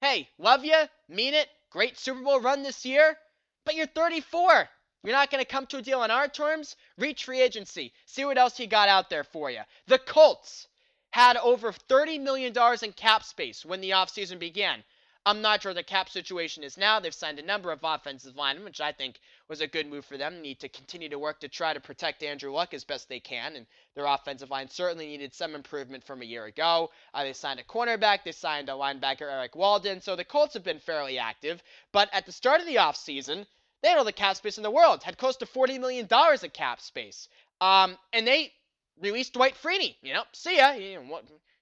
hey, 0.00 0.28
love 0.38 0.64
you, 0.64 0.88
mean 1.08 1.34
it. 1.34 1.48
Great 1.70 1.98
Super 1.98 2.20
Bowl 2.20 2.40
run 2.40 2.62
this 2.62 2.84
year, 2.84 3.16
but 3.64 3.74
you're 3.74 3.86
34. 3.86 4.68
You're 5.02 5.12
not 5.14 5.30
going 5.30 5.42
to 5.42 5.50
come 5.50 5.66
to 5.68 5.78
a 5.78 5.82
deal 5.82 6.00
on 6.00 6.10
our 6.10 6.28
terms? 6.28 6.76
Reach 6.98 7.24
free 7.24 7.40
agency. 7.40 7.92
See 8.06 8.24
what 8.24 8.38
else 8.38 8.56
he 8.56 8.66
got 8.66 8.88
out 8.88 9.08
there 9.08 9.24
for 9.24 9.50
you. 9.50 9.62
The 9.86 9.98
Colts 9.98 10.68
had 11.10 11.36
over 11.38 11.72
$30 11.72 12.20
million 12.20 12.52
in 12.82 12.92
cap 12.92 13.24
space 13.24 13.64
when 13.64 13.80
the 13.80 13.90
offseason 13.90 14.38
began. 14.38 14.84
I'm 15.26 15.42
not 15.42 15.62
sure 15.62 15.74
the 15.74 15.82
cap 15.82 16.08
situation 16.08 16.64
is 16.64 16.78
now. 16.78 16.98
They've 16.98 17.14
signed 17.14 17.38
a 17.38 17.44
number 17.44 17.70
of 17.70 17.80
offensive 17.82 18.36
linemen, 18.36 18.64
which 18.64 18.80
I 18.80 18.92
think 18.92 19.20
was 19.48 19.60
a 19.60 19.66
good 19.66 19.86
move 19.86 20.06
for 20.06 20.16
them. 20.16 20.36
They 20.36 20.40
need 20.40 20.60
to 20.60 20.68
continue 20.68 21.10
to 21.10 21.18
work 21.18 21.40
to 21.40 21.48
try 21.48 21.74
to 21.74 21.80
protect 21.80 22.22
Andrew 22.22 22.52
Luck 22.52 22.72
as 22.72 22.84
best 22.84 23.08
they 23.08 23.20
can, 23.20 23.54
and 23.56 23.66
their 23.94 24.06
offensive 24.06 24.50
line 24.50 24.68
certainly 24.68 25.06
needed 25.06 25.34
some 25.34 25.54
improvement 25.54 26.04
from 26.04 26.22
a 26.22 26.24
year 26.24 26.46
ago. 26.46 26.90
Uh, 27.12 27.24
they 27.24 27.34
signed 27.34 27.60
a 27.60 27.64
cornerback, 27.64 28.24
they 28.24 28.32
signed 28.32 28.70
a 28.70 28.72
linebacker, 28.72 29.30
Erik 29.30 29.54
Walden, 29.54 30.00
so 30.00 30.16
the 30.16 30.24
Colts 30.24 30.54
have 30.54 30.64
been 30.64 30.78
fairly 30.78 31.18
active. 31.18 31.62
But 31.92 32.08
at 32.14 32.24
the 32.24 32.32
start 32.32 32.60
of 32.60 32.66
the 32.66 32.76
offseason, 32.76 33.46
they 33.82 33.88
had 33.88 33.98
all 33.98 34.04
the 34.04 34.12
cap 34.12 34.36
space 34.36 34.56
in 34.56 34.62
the 34.62 34.70
world, 34.70 35.02
had 35.02 35.18
close 35.18 35.36
to 35.38 35.46
$40 35.46 35.80
million 35.80 36.08
of 36.10 36.52
cap 36.52 36.80
space. 36.80 37.28
Um, 37.60 37.98
and 38.12 38.26
they 38.26 38.52
released 39.00 39.34
Dwight 39.34 39.54
Freeney. 39.54 39.96
You 40.02 40.14
know, 40.14 40.24
see 40.32 40.56
ya. 40.56 40.72
You 40.72 41.02
know, 41.02 41.20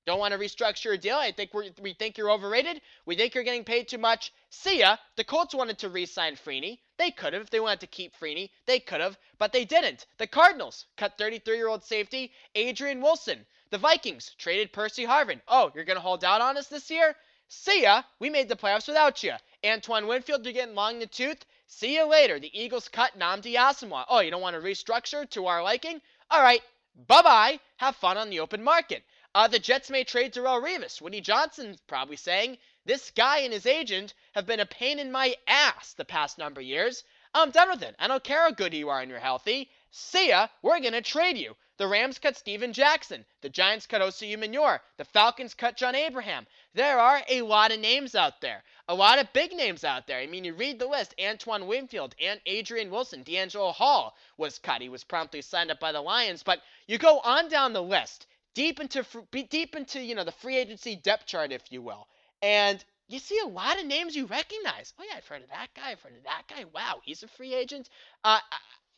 don't 0.09 0.19
want 0.19 0.33
to 0.33 0.41
restructure 0.41 0.95
a 0.95 0.99
deal. 0.99 1.17
I 1.17 1.31
think 1.31 1.55
we 1.55 1.71
we 1.81 1.93
think 1.93 2.19
you're 2.19 2.33
overrated. 2.33 2.81
We 3.07 3.15
think 3.15 3.35
you're 3.35 3.45
getting 3.45 3.63
paid 3.63 3.87
too 3.87 3.99
much. 3.99 4.33
See 4.51 4.81
ya. 4.81 4.97
The 5.17 5.23
Colts 5.23 5.55
wanted 5.55 5.79
to 5.79 5.89
re-sign 5.89 6.35
Freeney. 6.35 6.81
They 6.97 7.13
could 7.13 7.35
have. 7.35 7.43
If 7.43 7.51
they 7.51 7.61
wanted 7.61 7.81
to 7.81 7.87
keep 7.87 8.17
Freeney, 8.17 8.51
they 8.67 8.81
could 8.81 9.01
have, 9.01 9.19
but 9.39 9.53
they 9.53 9.65
didn't. 9.65 10.07
The 10.17 10.27
Cardinals 10.27 10.87
cut 10.97 11.19
33-year-old 11.19 11.85
safety 11.85 12.33
Adrian 12.55 13.01
Wilson. 13.01 13.47
The 13.71 13.79
Vikings 13.79 14.35
traded 14.39 14.73
Percy 14.73 15.05
Harvin. 15.05 15.41
Oh, 15.47 15.71
you're 15.75 15.85
gonna 15.85 16.01
hold 16.01 16.25
out 16.25 16.41
on 16.41 16.57
us 16.57 16.69
this 16.69 16.91
year? 16.91 17.15
See 17.49 17.83
ya. 17.83 18.03
We 18.19 18.31
made 18.31 18.49
the 18.49 18.57
playoffs 18.57 18.89
without 18.89 19.23
you. 19.23 19.35
Antoine 19.65 20.07
Winfield, 20.07 20.45
you're 20.45 20.55
getting 20.55 20.75
long 20.75 20.95
in 20.95 21.01
the 21.01 21.07
tooth. 21.07 21.45
See 21.67 21.97
you 21.97 22.07
later. 22.07 22.41
The 22.41 22.59
Eagles 22.59 22.89
cut 22.89 23.19
Nnamdi 23.19 23.55
Asomugha. 23.55 24.07
Oh, 24.09 24.21
you 24.21 24.31
don't 24.31 24.41
want 24.41 24.57
to 24.57 24.63
restructure 24.63 25.29
to 25.31 25.47
our 25.47 25.63
liking? 25.63 26.01
All 26.31 26.43
right. 26.43 26.63
Bye 27.07 27.23
bye. 27.23 27.61
Have 27.77 27.95
fun 27.97 28.17
on 28.17 28.31
the 28.31 28.41
open 28.41 28.65
market. 28.65 29.05
Uh, 29.39 29.47
the 29.47 29.61
Jets 29.61 29.89
may 29.89 30.03
trade 30.03 30.35
Darrelle 30.35 30.61
Revis. 30.61 31.01
Woody 31.01 31.21
Johnson's 31.21 31.81
probably 31.83 32.17
saying, 32.17 32.59
this 32.85 33.13
guy 33.13 33.39
and 33.39 33.53
his 33.53 33.67
agent 33.67 34.13
have 34.35 34.47
been 34.47 34.59
a 34.59 34.67
pain 34.67 34.99
in 34.99 35.13
my 35.13 35.37
ass 35.47 35.93
the 35.93 36.05
past 36.05 36.39
number 36.39 36.61
of 36.61 36.67
years. 36.67 37.05
I'm 37.33 37.53
done 37.53 37.71
with 37.71 37.85
it. 37.85 37.95
I 38.01 38.09
don't 38.09 38.25
care 38.25 38.43
how 38.43 38.51
good 38.51 38.75
you 38.75 38.89
are 38.89 39.01
and 39.01 39.09
you're 39.09 39.21
healthy. 39.21 39.71
See 39.93 40.31
ya. 40.31 40.49
We're 40.61 40.81
going 40.81 40.93
to 40.95 41.03
trade 41.03 41.39
you. 41.39 41.55
The 41.77 41.87
Rams 41.87 42.19
cut 42.19 42.37
Steven 42.37 42.73
Jackson. 42.73 43.25
The 43.41 43.49
Giants 43.49 43.87
cut 43.87 44.01
Osi 44.01 44.37
Umenyiora. 44.37 44.81
The 44.97 45.05
Falcons 45.05 45.55
cut 45.55 45.77
John 45.77 45.95
Abraham. 45.95 46.45
There 46.75 46.99
are 46.99 47.23
a 47.29 47.43
lot 47.43 47.71
of 47.71 47.79
names 47.79 48.17
out 48.17 48.41
there. 48.41 48.65
A 48.89 48.95
lot 48.97 49.21
of 49.21 49.33
big 49.33 49.53
names 49.53 49.85
out 49.85 50.09
there. 50.09 50.19
I 50.19 50.27
mean, 50.27 50.43
you 50.43 50.55
read 50.55 50.81
the 50.81 50.89
list. 50.89 51.15
Antoine 51.23 51.69
Winfield, 51.69 52.17
and 52.21 52.41
Adrian 52.47 52.91
Wilson, 52.91 53.23
DeAngelo 53.23 53.73
Hall 53.73 54.17
was 54.37 54.59
cut. 54.59 54.83
He 54.83 54.89
was 54.89 55.05
promptly 55.05 55.43
signed 55.43 55.71
up 55.71 55.79
by 55.79 55.93
the 55.93 56.01
Lions. 56.01 56.43
But 56.43 56.61
you 56.89 56.99
go 56.99 57.21
on 57.21 57.49
down 57.49 57.73
the 57.73 57.83
list, 57.83 58.27
deep 58.59 58.81
into 58.81 59.07
deep 59.51 59.77
into 59.77 60.03
you 60.03 60.17
know 60.17 60.25
the 60.25 60.33
free 60.33 60.57
agency 60.57 60.97
depth 60.97 61.27
chart, 61.27 61.53
if 61.53 61.71
you 61.71 61.81
will, 61.81 62.09
and 62.43 62.85
you 63.07 63.21
see 63.21 63.39
a 63.39 63.47
lot 63.47 63.79
of 63.79 63.87
names 63.87 64.17
you 64.17 64.27
recognize. 64.27 64.93
Oh 64.99 65.05
yeah, 65.09 65.17
I've 65.17 65.29
heard 65.29 65.45
of 65.45 65.51
that 65.51 65.69
guy. 65.77 65.93
I've 65.93 66.03
heard 66.03 66.17
of 66.17 66.25
that 66.25 66.43
guy. 66.49 66.65
Wow, 66.75 67.01
he's 67.05 67.23
a 67.23 67.29
free 67.29 67.55
agent. 67.55 67.89
Uh, 68.25 68.41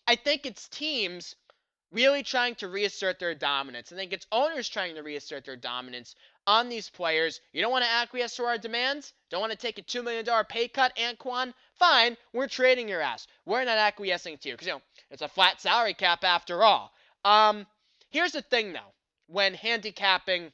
I 0.06 0.16
think 0.16 0.46
it's 0.46 0.66
teams 0.68 1.36
really 1.92 2.22
trying 2.22 2.54
to 2.54 2.68
reassert 2.68 3.18
their 3.18 3.34
dominance. 3.34 3.92
I 3.92 3.96
think 3.96 4.14
it's 4.14 4.26
owners 4.32 4.66
trying 4.66 4.94
to 4.94 5.02
reassert 5.02 5.44
their 5.44 5.56
dominance 5.56 6.14
on 6.46 6.70
these 6.70 6.88
players. 6.88 7.42
You 7.52 7.60
don't 7.60 7.70
want 7.70 7.84
to 7.84 7.90
acquiesce 7.90 8.36
to 8.36 8.44
our 8.44 8.56
demands? 8.56 9.12
Don't 9.28 9.40
want 9.42 9.52
to 9.52 9.58
take 9.58 9.78
a 9.78 9.82
$2 9.82 10.02
million 10.02 10.24
pay 10.48 10.68
cut, 10.68 10.96
Anquan? 10.96 11.52
Fine, 11.74 12.16
we're 12.32 12.48
trading 12.48 12.88
your 12.88 13.02
ass. 13.02 13.26
We're 13.44 13.64
not 13.64 13.76
acquiescing 13.76 14.38
to 14.38 14.48
you 14.48 14.54
because, 14.54 14.68
you 14.68 14.72
know, 14.74 14.82
it's 15.10 15.22
a 15.22 15.28
flat 15.28 15.60
salary 15.60 15.94
cap 15.94 16.24
after 16.24 16.62
all. 16.62 16.92
Um, 17.26 17.66
here's 18.08 18.32
the 18.32 18.42
thing, 18.42 18.72
though, 18.72 18.92
when 19.30 19.54
handicapping 19.54 20.52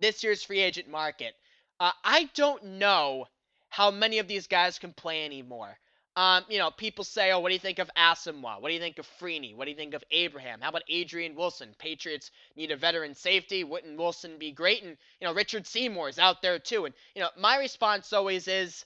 this 0.00 0.22
year's 0.22 0.42
free 0.42 0.60
agent 0.60 0.88
market, 0.88 1.34
uh, 1.80 1.92
I 2.04 2.28
don't 2.34 2.62
know 2.78 3.26
how 3.68 3.90
many 3.90 4.18
of 4.18 4.28
these 4.28 4.46
guys 4.46 4.78
can 4.78 4.92
play 4.92 5.24
anymore. 5.24 5.78
Um, 6.14 6.44
you 6.50 6.58
know, 6.58 6.70
people 6.70 7.04
say, 7.04 7.32
oh, 7.32 7.40
what 7.40 7.48
do 7.48 7.54
you 7.54 7.58
think 7.58 7.78
of 7.78 7.90
Asomugha? 7.96 8.60
What 8.60 8.68
do 8.68 8.74
you 8.74 8.80
think 8.80 8.98
of 8.98 9.08
Freeney? 9.18 9.56
What 9.56 9.64
do 9.64 9.70
you 9.70 9.76
think 9.76 9.94
of 9.94 10.04
Abraham? 10.10 10.60
How 10.60 10.68
about 10.68 10.82
Adrian 10.90 11.34
Wilson? 11.34 11.74
Patriots 11.78 12.30
need 12.54 12.70
a 12.70 12.76
veteran 12.76 13.14
safety. 13.14 13.64
Wouldn't 13.64 13.96
Wilson 13.96 14.36
be 14.38 14.52
great? 14.52 14.82
And, 14.82 14.98
you 15.20 15.26
know, 15.26 15.32
Richard 15.32 15.66
Seymour 15.66 16.10
is 16.10 16.18
out 16.18 16.42
there 16.42 16.58
too. 16.58 16.84
And, 16.84 16.94
you 17.14 17.22
know, 17.22 17.30
my 17.38 17.56
response 17.56 18.12
always 18.12 18.46
is 18.46 18.84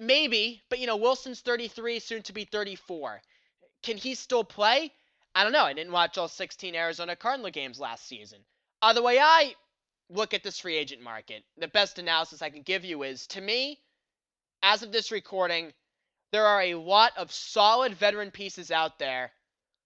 maybe, 0.00 0.60
but, 0.68 0.80
you 0.80 0.88
know, 0.88 0.96
Wilson's 0.96 1.40
33, 1.40 2.00
soon 2.00 2.22
to 2.22 2.32
be 2.32 2.44
34. 2.44 3.22
Can 3.84 3.96
he 3.96 4.16
still 4.16 4.42
play? 4.42 4.92
I 5.38 5.44
don't 5.44 5.52
know. 5.52 5.62
I 5.62 5.72
didn't 5.72 5.92
watch 5.92 6.18
all 6.18 6.26
16 6.26 6.74
Arizona 6.74 7.14
Cardinal 7.14 7.52
games 7.52 7.78
last 7.78 8.08
season. 8.08 8.40
Uh, 8.82 8.92
the 8.92 9.04
way 9.04 9.20
I 9.20 9.54
look 10.10 10.34
at 10.34 10.42
this 10.42 10.58
free 10.58 10.76
agent 10.76 11.00
market, 11.00 11.44
the 11.56 11.68
best 11.68 12.00
analysis 12.00 12.42
I 12.42 12.50
can 12.50 12.62
give 12.62 12.84
you 12.84 13.04
is 13.04 13.24
to 13.28 13.40
me, 13.40 13.78
as 14.64 14.82
of 14.82 14.90
this 14.90 15.12
recording, 15.12 15.72
there 16.32 16.44
are 16.44 16.62
a 16.62 16.74
lot 16.74 17.16
of 17.16 17.30
solid 17.30 17.94
veteran 17.94 18.32
pieces 18.32 18.72
out 18.72 18.98
there 18.98 19.30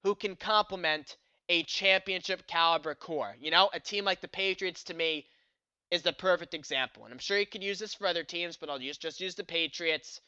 who 0.05 0.15
can 0.15 0.37
complement 0.37 1.19
a 1.51 1.65
championship 1.65 2.47
caliber 2.47 2.95
core. 2.95 3.37
You 3.39 3.51
know, 3.51 3.69
a 3.75 3.79
team 3.79 4.07
like 4.07 4.23
the 4.23 4.29
Patriots 4.29 4.85
to 4.85 4.95
me 4.95 5.27
is 5.91 6.01
the 6.01 6.15
perfect 6.15 6.55
example. 6.55 7.05
And 7.05 7.13
I'm 7.13 7.19
sure 7.19 7.39
you 7.39 7.45
could 7.45 7.63
use 7.63 7.79
this 7.79 7.93
for 7.93 8.07
other 8.07 8.25
teams, 8.25 8.57
but 8.57 8.71
I'll 8.71 8.81
use, 8.81 8.97
just 8.97 9.21
use 9.21 9.35
the 9.35 9.45
Patriots. 9.45 10.19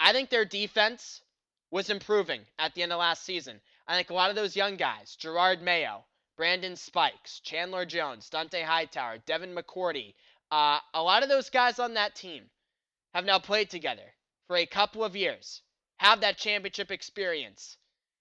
I 0.00 0.12
think 0.12 0.30
their 0.30 0.44
defense 0.44 1.22
was 1.70 1.90
improving 1.90 2.40
at 2.58 2.74
the 2.74 2.82
end 2.82 2.92
of 2.92 2.98
last 2.98 3.22
season. 3.22 3.60
I 3.88 3.96
think 3.96 4.10
a 4.10 4.14
lot 4.14 4.28
of 4.28 4.36
those 4.36 4.54
young 4.54 4.76
guys, 4.76 5.16
Jerod 5.18 5.62
Mayo, 5.62 6.04
Brandon 6.36 6.76
Spikes, 6.76 7.40
Chandler 7.40 7.86
Jones, 7.86 8.28
Dont'a 8.28 8.62
Hightower, 8.62 9.18
Devin 9.24 9.54
McCourty, 9.54 10.14
uh, 10.50 10.78
a 10.92 11.02
lot 11.02 11.22
of 11.22 11.30
those 11.30 11.48
guys 11.48 11.78
on 11.78 11.94
that 11.94 12.14
team 12.14 12.50
have 13.14 13.24
now 13.24 13.38
played 13.38 13.70
together 13.70 14.14
for 14.46 14.56
a 14.56 14.66
couple 14.66 15.02
of 15.02 15.16
years, 15.16 15.62
have 15.96 16.20
that 16.20 16.36
championship 16.36 16.90
experience. 16.90 17.78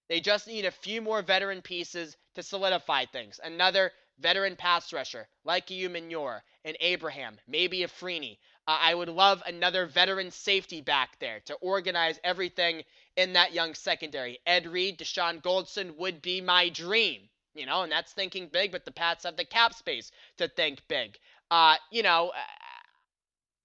They 0.08 0.22
just 0.22 0.48
need 0.48 0.64
a 0.64 0.72
few 0.72 1.02
more 1.02 1.22
veteran 1.22 1.62
pieces 1.62 2.16
to 2.36 2.44
solidify 2.44 3.06
things. 3.06 3.40
Another 3.44 3.92
veteran 4.20 4.56
pass 4.56 4.94
rusher 4.94 5.28
like 5.44 5.70
a 5.70 5.74
Umenyiora, 5.74 6.42
an 6.64 6.76
Abraham, 6.80 7.38
maybe 7.46 7.84
a 7.84 7.90
Freeney. 7.90 8.40
Uh, 8.68 8.78
I 8.82 8.94
would 8.94 9.08
love 9.10 9.42
another 9.46 9.86
veteran 9.86 10.30
safety 10.30 10.82
back 10.82 11.18
there 11.20 11.40
to 11.46 11.54
organize 11.56 12.20
everything 12.24 12.84
in 13.16 13.34
that 13.34 13.54
young 13.54 13.74
secondary. 13.74 14.40
Ed 14.46 14.68
Reed, 14.68 15.00
Dashon 15.00 15.42
Goldson 15.42 15.96
would 15.98 16.22
be 16.22 16.42
my 16.42 16.70
dream, 16.70 17.30
you 17.56 17.66
know, 17.66 17.84
and 17.84 17.92
that's 17.92 18.12
thinking 18.12 18.50
big, 18.52 18.72
but 18.74 18.84
the 18.84 18.92
Pats 18.92 19.24
have 19.24 19.38
the 19.38 19.46
cap 19.46 19.74
space 19.74 20.12
to 20.38 20.50
think 20.50 20.82
big. 20.90 21.18
Uh, 21.50 21.76
you 21.92 22.04
know, 22.04 22.34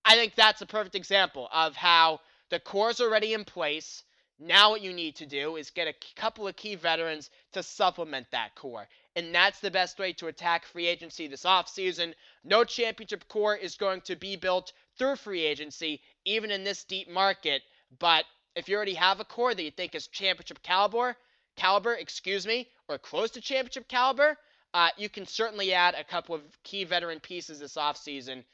I 0.05 0.14
think 0.14 0.34
that's 0.34 0.62
a 0.62 0.66
perfect 0.66 0.94
example 0.94 1.48
of 1.53 1.74
how 1.74 2.20
the 2.50 2.61
core's 2.61 3.00
already 3.00 3.34
in 3.34 3.44
place. 3.44 4.05
Now, 4.38 4.70
what 4.70 4.82
you 4.82 4.92
need 4.92 5.16
to 5.16 5.26
do 5.26 5.57
is 5.57 5.70
get 5.70 5.88
a 5.88 5.94
couple 6.16 6.48
of 6.48 6.57
key 6.57 6.74
veterans 6.74 7.30
to 7.53 7.62
supplement 7.62 8.30
that 8.30 8.55
core. 8.55 8.88
And 9.14 9.34
that's 9.34 9.61
the 9.61 9.70
best 9.70 9.98
way 9.98 10.12
to 10.14 10.28
attack 10.28 10.64
free 10.64 10.86
agency 10.86 11.26
this 11.26 11.44
offseason. 11.44 12.14
No 12.42 12.64
championship 12.64 13.28
core 13.28 13.57
is 13.57 13.76
going 13.76 14.00
to 14.03 14.16
be 14.16 14.36
built 14.36 14.72
through 14.99 15.16
free 15.16 15.43
agency, 15.43 16.01
even 16.24 16.51
in 16.51 16.64
this 16.64 16.84
deep 16.84 17.09
market. 17.09 17.62
But 17.99 18.24
if 18.55 18.68
you 18.68 18.76
already 18.76 18.95
have 18.95 19.20
a 19.20 19.24
core 19.24 19.55
that 19.55 19.62
you 19.62 19.70
think 19.70 19.95
is 19.95 20.07
championship 20.07 20.62
caliber, 20.62 21.16
caliber, 21.57 21.95
excuse 21.95 22.47
me, 22.47 22.68
or 22.88 22.99
close 22.99 23.30
to 23.32 23.40
championship 23.40 23.88
caliber, 23.88 24.36
uh, 24.74 24.90
you 24.97 25.09
can 25.09 25.26
certainly 25.26 25.72
add 25.72 25.95
a 25.95 26.05
couple 26.05 26.34
of 26.34 26.43
key 26.62 26.84
veteran 26.84 27.20
pieces 27.20 27.61
this 27.61 27.76
offseason 27.76 28.45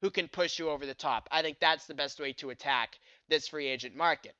who 0.00 0.10
can 0.10 0.28
push 0.28 0.58
you 0.58 0.68
over 0.70 0.86
the 0.86 0.94
top. 0.94 1.28
I 1.30 1.42
think 1.42 1.58
that's 1.60 1.86
the 1.86 1.94
best 1.94 2.20
way 2.20 2.32
to 2.34 2.50
attack 2.50 2.98
this 3.28 3.48
free 3.48 3.66
agent 3.66 3.96
market. 3.96 4.34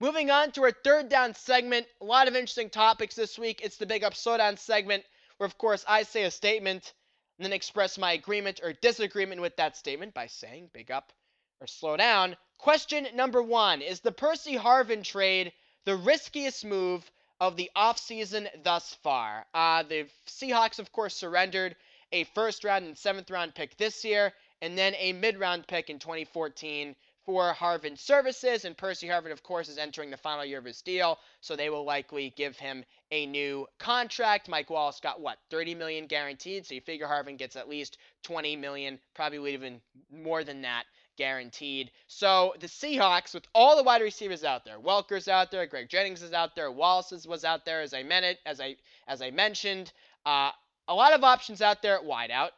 Moving 0.00 0.30
on 0.30 0.50
to 0.52 0.64
our 0.64 0.72
third 0.72 1.08
down 1.08 1.34
segment, 1.34 1.86
a 2.00 2.04
lot 2.04 2.26
of 2.26 2.34
interesting 2.34 2.70
topics 2.70 3.14
this 3.14 3.38
week. 3.38 3.60
It's 3.62 3.76
the 3.76 3.86
Big 3.86 4.02
Up 4.02 4.14
Slowdown 4.14 4.58
segment, 4.58 5.04
where, 5.36 5.46
of 5.46 5.56
course, 5.58 5.84
I 5.86 6.02
say 6.02 6.24
a 6.24 6.30
statement 6.30 6.92
and 7.38 7.44
then 7.44 7.52
express 7.52 7.98
my 7.98 8.12
agreement 8.12 8.60
or 8.62 8.72
disagreement 8.72 9.40
with 9.40 9.56
that 9.56 9.76
statement 9.76 10.14
by 10.14 10.26
saying 10.26 10.70
big 10.72 10.90
up 10.90 11.12
or 11.60 11.66
slow 11.66 11.96
down. 11.96 12.36
Question 12.58 13.08
number 13.14 13.42
one 13.42 13.82
Is 13.82 14.00
the 14.00 14.12
Percy 14.12 14.56
Harvin 14.56 15.02
trade 15.02 15.52
the 15.84 15.96
riskiest 15.96 16.64
move 16.64 17.10
of 17.40 17.56
the 17.56 17.70
offseason 17.76 18.48
thus 18.62 18.94
far? 19.02 19.46
Uh, 19.54 19.82
the 19.82 20.06
Seahawks, 20.26 20.78
of 20.78 20.92
course, 20.92 21.14
surrendered 21.14 21.74
a 22.12 22.24
first 22.24 22.64
round 22.64 22.84
and 22.84 22.96
seventh 22.96 23.30
round 23.30 23.54
pick 23.54 23.76
this 23.76 24.04
year, 24.04 24.32
and 24.60 24.76
then 24.76 24.94
a 24.96 25.12
mid 25.12 25.38
round 25.38 25.66
pick 25.66 25.90
in 25.90 25.98
2014 25.98 26.94
for 27.24 27.52
Harvin 27.52 27.98
services. 27.98 28.64
And 28.64 28.76
Percy 28.76 29.06
Harvin, 29.06 29.32
of 29.32 29.42
course, 29.42 29.68
is 29.68 29.78
entering 29.78 30.10
the 30.10 30.16
final 30.16 30.44
year 30.44 30.58
of 30.58 30.64
his 30.64 30.82
deal, 30.82 31.18
so 31.40 31.54
they 31.54 31.70
will 31.70 31.84
likely 31.84 32.32
give 32.36 32.56
him 32.56 32.84
a 33.10 33.26
new 33.26 33.66
contract. 33.78 34.48
Mike 34.48 34.70
Wallace 34.70 35.00
got 35.00 35.20
what 35.20 35.38
30 35.50 35.74
million 35.74 36.06
guaranteed, 36.06 36.66
so 36.66 36.74
you 36.74 36.80
figure 36.80 37.06
Harvin 37.06 37.38
gets 37.38 37.56
at 37.56 37.68
least 37.68 37.98
20 38.24 38.56
million, 38.56 38.98
probably 39.14 39.52
even 39.54 39.80
more 40.10 40.44
than 40.44 40.62
that 40.62 40.84
guaranteed. 41.16 41.90
So 42.06 42.54
the 42.60 42.66
Seahawks, 42.66 43.34
with 43.34 43.46
all 43.54 43.76
the 43.76 43.82
wide 43.82 44.02
receivers 44.02 44.44
out 44.44 44.64
there, 44.64 44.80
Welker's 44.80 45.28
out 45.28 45.50
there, 45.50 45.66
Greg 45.66 45.88
Jennings 45.88 46.22
is 46.22 46.32
out 46.32 46.56
there, 46.56 46.70
Wallace 46.70 47.26
was 47.26 47.44
out 47.44 47.64
there, 47.64 47.82
as 47.82 47.94
I 47.94 48.02
meant 48.02 48.24
it, 48.24 48.38
as 48.46 48.60
I 48.60 48.76
as 49.06 49.22
I 49.22 49.30
mentioned. 49.30 49.92
Uh, 50.24 50.50
a 50.88 50.94
lot 50.94 51.12
of 51.12 51.22
options 51.24 51.62
out 51.62 51.82
there 51.82 51.96
at 51.96 52.04
wideout, 52.04 52.50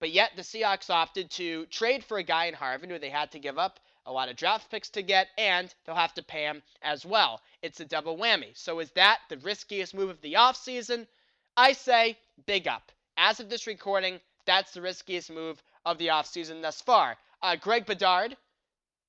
but 0.00 0.10
yet 0.10 0.32
the 0.36 0.42
Seahawks 0.42 0.90
opted 0.90 1.30
to 1.32 1.66
trade 1.66 2.04
for 2.04 2.18
a 2.18 2.22
guy 2.22 2.46
in 2.46 2.54
Harvin 2.54 2.90
who 2.90 2.98
they 2.98 3.10
had 3.10 3.32
to 3.32 3.38
give 3.38 3.58
up 3.58 3.80
a 4.06 4.12
lot 4.12 4.28
of 4.28 4.36
draft 4.36 4.70
picks 4.70 4.90
to 4.90 5.02
get, 5.02 5.28
and 5.38 5.74
they'll 5.84 5.94
have 5.94 6.14
to 6.14 6.22
pay 6.22 6.44
him 6.44 6.62
as 6.82 7.04
well. 7.04 7.40
It's 7.62 7.80
a 7.80 7.84
double 7.84 8.16
whammy. 8.16 8.56
So 8.56 8.80
is 8.80 8.90
that 8.92 9.20
the 9.28 9.38
riskiest 9.38 9.94
move 9.94 10.10
of 10.10 10.20
the 10.20 10.34
offseason? 10.34 11.06
I 11.56 11.72
say 11.72 12.18
big 12.46 12.66
up. 12.66 12.90
As 13.16 13.40
of 13.40 13.48
this 13.48 13.66
recording, 13.66 14.20
that's 14.46 14.72
the 14.72 14.80
riskiest 14.82 15.30
move 15.30 15.62
of 15.84 15.98
the 15.98 16.08
offseason 16.08 16.62
thus 16.62 16.80
far. 16.80 17.16
Uh, 17.42 17.56
Greg 17.56 17.86
Bedard, 17.86 18.36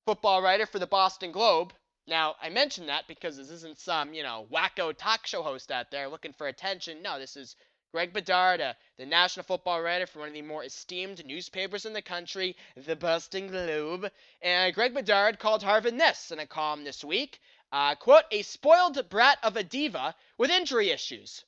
football 0.06 0.42
writer 0.42 0.66
for 0.66 0.78
the 0.78 0.86
Boston 0.86 1.32
Globe. 1.32 1.72
Now, 2.06 2.36
I 2.42 2.50
mention 2.50 2.86
that 2.86 3.08
because 3.08 3.36
this 3.36 3.50
isn't 3.50 3.78
some, 3.78 4.12
you 4.12 4.22
know, 4.22 4.46
wacko 4.52 4.94
talk 4.96 5.26
show 5.26 5.42
host 5.42 5.70
out 5.72 5.90
there 5.90 6.08
looking 6.08 6.34
for 6.34 6.46
attention. 6.46 7.02
No, 7.02 7.18
this 7.18 7.36
is 7.36 7.56
Greg 7.94 8.12
Bedard, 8.12 8.60
uh, 8.60 8.74
the 8.96 9.06
national 9.06 9.44
football 9.44 9.80
writer 9.80 10.04
for 10.04 10.18
one 10.18 10.26
of 10.26 10.34
the 10.34 10.42
more 10.42 10.64
esteemed 10.64 11.24
newspapers 11.24 11.86
in 11.86 11.92
the 11.92 12.02
country, 12.02 12.56
the 12.74 12.96
Boston 12.96 13.46
Globe. 13.46 14.10
And 14.42 14.74
Greg 14.74 14.92
Bedard 14.92 15.38
called 15.38 15.62
Harvin 15.62 15.96
this 15.96 16.32
in 16.32 16.40
a 16.40 16.46
column 16.46 16.82
this 16.82 17.04
week. 17.04 17.40
Uh, 17.70 17.94
quote, 17.94 18.24
a 18.32 18.42
spoiled 18.42 19.08
brat 19.08 19.38
of 19.44 19.56
a 19.56 19.62
diva 19.62 20.16
with 20.38 20.50
injury 20.50 20.90
issues. 20.90 21.44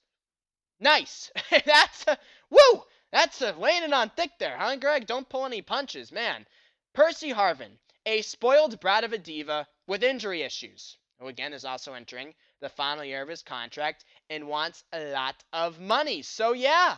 Nice. 0.78 1.32
that's, 1.64 2.06
uh, 2.06 2.14
woo! 2.48 2.84
That's 3.10 3.42
uh, 3.42 3.54
laying 3.58 3.82
it 3.82 3.92
on 3.92 4.10
thick 4.10 4.38
there, 4.38 4.56
huh, 4.56 4.76
Greg? 4.76 5.08
Don't 5.08 5.28
pull 5.28 5.46
any 5.46 5.62
punches, 5.62 6.12
man. 6.12 6.46
Percy 6.92 7.30
Harvin, 7.32 7.76
a 8.06 8.22
spoiled 8.22 8.78
brat 8.78 9.02
of 9.02 9.12
a 9.12 9.18
diva 9.18 9.66
with 9.88 10.04
injury 10.04 10.42
issues, 10.42 10.96
who 11.18 11.26
again 11.26 11.52
is 11.52 11.64
also 11.64 11.94
entering 11.94 12.36
the 12.60 12.68
final 12.68 13.04
year 13.04 13.22
of 13.22 13.28
his 13.28 13.42
contract 13.42 14.04
and 14.30 14.48
wants 14.48 14.84
a 14.92 15.12
lot 15.12 15.42
of 15.52 15.80
money. 15.80 16.22
So, 16.22 16.52
yeah, 16.52 16.96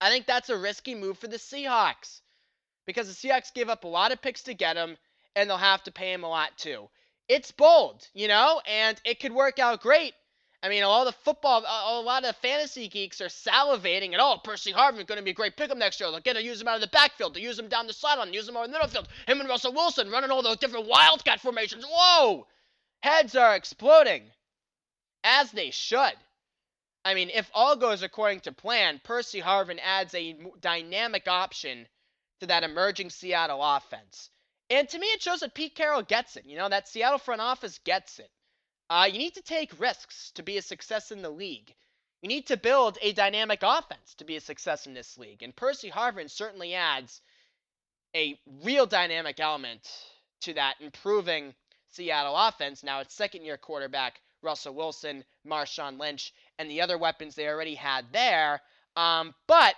I 0.00 0.10
think 0.10 0.26
that's 0.26 0.50
a 0.50 0.56
risky 0.56 0.94
move 0.94 1.18
for 1.18 1.28
the 1.28 1.36
Seahawks 1.36 2.20
because 2.86 3.08
the 3.08 3.28
Seahawks 3.28 3.54
gave 3.54 3.68
up 3.68 3.84
a 3.84 3.88
lot 3.88 4.12
of 4.12 4.22
picks 4.22 4.42
to 4.44 4.54
get 4.54 4.76
him 4.76 4.96
and 5.34 5.48
they'll 5.48 5.56
have 5.56 5.82
to 5.84 5.92
pay 5.92 6.12
him 6.12 6.24
a 6.24 6.28
lot 6.28 6.56
too. 6.56 6.88
It's 7.28 7.50
bold, 7.50 8.06
you 8.14 8.28
know, 8.28 8.60
and 8.66 9.00
it 9.04 9.20
could 9.20 9.32
work 9.32 9.58
out 9.58 9.80
great. 9.80 10.14
I 10.62 10.68
mean, 10.68 10.82
all 10.82 11.04
the 11.04 11.12
football, 11.12 11.60
a 11.60 12.00
lot 12.00 12.24
of 12.24 12.34
fantasy 12.36 12.88
geeks 12.88 13.20
are 13.20 13.26
salivating 13.26 14.14
at, 14.14 14.20
oh, 14.20 14.38
Percy 14.42 14.72
Harvin 14.72 15.06
going 15.06 15.18
to 15.18 15.24
be 15.24 15.30
a 15.30 15.34
great 15.34 15.56
pickup 15.56 15.76
next 15.76 16.00
year. 16.00 16.10
They'll 16.10 16.20
get 16.20 16.34
to 16.34 16.42
use 16.42 16.60
him 16.60 16.66
out 16.66 16.76
of 16.76 16.80
the 16.80 16.88
backfield, 16.88 17.34
to 17.34 17.40
use 17.40 17.58
him 17.58 17.68
down 17.68 17.86
the 17.86 17.92
sideline, 17.92 18.32
use 18.32 18.48
him 18.48 18.56
over 18.56 18.66
the 18.66 18.72
middle 18.72 18.88
field. 18.88 19.08
Him 19.28 19.40
and 19.40 19.48
Russell 19.48 19.72
Wilson 19.72 20.10
running 20.10 20.30
all 20.30 20.42
those 20.42 20.56
different 20.56 20.88
wildcat 20.88 21.40
formations. 21.40 21.84
Whoa! 21.88 22.46
Heads 23.06 23.36
are 23.36 23.54
exploding, 23.54 24.32
as 25.22 25.52
they 25.52 25.70
should. 25.70 26.16
I 27.04 27.14
mean, 27.14 27.30
if 27.30 27.48
all 27.54 27.76
goes 27.76 28.02
according 28.02 28.40
to 28.40 28.52
plan, 28.52 29.00
Percy 29.04 29.40
Harvin 29.40 29.78
adds 29.80 30.12
a 30.12 30.36
dynamic 30.58 31.28
option 31.28 31.86
to 32.40 32.48
that 32.48 32.64
emerging 32.64 33.10
Seattle 33.10 33.62
offense. 33.62 34.28
And 34.70 34.88
to 34.88 34.98
me, 34.98 35.06
it 35.06 35.22
shows 35.22 35.38
that 35.38 35.54
Pete 35.54 35.76
Carroll 35.76 36.02
gets 36.02 36.36
it. 36.36 36.46
You 36.46 36.56
know, 36.56 36.68
that 36.68 36.88
Seattle 36.88 37.20
front 37.20 37.40
office 37.40 37.78
gets 37.84 38.18
it. 38.18 38.28
Uh, 38.90 39.08
you 39.08 39.18
need 39.18 39.34
to 39.34 39.42
take 39.42 39.78
risks 39.78 40.32
to 40.32 40.42
be 40.42 40.58
a 40.58 40.62
success 40.62 41.12
in 41.12 41.22
the 41.22 41.30
league. 41.30 41.72
You 42.22 42.28
need 42.28 42.48
to 42.48 42.56
build 42.56 42.98
a 43.00 43.12
dynamic 43.12 43.60
offense 43.62 44.14
to 44.14 44.24
be 44.24 44.34
a 44.34 44.40
success 44.40 44.88
in 44.88 44.94
this 44.94 45.16
league. 45.16 45.44
And 45.44 45.54
Percy 45.54 45.90
Harvin 45.90 46.28
certainly 46.28 46.74
adds 46.74 47.20
a 48.16 48.36
real 48.64 48.86
dynamic 48.86 49.38
element 49.38 49.88
to 50.40 50.54
that, 50.54 50.74
improving 50.80 51.54
Seattle 51.96 52.36
offense. 52.36 52.82
Now 52.82 53.00
it's 53.00 53.14
second 53.14 53.42
year 53.42 53.56
quarterback 53.56 54.20
Russell 54.42 54.74
Wilson, 54.74 55.24
Marshawn 55.46 55.98
Lynch, 55.98 56.32
and 56.58 56.70
the 56.70 56.82
other 56.82 56.98
weapons 56.98 57.34
they 57.34 57.48
already 57.48 57.74
had 57.74 58.12
there. 58.12 58.60
Um, 58.94 59.34
but 59.46 59.74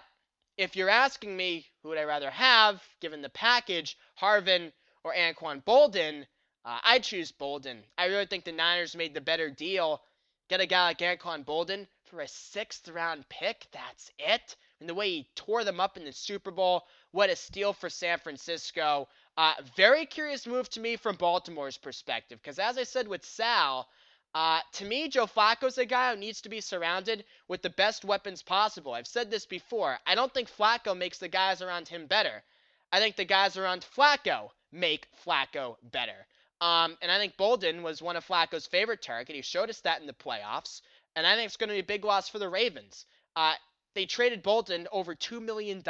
if 0.56 0.74
you're 0.74 0.90
asking 0.90 1.36
me 1.36 1.66
who 1.82 1.90
would 1.90 1.98
I 1.98 2.02
rather 2.02 2.30
have, 2.30 2.82
given 3.00 3.22
the 3.22 3.28
package, 3.28 3.96
Harvin 4.20 4.72
or 5.04 5.14
Anquan 5.14 5.64
Boldin, 5.64 6.26
uh, 6.64 6.80
I 6.82 6.98
choose 6.98 7.30
Boldin. 7.32 7.82
I 7.96 8.06
really 8.06 8.26
think 8.26 8.44
the 8.44 8.52
Niners 8.52 8.96
made 8.96 9.14
the 9.14 9.20
better 9.20 9.48
deal. 9.48 10.02
Get 10.48 10.60
a 10.60 10.66
guy 10.66 10.88
like 10.88 10.98
Anquan 10.98 11.44
Boldin 11.44 11.86
for 12.04 12.20
a 12.20 12.28
sixth 12.28 12.88
round 12.88 13.28
pick. 13.28 13.66
That's 13.72 14.10
it. 14.18 14.56
And 14.80 14.88
the 14.88 14.94
way 14.94 15.10
he 15.10 15.30
tore 15.34 15.64
them 15.64 15.80
up 15.80 15.96
in 15.96 16.04
the 16.04 16.12
Super 16.12 16.50
Bowl, 16.50 16.86
what 17.12 17.30
a 17.30 17.36
steal 17.36 17.72
for 17.72 17.88
San 17.88 18.18
Francisco. 18.18 19.08
Uh, 19.38 19.54
very 19.76 20.04
curious 20.04 20.48
move 20.48 20.68
to 20.68 20.80
me 20.80 20.96
from 20.96 21.14
Baltimore's 21.14 21.76
perspective, 21.78 22.40
because 22.42 22.58
as 22.58 22.76
I 22.76 22.82
said 22.82 23.06
with 23.06 23.24
Sal, 23.24 23.88
uh, 24.34 24.58
to 24.72 24.84
me, 24.84 25.08
Joe 25.08 25.28
Flacco's 25.28 25.78
a 25.78 25.86
guy 25.86 26.12
who 26.12 26.18
needs 26.18 26.40
to 26.40 26.48
be 26.48 26.60
surrounded 26.60 27.24
with 27.46 27.62
the 27.62 27.70
best 27.70 28.04
weapons 28.04 28.42
possible. 28.42 28.94
I've 28.94 29.06
said 29.06 29.30
this 29.30 29.46
before. 29.46 29.96
I 30.04 30.16
don't 30.16 30.34
think 30.34 30.50
Flacco 30.50 30.98
makes 30.98 31.18
the 31.18 31.28
guys 31.28 31.62
around 31.62 31.86
him 31.86 32.06
better. 32.06 32.42
I 32.90 32.98
think 32.98 33.14
the 33.14 33.24
guys 33.24 33.56
around 33.56 33.86
Flacco 33.96 34.48
make 34.72 35.06
Flacco 35.24 35.76
better. 35.84 36.26
Um, 36.60 36.98
and 37.00 37.12
I 37.12 37.18
think 37.18 37.36
Boldin 37.36 37.82
was 37.82 38.02
one 38.02 38.16
of 38.16 38.26
Flacco's 38.26 38.66
favorite 38.66 39.02
targets. 39.02 39.36
He 39.36 39.42
showed 39.42 39.70
us 39.70 39.80
that 39.82 40.00
in 40.00 40.08
the 40.08 40.14
playoffs. 40.14 40.82
And 41.14 41.24
I 41.24 41.36
think 41.36 41.46
it's 41.46 41.56
going 41.56 41.68
to 41.68 41.74
be 41.74 41.80
a 41.80 41.84
big 41.84 42.04
loss 42.04 42.28
for 42.28 42.40
the 42.40 42.48
Ravens. 42.48 43.06
Uh, 43.36 43.54
they 43.94 44.04
traded 44.04 44.42
Boldin 44.42 44.86
over 44.90 45.14
$2 45.14 45.40
million. 45.40 45.84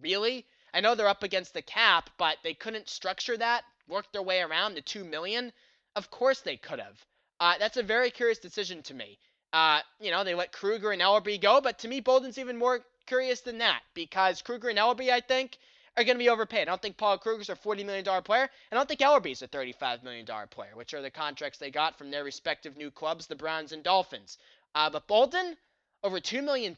Really? 0.00 0.46
I 0.78 0.80
know 0.80 0.94
they're 0.94 1.08
up 1.08 1.24
against 1.24 1.54
the 1.54 1.62
cap, 1.62 2.08
but 2.18 2.36
they 2.44 2.54
couldn't 2.54 2.88
structure 2.88 3.36
that, 3.36 3.64
work 3.88 4.12
their 4.12 4.22
way 4.22 4.40
around 4.40 4.74
the 4.74 4.80
two 4.80 5.02
million. 5.02 5.52
Of 5.96 6.08
course 6.08 6.40
they 6.42 6.56
could 6.56 6.78
have. 6.78 7.04
Uh, 7.40 7.58
that's 7.58 7.78
a 7.78 7.82
very 7.82 8.12
curious 8.12 8.38
decision 8.38 8.84
to 8.84 8.94
me. 8.94 9.18
Uh, 9.52 9.80
you 9.98 10.12
know, 10.12 10.22
they 10.22 10.36
let 10.36 10.52
Kruger 10.52 10.92
and 10.92 11.02
Ellerbe 11.02 11.40
go, 11.40 11.60
but 11.60 11.80
to 11.80 11.88
me, 11.88 12.00
Boldin's 12.00 12.38
even 12.38 12.56
more 12.56 12.86
curious 13.06 13.40
than 13.40 13.58
that 13.58 13.82
because 13.92 14.40
Kruger 14.40 14.68
and 14.68 14.78
Ellerbe, 14.78 15.10
I 15.10 15.18
think, 15.18 15.58
are 15.96 16.04
going 16.04 16.14
to 16.14 16.24
be 16.24 16.28
overpaid. 16.28 16.68
I 16.68 16.70
don't 16.70 16.80
think 16.80 16.96
Paul 16.96 17.18
Kruger's 17.18 17.50
a 17.50 17.56
$40 17.56 17.84
million 17.84 18.04
player, 18.22 18.42
and 18.42 18.50
I 18.70 18.76
don't 18.76 18.86
think 18.86 19.00
Ellerbe's 19.00 19.42
a 19.42 19.48
$35 19.48 20.04
million 20.04 20.26
player, 20.48 20.76
which 20.76 20.94
are 20.94 21.02
the 21.02 21.10
contracts 21.10 21.58
they 21.58 21.72
got 21.72 21.98
from 21.98 22.12
their 22.12 22.22
respective 22.22 22.76
new 22.76 22.92
clubs, 22.92 23.26
the 23.26 23.34
Browns 23.34 23.72
and 23.72 23.82
Dolphins. 23.82 24.38
Uh, 24.76 24.90
but 24.90 25.08
Boldin, 25.08 25.56
over 26.04 26.20
$2 26.20 26.44
million? 26.44 26.76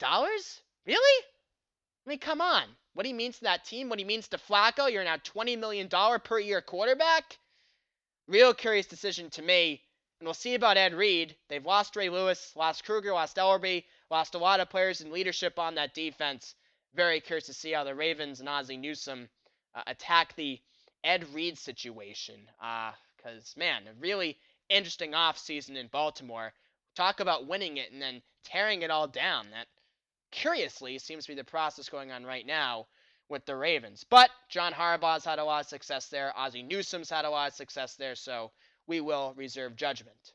Really? 0.87 1.25
Mean, 2.11 2.19
come 2.19 2.41
on. 2.41 2.65
What 2.93 3.05
he 3.05 3.13
means 3.13 3.37
to 3.37 3.45
that 3.45 3.63
team, 3.63 3.87
what 3.87 3.97
he 3.97 4.03
means 4.03 4.27
to 4.27 4.37
Flacco, 4.37 4.91
you're 4.91 5.01
now 5.01 5.15
$20 5.15 5.57
million 5.57 5.87
per 5.87 6.39
year 6.39 6.61
quarterback. 6.61 7.37
Real 8.27 8.53
curious 8.53 8.85
decision 8.85 9.29
to 9.29 9.41
me. 9.41 9.81
And 10.19 10.27
we'll 10.27 10.33
see 10.33 10.53
about 10.55 10.75
Ed 10.75 10.93
Reed. 10.93 11.37
They've 11.47 11.65
lost 11.65 11.95
Ray 11.95 12.09
Lewis, 12.09 12.53
lost 12.57 12.83
Kruger, 12.83 13.13
lost 13.13 13.37
Ellerbe, 13.37 13.85
lost 14.09 14.35
a 14.35 14.39
lot 14.39 14.59
of 14.59 14.69
players 14.69 14.99
in 14.99 15.09
leadership 15.09 15.57
on 15.57 15.75
that 15.75 15.93
defense. 15.93 16.53
Very 16.93 17.21
curious 17.21 17.45
to 17.45 17.53
see 17.53 17.71
how 17.71 17.85
the 17.85 17.95
Ravens 17.95 18.41
and 18.41 18.49
Ozzie 18.49 18.75
Newsome 18.75 19.29
uh, 19.73 19.83
attack 19.87 20.35
the 20.35 20.59
Ed 21.05 21.33
Reed 21.33 21.57
situation. 21.57 22.41
Because, 23.15 23.53
uh, 23.55 23.59
man, 23.59 23.83
a 23.87 23.93
really 24.01 24.37
interesting 24.67 25.13
offseason 25.13 25.77
in 25.77 25.87
Baltimore. 25.87 26.51
Talk 26.93 27.21
about 27.21 27.47
winning 27.47 27.77
it 27.77 27.93
and 27.93 28.01
then 28.01 28.21
tearing 28.43 28.81
it 28.81 28.91
all 28.91 29.07
down. 29.07 29.51
That, 29.51 29.67
curiously, 30.31 30.97
seems 30.97 31.25
to 31.25 31.31
be 31.31 31.35
the 31.35 31.43
process 31.43 31.89
going 31.89 32.11
on 32.11 32.25
right 32.25 32.45
now 32.45 32.87
with 33.29 33.45
the 33.45 33.55
Ravens. 33.55 34.05
But 34.09 34.29
John 34.49 34.73
Harbaugh's 34.73 35.25
had 35.25 35.39
a 35.39 35.43
lot 35.43 35.61
of 35.61 35.67
success 35.69 36.07
there. 36.07 36.33
Ozzie 36.37 36.63
Newsome's 36.63 37.09
had 37.09 37.25
a 37.25 37.29
lot 37.29 37.49
of 37.49 37.55
success 37.55 37.95
there. 37.95 38.15
So 38.15 38.51
we 38.87 39.01
will 39.01 39.33
reserve 39.35 39.75
judgment. 39.75 40.33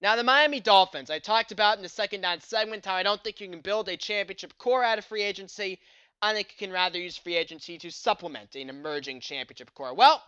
Now, 0.00 0.16
the 0.16 0.22
Miami 0.22 0.60
Dolphins, 0.60 1.08
I 1.08 1.18
talked 1.18 1.52
about 1.52 1.78
in 1.78 1.82
the 1.82 1.88
second 1.88 2.20
down 2.20 2.40
segment 2.40 2.84
how 2.84 2.94
I 2.94 3.02
don't 3.02 3.22
think 3.24 3.40
you 3.40 3.48
can 3.48 3.60
build 3.60 3.88
a 3.88 3.96
championship 3.96 4.58
core 4.58 4.84
out 4.84 4.98
of 4.98 5.06
free 5.06 5.22
agency. 5.22 5.80
I 6.20 6.34
think 6.34 6.50
you 6.50 6.66
can 6.66 6.74
rather 6.74 6.98
use 6.98 7.16
free 7.16 7.36
agency 7.36 7.78
to 7.78 7.90
supplement 7.90 8.54
an 8.54 8.68
emerging 8.68 9.20
championship 9.20 9.72
core. 9.74 9.94
Well, 9.94 10.22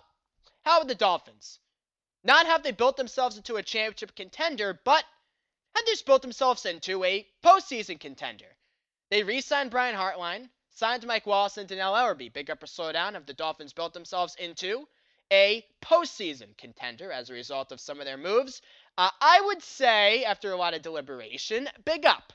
how 0.64 0.78
about 0.78 0.88
the 0.88 0.94
Dolphins? 0.94 1.58
Not 2.24 2.46
have 2.46 2.62
they 2.62 2.72
built 2.72 2.96
themselves 2.96 3.36
into 3.36 3.56
a 3.56 3.62
championship 3.62 4.16
contender, 4.16 4.80
but 4.84 5.04
they 5.84 5.92
just 5.92 6.06
built 6.06 6.22
themselves 6.22 6.64
into 6.64 7.04
a 7.04 7.26
postseason 7.44 7.98
contender? 8.00 8.56
They 9.10 9.22
re 9.22 9.40
signed 9.40 9.70
Brian 9.70 9.96
Hartline, 9.96 10.48
signed 10.70 11.06
Mike 11.06 11.26
Wallace 11.26 11.56
and 11.56 11.68
Dannell 11.68 11.94
Ellerbe. 11.94 12.32
Big 12.32 12.50
upper 12.50 12.66
slowdown 12.66 13.16
of 13.16 13.26
the 13.26 13.34
Dolphins 13.34 13.72
built 13.72 13.92
themselves 13.92 14.34
into 14.36 14.88
a 15.32 15.64
postseason 15.82 16.56
contender 16.56 17.10
as 17.10 17.30
a 17.30 17.34
result 17.34 17.72
of 17.72 17.80
some 17.80 17.98
of 17.98 18.06
their 18.06 18.16
moves. 18.16 18.62
Uh, 18.96 19.10
I 19.20 19.40
would 19.40 19.62
say, 19.62 20.24
after 20.24 20.52
a 20.52 20.56
lot 20.56 20.74
of 20.74 20.82
deliberation, 20.82 21.68
big 21.84 22.06
up. 22.06 22.32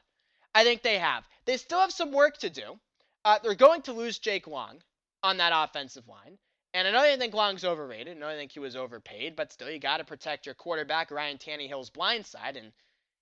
I 0.54 0.64
think 0.64 0.82
they 0.82 1.00
have. 1.00 1.28
They 1.46 1.58
still 1.58 1.80
have 1.80 1.94
some 1.94 2.12
work 2.12 2.38
to 2.40 2.50
do. 2.50 2.80
Uh, 3.24 3.40
they're 3.40 3.56
going 3.56 3.82
to 3.84 3.94
lose 3.94 4.20
Jake 4.20 4.48
Long 4.48 4.82
on 5.24 5.38
that 5.38 5.54
offensive 5.56 6.08
line. 6.08 6.38
And 6.74 6.88
I 6.88 6.92
know 6.92 7.04
you 7.04 7.18
think 7.18 7.34
Long's 7.34 7.66
overrated. 7.66 8.18
I 8.18 8.20
know 8.20 8.36
think 8.36 8.52
he 8.52 8.60
was 8.60 8.76
overpaid, 8.76 9.36
but 9.36 9.52
still, 9.52 9.70
you 9.70 9.80
got 9.80 9.98
to 9.98 10.06
protect 10.06 10.46
your 10.46 10.56
quarterback, 10.56 11.12
Ryan 11.12 11.38
Tannehill's 11.38 11.90
blind 11.90 12.26
side, 12.26 12.56
and 12.58 12.72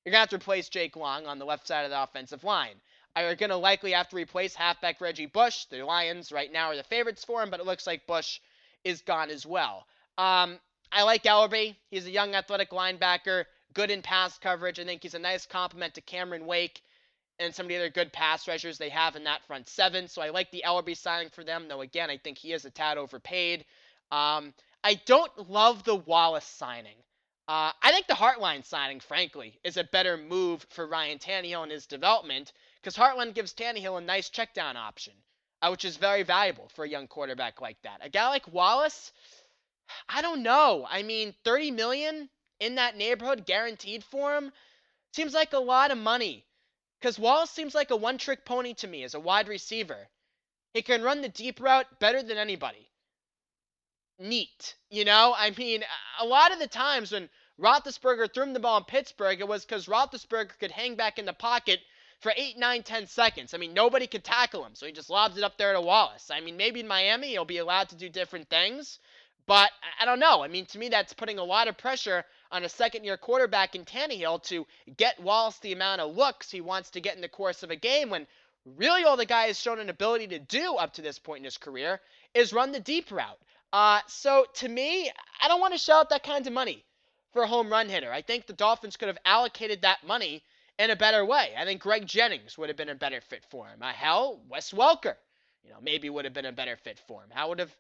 you're 0.09 0.13
going 0.13 0.27
to 0.27 0.33
have 0.33 0.41
to 0.41 0.43
replace 0.43 0.69
Jake 0.69 0.95
Long 0.95 1.27
on 1.27 1.37
the 1.37 1.45
left 1.45 1.67
side 1.67 1.83
of 1.83 1.91
the 1.91 2.01
offensive 2.01 2.43
line. 2.43 2.73
You're 3.15 3.35
going 3.35 3.51
to 3.51 3.57
likely 3.57 3.91
have 3.91 4.09
to 4.09 4.15
replace 4.15 4.55
halfback 4.55 4.99
Reggie 4.99 5.27
Bush. 5.27 5.65
The 5.65 5.83
Lions 5.83 6.31
right 6.31 6.51
now 6.51 6.69
are 6.69 6.75
the 6.75 6.81
favorites 6.81 7.23
for 7.23 7.43
him, 7.43 7.51
but 7.51 7.59
it 7.59 7.67
looks 7.67 7.85
like 7.85 8.07
Bush 8.07 8.39
is 8.83 9.03
gone 9.03 9.29
as 9.29 9.45
well. 9.45 9.85
Um, 10.17 10.57
I 10.91 11.03
like 11.03 11.25
Ellerbe. 11.25 11.75
He's 11.91 12.07
a 12.07 12.11
young 12.11 12.33
athletic 12.33 12.71
linebacker, 12.71 13.45
good 13.75 13.91
in 13.91 14.01
pass 14.01 14.39
coverage. 14.39 14.79
I 14.79 14.83
think 14.83 15.03
he's 15.03 15.13
a 15.13 15.19
nice 15.19 15.45
complement 15.45 15.93
to 15.93 16.01
Cameron 16.01 16.47
Wake 16.47 16.81
and 17.37 17.53
some 17.53 17.67
of 17.67 17.69
the 17.69 17.75
other 17.75 17.91
good 17.91 18.11
pass 18.11 18.47
rushers 18.47 18.79
they 18.79 18.89
have 18.89 19.15
in 19.15 19.25
that 19.25 19.45
front 19.45 19.69
seven. 19.69 20.07
So 20.07 20.23
I 20.23 20.31
like 20.31 20.49
the 20.49 20.63
Ellerbe 20.65 20.97
signing 20.97 21.29
for 21.29 21.43
them, 21.43 21.67
though 21.67 21.81
again, 21.81 22.09
I 22.09 22.17
think 22.17 22.39
he 22.39 22.51
is 22.53 22.65
a 22.65 22.71
tad 22.71 22.97
overpaid. 22.97 23.63
Um, 24.11 24.55
I 24.83 24.99
don't 25.05 25.51
love 25.51 25.83
the 25.83 25.95
Wallace 25.95 26.45
signing. 26.45 26.97
Uh, 27.49 27.71
I 27.81 27.91
think 27.91 28.07
the 28.07 28.13
Hartline 28.13 28.63
signing, 28.63 28.99
frankly, 28.99 29.59
is 29.63 29.75
a 29.75 29.83
better 29.83 30.15
move 30.15 30.65
for 30.69 30.85
Ryan 30.87 31.17
Tannehill 31.17 31.63
and 31.63 31.71
his 31.71 31.87
development 31.87 32.53
because 32.81 32.95
Hartline 32.95 33.33
gives 33.33 33.53
Tannehill 33.53 33.97
a 33.97 34.01
nice 34.01 34.29
check 34.29 34.53
down 34.53 34.77
option 34.77 35.13
uh, 35.61 35.69
which 35.69 35.85
is 35.85 35.97
very 35.97 36.23
valuable 36.23 36.69
for 36.69 36.85
a 36.85 36.89
young 36.89 37.07
quarterback 37.07 37.61
like 37.61 37.81
that. 37.81 37.99
A 38.01 38.09
guy 38.09 38.29
like 38.29 38.51
Wallace, 38.51 39.11
I 40.07 40.21
don't 40.21 40.43
know. 40.43 40.87
I 40.89 41.03
mean, 41.03 41.33
30 41.43 41.71
million 41.71 42.29
in 42.59 42.75
that 42.75 42.97
neighborhood 42.97 43.45
guaranteed 43.45 44.03
for 44.03 44.35
him 44.35 44.51
seems 45.13 45.33
like 45.33 45.53
a 45.53 45.59
lot 45.59 45.91
of 45.91 45.97
money. 45.97 46.45
Because 46.99 47.19
Wallace 47.19 47.51
seems 47.51 47.75
like 47.75 47.91
a 47.91 47.95
one 47.95 48.17
trick 48.17 48.45
pony 48.45 48.73
to 48.75 48.87
me 48.87 49.03
as 49.03 49.13
a 49.13 49.19
wide 49.19 49.47
receiver. 49.47 50.07
He 50.73 50.81
can 50.81 51.01
run 51.01 51.21
the 51.21 51.29
deep 51.29 51.59
route 51.59 51.99
better 51.99 52.21
than 52.21 52.37
anybody. 52.37 52.88
Neat. 54.19 54.75
You 54.89 55.05
know, 55.05 55.33
I 55.37 55.51
mean, 55.51 55.83
a 56.19 56.25
lot 56.25 56.51
of 56.51 56.59
the 56.59 56.67
times 56.67 57.11
when 57.11 57.29
Roethlisberger 57.59 58.33
threw 58.33 58.43
him 58.43 58.53
the 58.53 58.59
ball 58.59 58.77
in 58.77 58.83
Pittsburgh, 58.83 59.39
it 59.39 59.47
was 59.47 59.65
because 59.65 59.87
Roethlisberger 59.87 60.59
could 60.59 60.71
hang 60.71 60.95
back 60.95 61.17
in 61.19 61.25
the 61.25 61.33
pocket 61.33 61.79
for 62.19 62.33
8, 62.35 62.57
nine, 62.57 62.83
ten 62.83 63.07
seconds. 63.07 63.53
I 63.53 63.57
mean, 63.57 63.73
nobody 63.73 64.07
could 64.07 64.25
tackle 64.25 64.65
him, 64.65 64.75
so 64.75 64.85
he 64.85 64.91
just 64.91 65.09
lobs 65.09 65.37
it 65.37 65.43
up 65.43 65.57
there 65.57 65.71
to 65.73 65.81
Wallace. 65.81 66.29
I 66.31 66.41
mean, 66.41 66.57
maybe 66.57 66.81
in 66.81 66.87
Miami 66.87 67.29
he'll 67.29 67.45
be 67.45 67.59
allowed 67.59 67.89
to 67.89 67.95
do 67.95 68.09
different 68.09 68.49
things, 68.49 68.99
but 69.47 69.71
I 69.99 70.05
don't 70.05 70.19
know. 70.19 70.43
I 70.43 70.49
mean, 70.49 70.65
to 70.67 70.79
me, 70.79 70.89
that's 70.89 71.13
putting 71.13 71.39
a 71.39 71.43
lot 71.43 71.69
of 71.69 71.77
pressure 71.77 72.25
on 72.51 72.65
a 72.65 72.69
second 72.69 73.05
year 73.05 73.15
quarterback 73.15 73.73
in 73.73 73.85
Tannehill 73.85 74.43
to 74.43 74.67
get 74.97 75.19
Wallace 75.21 75.59
the 75.59 75.71
amount 75.71 76.01
of 76.01 76.15
looks 76.15 76.51
he 76.51 76.61
wants 76.61 76.89
to 76.91 77.01
get 77.01 77.15
in 77.15 77.21
the 77.21 77.29
course 77.29 77.63
of 77.63 77.71
a 77.71 77.75
game 77.77 78.09
when 78.09 78.27
really 78.65 79.03
all 79.05 79.17
the 79.17 79.25
guy 79.25 79.47
has 79.47 79.59
shown 79.59 79.79
an 79.79 79.89
ability 79.89 80.27
to 80.27 80.39
do 80.39 80.75
up 80.75 80.93
to 80.93 81.01
this 81.01 81.19
point 81.19 81.39
in 81.39 81.45
his 81.45 81.57
career 81.57 82.01
is 82.33 82.51
run 82.51 82.73
the 82.73 82.79
deep 82.79 83.11
route. 83.11 83.39
Uh, 83.71 83.99
so 84.07 84.45
to 84.55 84.67
me, 84.67 85.11
I 85.41 85.47
don't 85.47 85.61
want 85.61 85.73
to 85.73 85.79
shell 85.79 85.99
out 85.99 86.09
that 86.09 86.23
kind 86.23 86.45
of 86.45 86.53
money 86.53 86.83
for 87.33 87.43
a 87.43 87.47
home 87.47 87.69
run 87.69 87.89
hitter. 87.89 88.11
I 88.11 88.21
think 88.21 88.47
the 88.47 88.53
Dolphins 88.53 88.97
could 88.97 89.07
have 89.07 89.19
allocated 89.25 89.81
that 89.83 90.03
money 90.05 90.43
in 90.79 90.89
a 90.89 90.95
better 90.95 91.23
way. 91.25 91.53
I 91.57 91.65
think 91.65 91.81
Greg 91.81 92.07
Jennings 92.07 92.57
would 92.57 92.69
have 92.69 92.77
been 92.77 92.89
a 92.89 92.95
better 92.95 93.21
fit 93.21 93.43
for 93.49 93.67
him. 93.67 93.81
Uh, 93.81 93.91
hell, 93.91 94.41
Wes 94.49 94.71
Welker, 94.71 95.15
you 95.63 95.69
know, 95.69 95.77
maybe 95.81 96.09
would 96.09 96.25
have 96.25 96.33
been 96.33 96.45
a 96.45 96.51
better 96.51 96.77
fit 96.77 96.99
for 97.07 97.21
him. 97.21 97.29
How 97.31 97.49
would 97.49 97.59
have, 97.59 97.75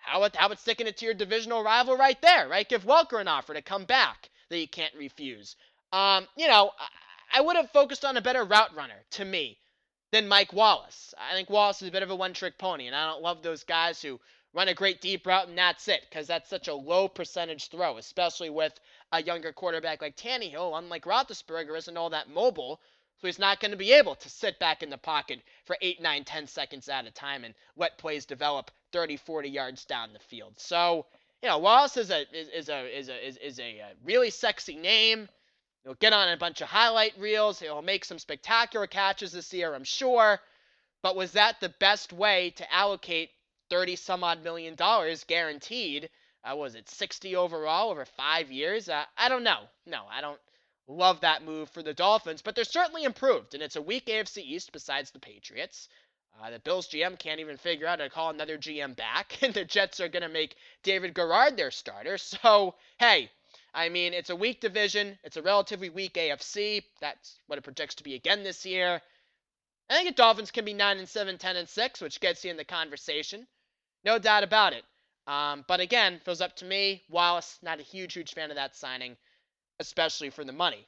how 0.00 0.20
would, 0.20 0.36
how 0.36 0.48
would 0.50 0.58
sticking 0.58 0.86
it 0.86 0.98
to 0.98 1.06
your 1.06 1.14
divisional 1.14 1.64
rival 1.64 1.96
right 1.96 2.20
there, 2.22 2.48
right? 2.48 2.68
Give 2.68 2.84
Welker 2.84 3.20
an 3.20 3.28
offer 3.28 3.54
to 3.54 3.62
come 3.62 3.84
back 3.86 4.30
that 4.50 4.58
you 4.58 4.68
can't 4.68 4.94
refuse. 4.94 5.56
Um, 5.92 6.28
you 6.36 6.46
know, 6.46 6.70
I, 6.78 7.38
I 7.38 7.40
would 7.40 7.56
have 7.56 7.70
focused 7.70 8.04
on 8.04 8.16
a 8.16 8.22
better 8.22 8.44
route 8.44 8.76
runner 8.76 9.02
to 9.12 9.24
me 9.24 9.58
than 10.12 10.28
Mike 10.28 10.52
Wallace. 10.52 11.14
I 11.18 11.34
think 11.34 11.50
Wallace 11.50 11.82
is 11.82 11.88
a 11.88 11.92
bit 11.92 12.04
of 12.04 12.10
a 12.10 12.14
one-trick 12.14 12.58
pony, 12.58 12.86
and 12.86 12.94
I 12.94 13.10
don't 13.10 13.22
love 13.22 13.42
those 13.42 13.64
guys 13.64 14.00
who 14.00 14.20
run 14.54 14.68
a 14.68 14.74
great 14.74 15.00
deep 15.00 15.26
route 15.26 15.48
and 15.48 15.58
that's 15.58 15.88
it, 15.88 16.06
because 16.08 16.26
that's 16.26 16.48
such 16.48 16.68
a 16.68 16.74
low 16.74 17.08
percentage 17.08 17.68
throw, 17.68 17.98
especially 17.98 18.50
with 18.50 18.72
a 19.12 19.22
younger 19.22 19.52
quarterback 19.52 20.00
like 20.00 20.16
Tannehill, 20.16 20.78
unlike 20.78 21.04
Roethlisberger, 21.04 21.76
isn't 21.76 21.96
all 21.96 22.10
that 22.10 22.30
mobile. 22.30 22.80
So 23.20 23.28
he's 23.28 23.38
not 23.38 23.60
going 23.60 23.70
to 23.70 23.76
be 23.76 23.92
able 23.92 24.14
to 24.16 24.28
sit 24.28 24.58
back 24.58 24.82
in 24.82 24.90
the 24.90 24.98
pocket 24.98 25.40
for 25.64 25.76
8, 25.80 26.00
9, 26.00 26.24
10 26.24 26.46
seconds 26.46 26.88
at 26.88 27.06
a 27.06 27.10
time 27.10 27.44
and 27.44 27.54
let 27.76 27.98
plays 27.98 28.26
develop 28.26 28.70
30, 28.92 29.16
40 29.16 29.48
yards 29.48 29.84
down 29.84 30.12
the 30.12 30.18
field. 30.18 30.54
So, 30.58 31.06
you 31.42 31.48
know, 31.48 31.58
Wallace 31.58 31.96
is 31.96 32.10
a 32.10 32.22
is, 32.36 32.48
is 32.48 32.68
a 32.68 32.98
is 32.98 33.08
a 33.08 33.28
is, 33.28 33.36
is 33.38 33.58
a, 33.60 33.78
a 33.78 33.92
really 34.04 34.30
sexy 34.30 34.76
name. 34.76 35.28
He'll 35.84 35.94
get 35.94 36.12
on 36.12 36.28
a 36.28 36.36
bunch 36.36 36.60
of 36.60 36.68
highlight 36.68 37.12
reels. 37.18 37.60
He'll 37.60 37.82
make 37.82 38.04
some 38.04 38.18
spectacular 38.18 38.86
catches 38.86 39.32
this 39.32 39.52
year, 39.52 39.74
I'm 39.74 39.84
sure. 39.84 40.40
But 41.02 41.16
was 41.16 41.32
that 41.32 41.60
the 41.60 41.68
best 41.68 42.12
way 42.12 42.50
to 42.56 42.72
allocate 42.72 43.30
30 43.70 43.96
some 43.96 44.24
odd 44.24 44.42
million 44.42 44.74
dollars 44.74 45.24
guaranteed 45.24 46.10
uh, 46.44 46.54
was 46.54 46.74
it 46.74 46.88
60 46.88 47.36
overall 47.36 47.90
over 47.90 48.04
five 48.04 48.52
years? 48.52 48.88
Uh, 48.88 49.04
I 49.16 49.28
don't 49.28 49.44
know. 49.44 49.60
No, 49.86 50.04
I 50.10 50.20
don't 50.20 50.40
love 50.86 51.20
that 51.20 51.42
move 51.44 51.70
for 51.70 51.82
the 51.82 51.94
Dolphins, 51.94 52.42
but 52.42 52.54
they're 52.54 52.64
certainly 52.64 53.04
improved, 53.04 53.54
and 53.54 53.62
it's 53.62 53.76
a 53.76 53.82
weak 53.82 54.06
AFC 54.06 54.38
East 54.38 54.72
besides 54.72 55.10
the 55.10 55.18
Patriots. 55.18 55.88
Uh, 56.42 56.50
the 56.50 56.58
Bills 56.58 56.88
GM 56.88 57.18
can't 57.18 57.40
even 57.40 57.56
figure 57.56 57.86
out 57.86 58.00
how 58.00 58.04
to 58.04 58.10
call 58.10 58.30
another 58.30 58.58
GM 58.58 58.94
back, 58.94 59.38
and 59.42 59.54
the 59.54 59.64
Jets 59.64 60.00
are 60.00 60.08
going 60.08 60.22
to 60.22 60.28
make 60.28 60.56
David 60.82 61.14
Garrard 61.14 61.56
their 61.56 61.70
starter. 61.70 62.18
So, 62.18 62.74
hey, 62.98 63.30
I 63.72 63.88
mean, 63.88 64.12
it's 64.12 64.30
a 64.30 64.36
weak 64.36 64.60
division. 64.60 65.18
It's 65.24 65.38
a 65.38 65.42
relatively 65.42 65.88
weak 65.88 66.14
AFC. 66.14 66.82
That's 67.00 67.38
what 67.46 67.58
it 67.58 67.62
projects 67.62 67.94
to 67.96 68.04
be 68.04 68.14
again 68.14 68.42
this 68.42 68.66
year. 68.66 69.00
I 69.90 69.96
think 69.96 70.08
the 70.08 70.14
Dolphins 70.14 70.50
can 70.50 70.64
be 70.64 70.72
9 70.72 70.98
and 70.98 71.08
7, 71.08 71.36
10 71.36 71.56
and 71.56 71.68
6, 71.68 72.00
which 72.00 72.20
gets 72.20 72.44
you 72.44 72.50
in 72.50 72.56
the 72.56 72.64
conversation. 72.64 73.46
No 74.02 74.18
doubt 74.18 74.42
about 74.42 74.72
it. 74.72 74.84
Um, 75.26 75.64
but 75.68 75.80
again, 75.80 76.20
feels 76.24 76.40
up 76.40 76.56
to 76.56 76.64
me. 76.64 77.02
Wallace, 77.08 77.58
not 77.62 77.80
a 77.80 77.82
huge, 77.82 78.14
huge 78.14 78.32
fan 78.32 78.50
of 78.50 78.56
that 78.56 78.76
signing, 78.76 79.16
especially 79.78 80.30
for 80.30 80.44
the 80.44 80.52
money. 80.52 80.86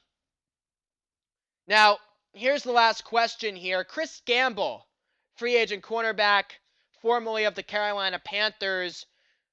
Now, 1.67 1.99
here's 2.33 2.63
the 2.63 2.71
last 2.71 3.03
question 3.03 3.55
here. 3.55 3.83
Chris 3.83 4.21
Gamble, 4.25 4.87
free 5.35 5.57
agent 5.57 5.83
cornerback, 5.83 6.59
formerly 7.01 7.43
of 7.43 7.55
the 7.55 7.63
Carolina 7.63 8.19
Panthers, 8.19 9.05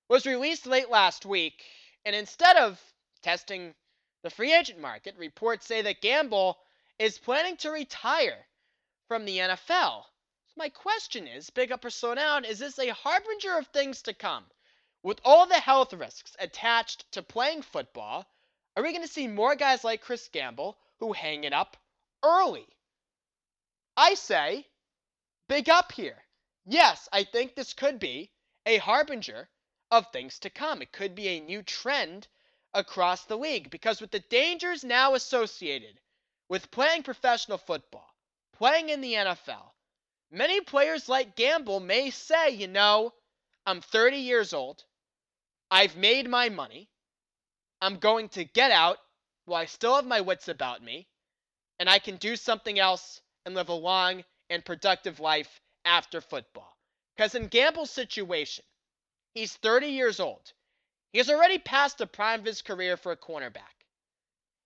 was 0.09 0.27
released 0.27 0.67
late 0.67 0.91
last 0.91 1.27
week. 1.27 1.65
And 2.05 2.17
instead 2.17 2.57
of 2.57 2.81
testing 3.23 3.75
the 4.23 4.31
free 4.31 4.55
agent 4.55 4.81
market, 4.81 5.17
reports 5.17 5.67
say 5.67 5.83
that 5.83 6.01
Gamble 6.01 6.59
is 6.99 7.19
planning 7.19 7.57
to 7.59 7.71
retire 7.71 8.47
from 9.09 9.25
the 9.25 9.39
NFL. 9.39 10.05
So 10.47 10.55
my 10.57 10.69
question 10.69 11.27
is, 11.27 11.51
big 11.51 11.73
up 11.73 11.85
or 11.85 11.91
slow 11.91 12.15
down, 12.15 12.45
is 12.45 12.59
this 12.59 12.79
a 12.79 12.89
harbinger 12.89 13.59
of 13.59 13.67
things 13.69 14.03
to 14.03 14.15
come? 14.15 14.45
With 15.03 15.21
all 15.25 15.47
the 15.47 15.61
health 15.61 15.93
risks 15.93 16.35
attached 16.39 17.11
to 17.13 17.23
playing 17.23 17.63
football, 17.63 18.27
are 18.77 18.83
we 18.83 18.93
going 18.93 19.03
to 19.07 19.13
see 19.13 19.29
more 19.29 19.55
guys 19.55 19.85
like 19.85 20.01
Chris 20.01 20.29
Gamble 20.29 20.79
who 20.99 21.13
hang 21.13 21.45
it 21.45 21.53
up 21.53 21.77
early? 22.23 22.67
I 23.97 24.15
say 24.15 24.67
big 25.49 25.69
up 25.69 25.93
here. 25.93 26.25
Yes, 26.65 27.09
I 27.13 27.25
think 27.25 27.55
this 27.55 27.75
could 27.75 27.99
be 27.99 28.31
a 28.65 28.79
harbinger 28.79 29.51
of 29.91 30.11
things 30.11 30.39
to 30.41 30.51
come. 30.51 30.81
It 30.81 30.93
could 30.93 31.15
be 31.15 31.29
a 31.29 31.41
new 31.41 31.63
trend 31.63 32.27
across 32.73 33.25
the 33.25 33.37
league 33.37 33.71
because 33.71 34.01
with 34.01 34.11
the 34.11 34.21
dangers 34.21 34.83
now 34.83 35.15
associated 35.15 36.01
with 36.49 36.71
playing 36.71 37.03
professional 37.03 37.59
football, 37.59 38.14
playing 38.65 38.89
in 38.89 39.03
the 39.03 39.13
NFL, 39.13 39.73
many 40.31 40.59
players 40.63 41.07
like 41.07 41.37
Gamble 41.37 41.81
may 41.81 42.09
say, 42.09 42.49
you 42.49 42.67
know, 42.67 43.13
I'm 43.67 43.83
30 43.83 44.17
years 44.17 44.55
old. 44.55 44.83
I've 45.71 45.99
made 45.99 46.31
my 46.31 46.49
money. 46.49 46.89
I'm 47.83 47.99
going 47.99 48.31
to 48.31 48.45
get 48.45 48.71
out 48.71 48.97
while 49.45 49.61
I 49.61 49.67
still 49.67 49.97
have 49.97 50.07
my 50.07 50.23
wits 50.23 50.49
about 50.49 50.83
me, 50.83 51.07
and 51.79 51.91
I 51.91 51.99
can 51.99 52.17
do 52.17 52.37
something 52.37 52.79
else 52.79 53.21
and 53.45 53.55
live 53.55 53.69
a 53.69 53.75
long 53.75 54.25
and 54.49 54.65
productive 54.65 55.21
life 55.21 55.61
after 55.85 56.23
football. 56.23 56.75
Because 57.15 57.35
in 57.35 57.49
Gamble's 57.49 57.91
situation, 57.91 58.65
he's 59.35 59.53
30 59.53 59.89
years 59.89 60.21
old. 60.21 60.55
He's 61.13 61.29
already 61.29 61.59
passed 61.59 61.99
the 61.99 62.07
prime 62.07 62.41
of 62.41 62.47
his 62.47 62.63
career 62.63 62.97
for 62.97 63.13
a 63.13 63.17
cornerback. 63.19 63.85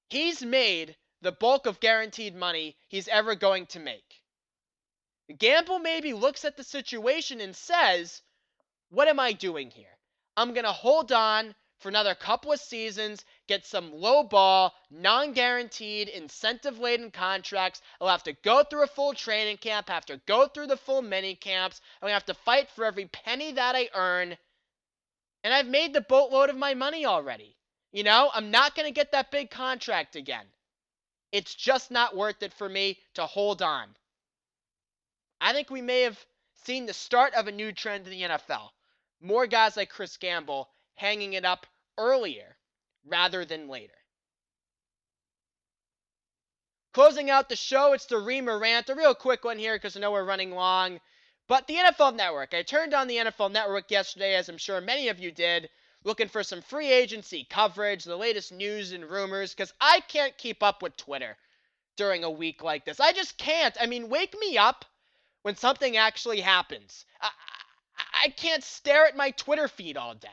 He's 0.08 0.40
made 0.40 0.96
the 1.20 1.32
bulk 1.32 1.66
of 1.66 1.80
guaranteed 1.80 2.34
money 2.34 2.76
he's 2.88 3.08
ever 3.08 3.34
going 3.34 3.66
to 3.66 3.80
make. 3.80 4.22
Gamble 5.36 5.78
maybe 5.78 6.12
looks 6.12 6.44
at 6.44 6.56
the 6.56 6.64
situation 6.64 7.40
and 7.40 7.54
says, 7.54 8.22
What 8.88 9.08
am 9.08 9.20
I 9.20 9.32
doing 9.32 9.70
here? 9.70 9.98
I'm 10.36 10.54
going 10.54 10.64
to 10.64 10.72
hold 10.72 11.12
on 11.12 11.54
for 11.78 11.88
another 11.88 12.14
couple 12.14 12.52
of 12.52 12.60
seasons, 12.60 13.24
get 13.46 13.64
some 13.64 13.92
low 13.92 14.22
ball, 14.22 14.74
non 14.90 15.32
guaranteed, 15.32 16.08
incentive 16.08 16.78
laden 16.78 17.10
contracts. 17.10 17.82
I'll 18.00 18.08
have 18.08 18.22
to 18.24 18.32
go 18.32 18.64
through 18.64 18.84
a 18.84 18.88
full 18.88 19.14
training 19.14 19.58
camp, 19.58 19.88
have 19.88 20.06
to 20.06 20.20
go 20.26 20.48
through 20.48 20.68
the 20.68 20.76
full 20.76 21.02
mini 21.02 21.34
camps. 21.34 21.80
I'm 22.00 22.06
going 22.06 22.10
to 22.10 22.14
have 22.14 22.26
to 22.26 22.34
fight 22.44 22.70
for 22.70 22.84
every 22.84 23.06
penny 23.06 23.52
that 23.52 23.76
I 23.76 23.90
earn. 23.94 24.36
And 25.44 25.54
I've 25.54 25.68
made 25.68 25.92
the 25.92 26.00
boatload 26.00 26.50
of 26.50 26.56
my 26.56 26.74
money 26.74 27.06
already. 27.06 27.56
You 27.92 28.02
know, 28.02 28.30
I'm 28.34 28.50
not 28.50 28.74
going 28.74 28.86
to 28.86 28.92
get 28.92 29.12
that 29.12 29.30
big 29.30 29.50
contract 29.50 30.16
again. 30.16 30.46
It's 31.32 31.54
just 31.54 31.90
not 31.90 32.16
worth 32.16 32.42
it 32.42 32.54
for 32.54 32.68
me 32.68 32.98
to 33.14 33.26
hold 33.26 33.62
on. 33.62 33.88
I 35.40 35.52
think 35.52 35.70
we 35.70 35.82
may 35.82 36.02
have 36.02 36.18
seen 36.64 36.86
the 36.86 36.94
start 36.94 37.34
of 37.34 37.46
a 37.46 37.52
new 37.52 37.72
trend 37.72 38.06
in 38.06 38.12
the 38.12 38.22
NFL. 38.22 38.70
More 39.20 39.46
guys 39.46 39.76
like 39.76 39.90
Chris 39.90 40.16
Gamble 40.16 40.68
hanging 40.94 41.34
it 41.34 41.44
up 41.44 41.66
earlier 41.96 42.56
rather 43.04 43.44
than 43.44 43.68
later. 43.68 43.94
Closing 46.92 47.30
out 47.30 47.48
the 47.48 47.56
show, 47.56 47.92
it's 47.92 48.06
the 48.06 48.16
Reimer 48.16 48.60
rant. 48.60 48.88
A 48.88 48.94
real 48.94 49.14
quick 49.14 49.44
one 49.44 49.58
here 49.58 49.76
because 49.76 49.96
I 49.96 50.00
know 50.00 50.10
we're 50.10 50.24
running 50.24 50.50
long. 50.50 51.00
But 51.46 51.66
the 51.66 51.76
NFL 51.76 52.16
Network. 52.16 52.54
I 52.54 52.62
turned 52.62 52.92
on 52.92 53.06
the 53.06 53.16
NFL 53.16 53.52
Network 53.52 53.90
yesterday, 53.90 54.34
as 54.34 54.48
I'm 54.48 54.58
sure 54.58 54.80
many 54.80 55.08
of 55.08 55.18
you 55.18 55.30
did, 55.30 55.70
looking 56.08 56.28
for 56.28 56.42
some 56.42 56.62
free 56.62 56.90
agency 56.90 57.46
coverage, 57.48 58.02
the 58.02 58.16
latest 58.16 58.50
news 58.50 58.92
and 58.92 59.08
rumors, 59.08 59.54
because 59.54 59.72
I 59.78 60.00
can't 60.08 60.36
keep 60.36 60.62
up 60.62 60.82
with 60.82 60.96
Twitter 60.96 61.36
during 61.96 62.24
a 62.24 62.30
week 62.30 62.62
like 62.62 62.86
this. 62.86 62.98
I 62.98 63.12
just 63.12 63.36
can't. 63.36 63.76
I 63.78 63.86
mean, 63.86 64.08
wake 64.08 64.34
me 64.40 64.56
up 64.56 64.86
when 65.42 65.54
something 65.54 65.96
actually 65.98 66.40
happens. 66.40 67.04
I, 67.20 67.30
I, 68.24 68.28
can't 68.30 68.64
stare 68.64 69.06
at 69.06 69.16
my 69.16 69.32
Twitter 69.32 69.68
feed 69.68 69.98
all 69.98 70.14
day. 70.14 70.28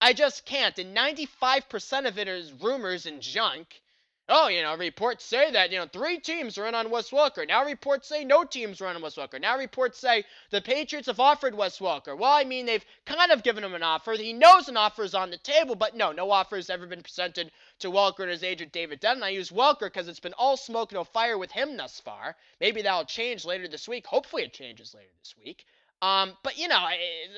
I 0.00 0.14
just 0.14 0.44
can't. 0.44 0.76
And 0.78 0.96
95% 0.96 2.08
of 2.08 2.18
it 2.18 2.26
is 2.26 2.52
rumors 2.52 3.06
and 3.06 3.22
junk. 3.22 3.80
Oh, 4.26 4.48
you 4.48 4.62
know, 4.62 4.74
reports 4.74 5.22
say 5.22 5.50
that, 5.50 5.70
you 5.70 5.78
know, 5.78 5.86
three 5.86 6.18
teams 6.18 6.56
in 6.56 6.74
on 6.74 6.88
Wes 6.88 7.10
Welker. 7.10 7.46
Now 7.46 7.66
reports 7.66 8.08
say 8.08 8.24
no 8.24 8.42
teams 8.42 8.80
in 8.80 8.86
on 8.86 9.02
Wes 9.02 9.16
Welker. 9.16 9.38
Now 9.38 9.58
reports 9.58 9.98
say 9.98 10.24
the 10.48 10.62
Patriots 10.62 11.08
have 11.08 11.20
offered 11.20 11.54
Wes 11.54 11.78
Welker. 11.78 12.16
Well, 12.16 12.32
I 12.32 12.44
mean, 12.44 12.64
they've 12.64 12.84
kind 13.04 13.32
of 13.32 13.42
given 13.42 13.62
him 13.62 13.74
an 13.74 13.82
offer. 13.82 14.12
He 14.12 14.32
knows 14.32 14.68
an 14.68 14.78
offer 14.78 15.02
is 15.02 15.14
on 15.14 15.30
the 15.30 15.36
table, 15.36 15.74
but 15.74 15.94
no, 15.94 16.12
no 16.12 16.30
offer 16.30 16.56
has 16.56 16.70
ever 16.70 16.86
been 16.86 17.02
presented 17.02 17.50
to 17.80 17.90
Welker 17.90 18.20
and 18.20 18.30
his 18.30 18.42
agent 18.42 18.72
David 18.72 19.00
Dunn. 19.00 19.22
I 19.22 19.28
use 19.28 19.50
Welker 19.50 19.92
because 19.92 20.08
it's 20.08 20.20
been 20.20 20.32
all 20.38 20.56
smoke, 20.56 20.92
no 20.92 21.04
fire 21.04 21.36
with 21.36 21.52
him 21.52 21.76
thus 21.76 22.00
far. 22.00 22.34
Maybe 22.62 22.80
that'll 22.80 23.04
change 23.04 23.44
later 23.44 23.68
this 23.68 23.86
week. 23.86 24.06
Hopefully 24.06 24.44
it 24.44 24.54
changes 24.54 24.94
later 24.94 25.12
this 25.20 25.34
week. 25.44 25.66
Um, 26.00 26.32
but, 26.42 26.56
you 26.56 26.68
know, 26.68 26.86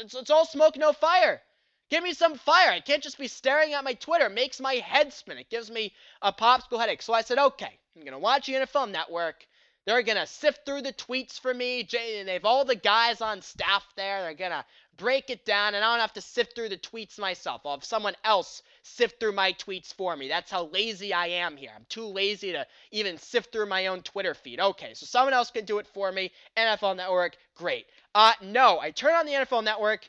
it's, 0.01 0.15
it's 0.15 0.31
all 0.31 0.47
smoke, 0.47 0.77
no 0.77 0.93
fire. 0.93 1.43
Give 1.89 2.03
me 2.03 2.13
some 2.13 2.37
fire. 2.37 2.71
I 2.71 2.81
can't 2.81 3.03
just 3.03 3.19
be 3.19 3.29
staring 3.29 3.73
at 3.73 3.85
my 3.85 3.95
Twitter. 3.95 4.27
It 4.27 4.35
makes 4.35 4.61
my 4.61 4.75
head 4.75 5.13
spin. 5.13 5.39
It 5.39 5.51
gives 5.51 5.71
me 5.71 5.93
a 6.21 6.33
popsicle 6.33 6.81
headache. 6.81 7.03
So 7.03 7.13
I 7.13 7.23
said, 7.23 7.39
okay, 7.39 7.79
I'm 7.95 8.03
going 8.03 8.13
to 8.13 8.19
watch 8.19 8.47
the 8.47 8.55
NFL 8.55 8.91
Network. 8.91 9.47
They're 9.87 10.03
going 10.03 10.19
to 10.19 10.27
sift 10.27 10.67
through 10.67 10.83
the 10.83 10.93
tweets 10.93 11.39
for 11.39 11.55
me. 11.55 11.89
They 11.91 12.25
have 12.27 12.45
all 12.45 12.65
the 12.65 12.75
guys 12.75 13.21
on 13.21 13.41
staff 13.41 13.87
there. 13.97 14.23
They're 14.23 14.35
going 14.35 14.51
to 14.51 14.65
break 14.97 15.31
it 15.31 15.45
down, 15.45 15.75
and 15.75 15.85
I 15.85 15.93
don't 15.93 16.01
have 16.01 16.13
to 16.15 16.21
sift 16.21 16.57
through 16.57 16.71
the 16.71 16.77
tweets 16.77 17.21
myself. 17.21 17.61
I'll 17.65 17.77
have 17.77 17.85
someone 17.85 18.17
else 18.25 18.63
sift 18.83 19.21
through 19.21 19.33
my 19.33 19.53
tweets 19.53 19.95
for 19.95 20.17
me. 20.17 20.27
That's 20.27 20.51
how 20.51 20.67
lazy 20.67 21.13
I 21.13 21.27
am 21.29 21.57
here. 21.57 21.71
I'm 21.75 21.87
too 21.89 22.07
lazy 22.07 22.51
to 22.51 22.67
even 22.91 23.17
sift 23.19 23.53
through 23.53 23.67
my 23.67 23.87
own 23.87 24.03
Twitter 24.03 24.35
feed. 24.35 24.59
Okay, 24.59 24.95
so 24.95 25.07
someone 25.07 25.35
else 25.35 25.53
can 25.53 25.65
do 25.65 25.79
it 25.79 25.87
for 25.87 26.11
me. 26.11 26.33
NFL 26.57 26.97
Network, 26.97 27.37
great. 27.55 27.87
Uh, 28.13 28.33
no, 28.43 28.81
I 28.81 28.91
turn 28.91 29.15
on 29.15 29.27
the 29.27 29.33
NFL 29.33 29.63
Network 29.63 30.09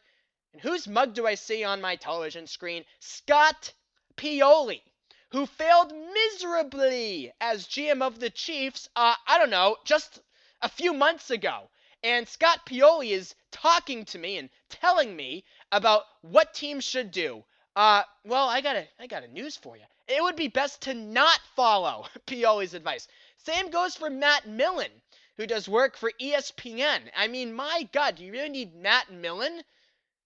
and 0.58 0.64
whose 0.64 0.88
mug 0.88 1.14
do 1.14 1.28
I 1.28 1.36
see 1.36 1.64
on 1.64 1.82
my 1.82 1.98
television 1.98 2.48
screen? 2.48 2.84
Scott 3.00 3.74
Pioli, 4.16 4.82
who 5.30 5.46
failed 5.46 5.94
miserably 5.94 7.32
as 7.40 7.68
GM 7.68 8.02
of 8.02 8.20
the 8.20 8.32
Chiefs, 8.32 8.90
uh, 8.96 9.14
I 9.28 9.38
don't 9.38 9.52
know, 9.52 9.78
just 9.86 10.20
a 10.64 10.68
few 10.68 10.96
months 10.96 11.30
ago. 11.30 11.70
And 12.02 12.28
Scott 12.28 12.66
Pioli 12.66 13.12
is 13.12 13.36
talking 13.52 14.04
to 14.06 14.18
me 14.18 14.40
and 14.40 14.50
telling 14.68 15.16
me 15.16 15.46
about 15.72 16.06
what 16.22 16.56
teams 16.56 16.84
should 16.84 17.12
do. 17.12 17.46
Uh, 17.76 18.02
well, 18.26 18.50
I 18.50 18.62
got 18.62 18.78
a, 18.78 18.88
I 19.00 19.06
got 19.06 19.24
a 19.24 19.28
news 19.28 19.58
for 19.58 19.78
you. 19.78 19.86
It 20.08 20.24
would 20.24 20.36
be 20.36 20.48
best 20.48 20.82
to 20.82 20.96
not 20.96 21.40
follow 21.56 22.08
Pioli's 22.26 22.74
advice. 22.74 23.08
Same 23.38 23.70
goes 23.70 23.96
for 23.96 24.10
Matt 24.10 24.48
Millen, 24.48 25.04
who 25.36 25.46
does 25.46 25.70
work 25.70 25.96
for 25.96 26.12
ESPN. 26.20 27.12
I 27.16 27.28
mean, 27.28 27.54
my 27.54 27.88
God, 27.92 28.16
do 28.16 28.24
you 28.26 28.32
really 28.32 28.50
need 28.50 28.74
Matt 28.74 29.12
Millen 29.12 29.64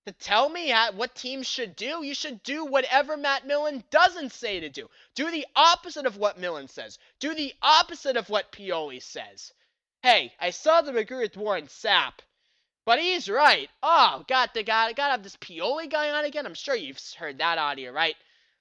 to 0.08 0.12
tell 0.14 0.50
me 0.50 0.74
what 0.96 1.14
teams 1.14 1.48
should 1.48 1.76
do. 1.76 2.04
You 2.04 2.16
should 2.16 2.42
do 2.44 2.66
whatever 2.66 3.18
Matt 3.18 3.46
Millen 3.46 3.84
doesn't 3.92 4.32
say 4.32 4.60
to 4.60 4.70
do. 4.70 4.90
Do 5.16 5.30
the 5.30 5.46
opposite 5.56 6.06
of 6.06 6.18
what 6.18 6.40
Millen 6.40 6.68
says. 6.68 6.98
Do 7.20 7.36
the 7.36 7.54
opposite 7.62 8.18
of 8.18 8.30
what 8.30 8.52
Pioli 8.52 9.02
says. 9.02 9.54
Hey, 10.02 10.34
I 10.40 10.50
saw 10.50 10.82
the 10.82 10.96
agree 10.98 11.20
with 11.20 11.38
Warren 11.38 11.68
Sapp, 11.68 12.14
but 12.86 13.00
he's 13.00 13.30
right. 13.30 13.70
Oh, 13.84 14.26
got 14.28 14.56
the 14.56 14.64
guy, 14.64 14.94
got 14.94 15.08
to 15.08 15.12
have 15.12 15.24
this 15.24 15.38
Pioli 15.38 15.88
guy 15.88 16.10
on 16.10 16.26
again. 16.26 16.48
I'm 16.48 16.56
sure 16.56 16.76
you've 16.76 17.00
heard 17.18 17.38
that 17.38 17.60
audio, 17.60 17.92
right? 17.92 18.16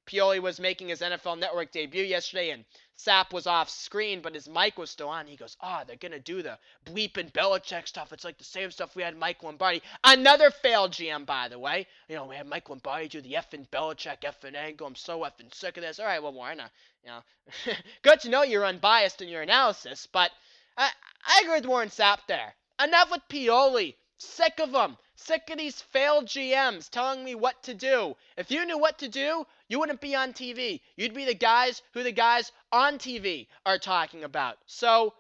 Pioli 0.07 0.41
was 0.41 0.61
making 0.61 0.89
his 0.89 1.01
NFL 1.01 1.39
Network 1.39 1.73
debut 1.73 2.05
yesterday, 2.05 2.51
and 2.51 2.65
Sapp 3.07 3.33
was 3.33 3.47
off 3.47 3.71
screen, 3.71 4.21
but 4.21 4.35
his 4.35 4.49
mic 4.49 4.77
was 4.77 4.91
still 4.91 5.09
on. 5.09 5.27
He 5.27 5.37
goes, 5.37 5.57
"Oh, 5.61 5.83
they're 5.87 5.97
gonna 5.97 6.19
do 6.19 6.43
the 6.43 6.59
bleep 6.85 7.17
and 7.17 7.33
Belichick 7.33 7.89
stuff. 7.89 8.13
It's 8.13 8.25
like 8.25 8.37
the 8.37 8.45
same 8.45 8.71
stuff 8.71 8.95
we 8.95 9.03
had 9.03 9.17
Mike 9.17 9.43
Lombardi. 9.43 9.83
Another 10.05 10.51
failed 10.51 10.93
GM, 10.93 11.25
by 11.25 11.49
the 11.49 11.59
way. 11.59 11.87
You 12.09 12.17
know, 12.17 12.27
we 12.27 12.37
had 12.37 12.47
Mike 12.47 12.69
Lombardi 12.69 13.09
do 13.09 13.21
the 13.21 13.37
F 13.37 13.53
and 13.55 13.71
Belichick 13.71 14.25
F 14.25 14.45
and 14.45 14.57
angle. 14.57 14.87
I'm 14.87 14.97
so 14.97 15.21
effing 15.21 15.55
sick 15.55 15.77
of 15.79 15.83
this. 15.83 15.99
All 15.99 16.07
right, 16.07 16.23
well, 16.23 16.33
Warren, 16.33 16.61
uh, 16.61 16.69
you 17.03 17.11
know, 17.11 17.75
good 18.03 18.21
to 18.21 18.29
know 18.29 18.43
you're 18.43 18.67
unbiased 18.67 19.23
in 19.23 19.29
your 19.29 19.43
analysis, 19.43 20.07
but 20.07 20.31
I, 20.77 20.91
I 21.25 21.41
agree 21.43 21.55
with 21.55 21.67
Warren 21.67 21.89
Sapp 21.89 22.27
there. 22.27 22.55
Enough 22.83 23.11
with 23.11 23.23
Pioli. 23.29 23.95
Sick 24.23 24.61
of 24.61 24.73
them. 24.73 24.99
Sick 25.17 25.49
of 25.49 25.57
these 25.57 25.81
failed 25.81 26.27
GMs 26.27 26.91
telling 26.91 27.25
me 27.25 27.35
what 27.35 27.63
to 27.63 27.73
do. 27.73 28.19
If 28.37 28.51
you 28.51 28.67
knew 28.67 28.77
what 28.77 28.99
to 28.99 29.09
do, 29.09 29.47
you 29.67 29.79
wouldn't 29.79 30.03
be 30.03 30.15
on 30.15 30.35
TV. 30.35 30.83
You'd 30.95 31.15
be 31.15 31.25
the 31.25 31.33
guys 31.33 31.81
who 31.93 32.03
the 32.03 32.13
guys 32.13 32.53
on 32.71 32.99
TV 32.99 33.47
are 33.65 33.79
talking 33.79 34.23
about. 34.23 34.59
So, 34.67 35.15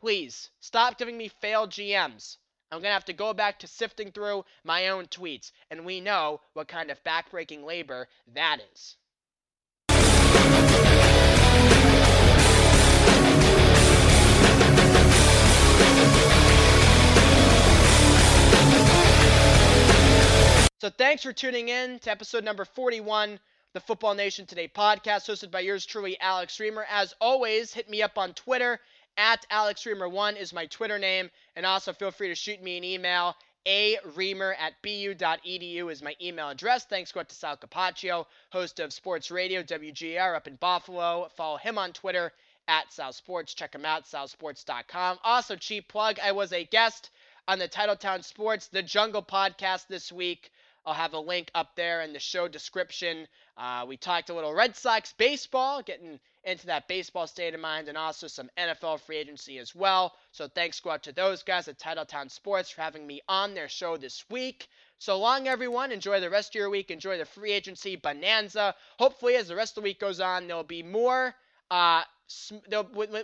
please, 0.00 0.48
stop 0.60 0.96
giving 0.96 1.18
me 1.18 1.28
failed 1.28 1.68
GMs. 1.68 2.38
I'm 2.72 2.78
going 2.78 2.88
to 2.88 2.94
have 2.94 3.04
to 3.04 3.12
go 3.12 3.34
back 3.34 3.58
to 3.58 3.66
sifting 3.66 4.10
through 4.10 4.46
my 4.64 4.88
own 4.88 5.06
tweets, 5.08 5.52
and 5.70 5.84
we 5.84 6.00
know 6.00 6.40
what 6.54 6.66
kind 6.66 6.90
of 6.90 7.04
backbreaking 7.04 7.62
labor 7.62 8.08
that 8.28 8.58
is. 8.72 8.96
So 20.80 20.90
thanks 20.90 21.22
for 21.22 21.32
tuning 21.32 21.68
in 21.68 22.00
to 22.00 22.10
episode 22.10 22.42
number 22.44 22.64
41 22.64 23.38
the 23.74 23.80
Football 23.80 24.14
Nation 24.14 24.44
Today 24.44 24.68
podcast, 24.68 25.28
hosted 25.28 25.50
by 25.50 25.60
yours 25.60 25.86
truly, 25.86 26.18
Alex 26.20 26.58
Reimer. 26.58 26.84
As 26.90 27.14
always, 27.20 27.72
hit 27.72 27.88
me 27.88 28.02
up 28.02 28.18
on 28.18 28.34
Twitter. 28.34 28.80
At 29.16 29.46
Alex 29.50 29.84
Reimer1 29.84 30.36
is 30.36 30.52
my 30.52 30.66
Twitter 30.66 30.98
name. 30.98 31.30
And 31.54 31.64
also 31.64 31.92
feel 31.92 32.10
free 32.10 32.28
to 32.28 32.34
shoot 32.34 32.60
me 32.60 32.76
an 32.76 32.84
email. 32.84 33.36
A 33.66 33.98
Reimer 34.14 34.54
at 34.58 34.74
bu.edu 34.82 35.90
is 35.90 36.02
my 36.02 36.16
email 36.20 36.50
address. 36.50 36.84
Thanks 36.84 37.12
go 37.12 37.20
out 37.20 37.28
to 37.28 37.34
Sal 37.34 37.56
Capaccio, 37.56 38.26
host 38.50 38.80
of 38.80 38.92
Sports 38.92 39.30
Radio 39.30 39.62
WGR 39.62 40.34
up 40.36 40.48
in 40.48 40.56
Buffalo. 40.56 41.28
Follow 41.36 41.56
him 41.56 41.78
on 41.78 41.92
Twitter 41.92 42.32
at 42.68 42.92
Sal 42.92 43.12
Sports. 43.12 43.54
Check 43.54 43.74
him 43.74 43.84
out, 43.84 44.04
salsports.com. 44.06 45.18
Also, 45.22 45.56
cheap 45.56 45.88
plug, 45.88 46.18
I 46.20 46.32
was 46.32 46.52
a 46.52 46.64
guest 46.64 47.10
on 47.46 47.58
the 47.58 47.68
Titletown 47.68 48.24
Sports 48.24 48.68
The 48.68 48.82
Jungle 48.82 49.22
podcast 49.22 49.86
this 49.86 50.10
week. 50.10 50.50
I'll 50.86 50.94
have 50.94 51.14
a 51.14 51.18
link 51.18 51.50
up 51.54 51.76
there 51.76 52.02
in 52.02 52.12
the 52.12 52.18
show 52.18 52.46
description. 52.46 53.26
Uh, 53.56 53.86
we 53.88 53.96
talked 53.96 54.28
a 54.28 54.34
little 54.34 54.52
Red 54.52 54.76
Sox 54.76 55.14
baseball, 55.14 55.82
getting 55.82 56.20
into 56.44 56.66
that 56.66 56.88
baseball 56.88 57.26
state 57.26 57.54
of 57.54 57.60
mind, 57.60 57.88
and 57.88 57.96
also 57.96 58.26
some 58.26 58.50
NFL 58.58 59.00
free 59.00 59.16
agency 59.16 59.58
as 59.58 59.74
well. 59.74 60.14
So 60.32 60.46
thanks 60.46 60.80
go 60.80 60.90
out 60.90 61.04
to 61.04 61.12
those 61.12 61.42
guys 61.42 61.68
at 61.68 61.78
Titletown 61.78 62.30
Sports 62.30 62.70
for 62.70 62.82
having 62.82 63.06
me 63.06 63.22
on 63.28 63.54
their 63.54 63.68
show 63.68 63.96
this 63.96 64.24
week. 64.28 64.68
So 64.98 65.18
long, 65.18 65.48
everyone. 65.48 65.90
Enjoy 65.90 66.20
the 66.20 66.28
rest 66.28 66.50
of 66.50 66.56
your 66.56 66.68
week. 66.68 66.90
Enjoy 66.90 67.16
the 67.16 67.24
free 67.24 67.52
agency 67.52 67.96
bonanza. 67.96 68.74
Hopefully, 68.98 69.36
as 69.36 69.48
the 69.48 69.56
rest 69.56 69.78
of 69.78 69.82
the 69.82 69.88
week 69.88 70.00
goes 70.00 70.20
on, 70.20 70.46
there'll 70.46 70.64
be 70.64 70.82
more. 70.82 71.34
Uh, 71.70 72.02
sm- 72.26 72.56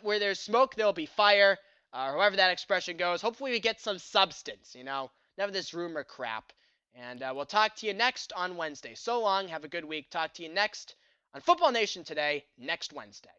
where 0.02 0.18
there's 0.18 0.40
smoke, 0.40 0.74
there'll 0.74 0.92
be 0.94 1.06
fire. 1.06 1.58
Uh, 1.92 2.12
however 2.12 2.36
that 2.36 2.52
expression 2.52 2.96
goes. 2.96 3.20
Hopefully, 3.20 3.50
we 3.50 3.60
get 3.60 3.80
some 3.80 3.98
substance. 3.98 4.74
You 4.74 4.84
know, 4.84 5.10
none 5.36 5.48
of 5.48 5.52
this 5.52 5.74
rumor 5.74 6.04
crap. 6.04 6.52
And 6.94 7.22
uh, 7.22 7.32
we'll 7.34 7.46
talk 7.46 7.76
to 7.76 7.86
you 7.86 7.94
next 7.94 8.32
on 8.34 8.56
Wednesday. 8.56 8.94
So 8.94 9.20
long. 9.20 9.48
Have 9.48 9.64
a 9.64 9.68
good 9.68 9.84
week. 9.84 10.10
Talk 10.10 10.34
to 10.34 10.42
you 10.42 10.48
next 10.48 10.96
on 11.34 11.40
Football 11.40 11.72
Nation 11.72 12.04
today, 12.04 12.44
next 12.58 12.92
Wednesday. 12.92 13.30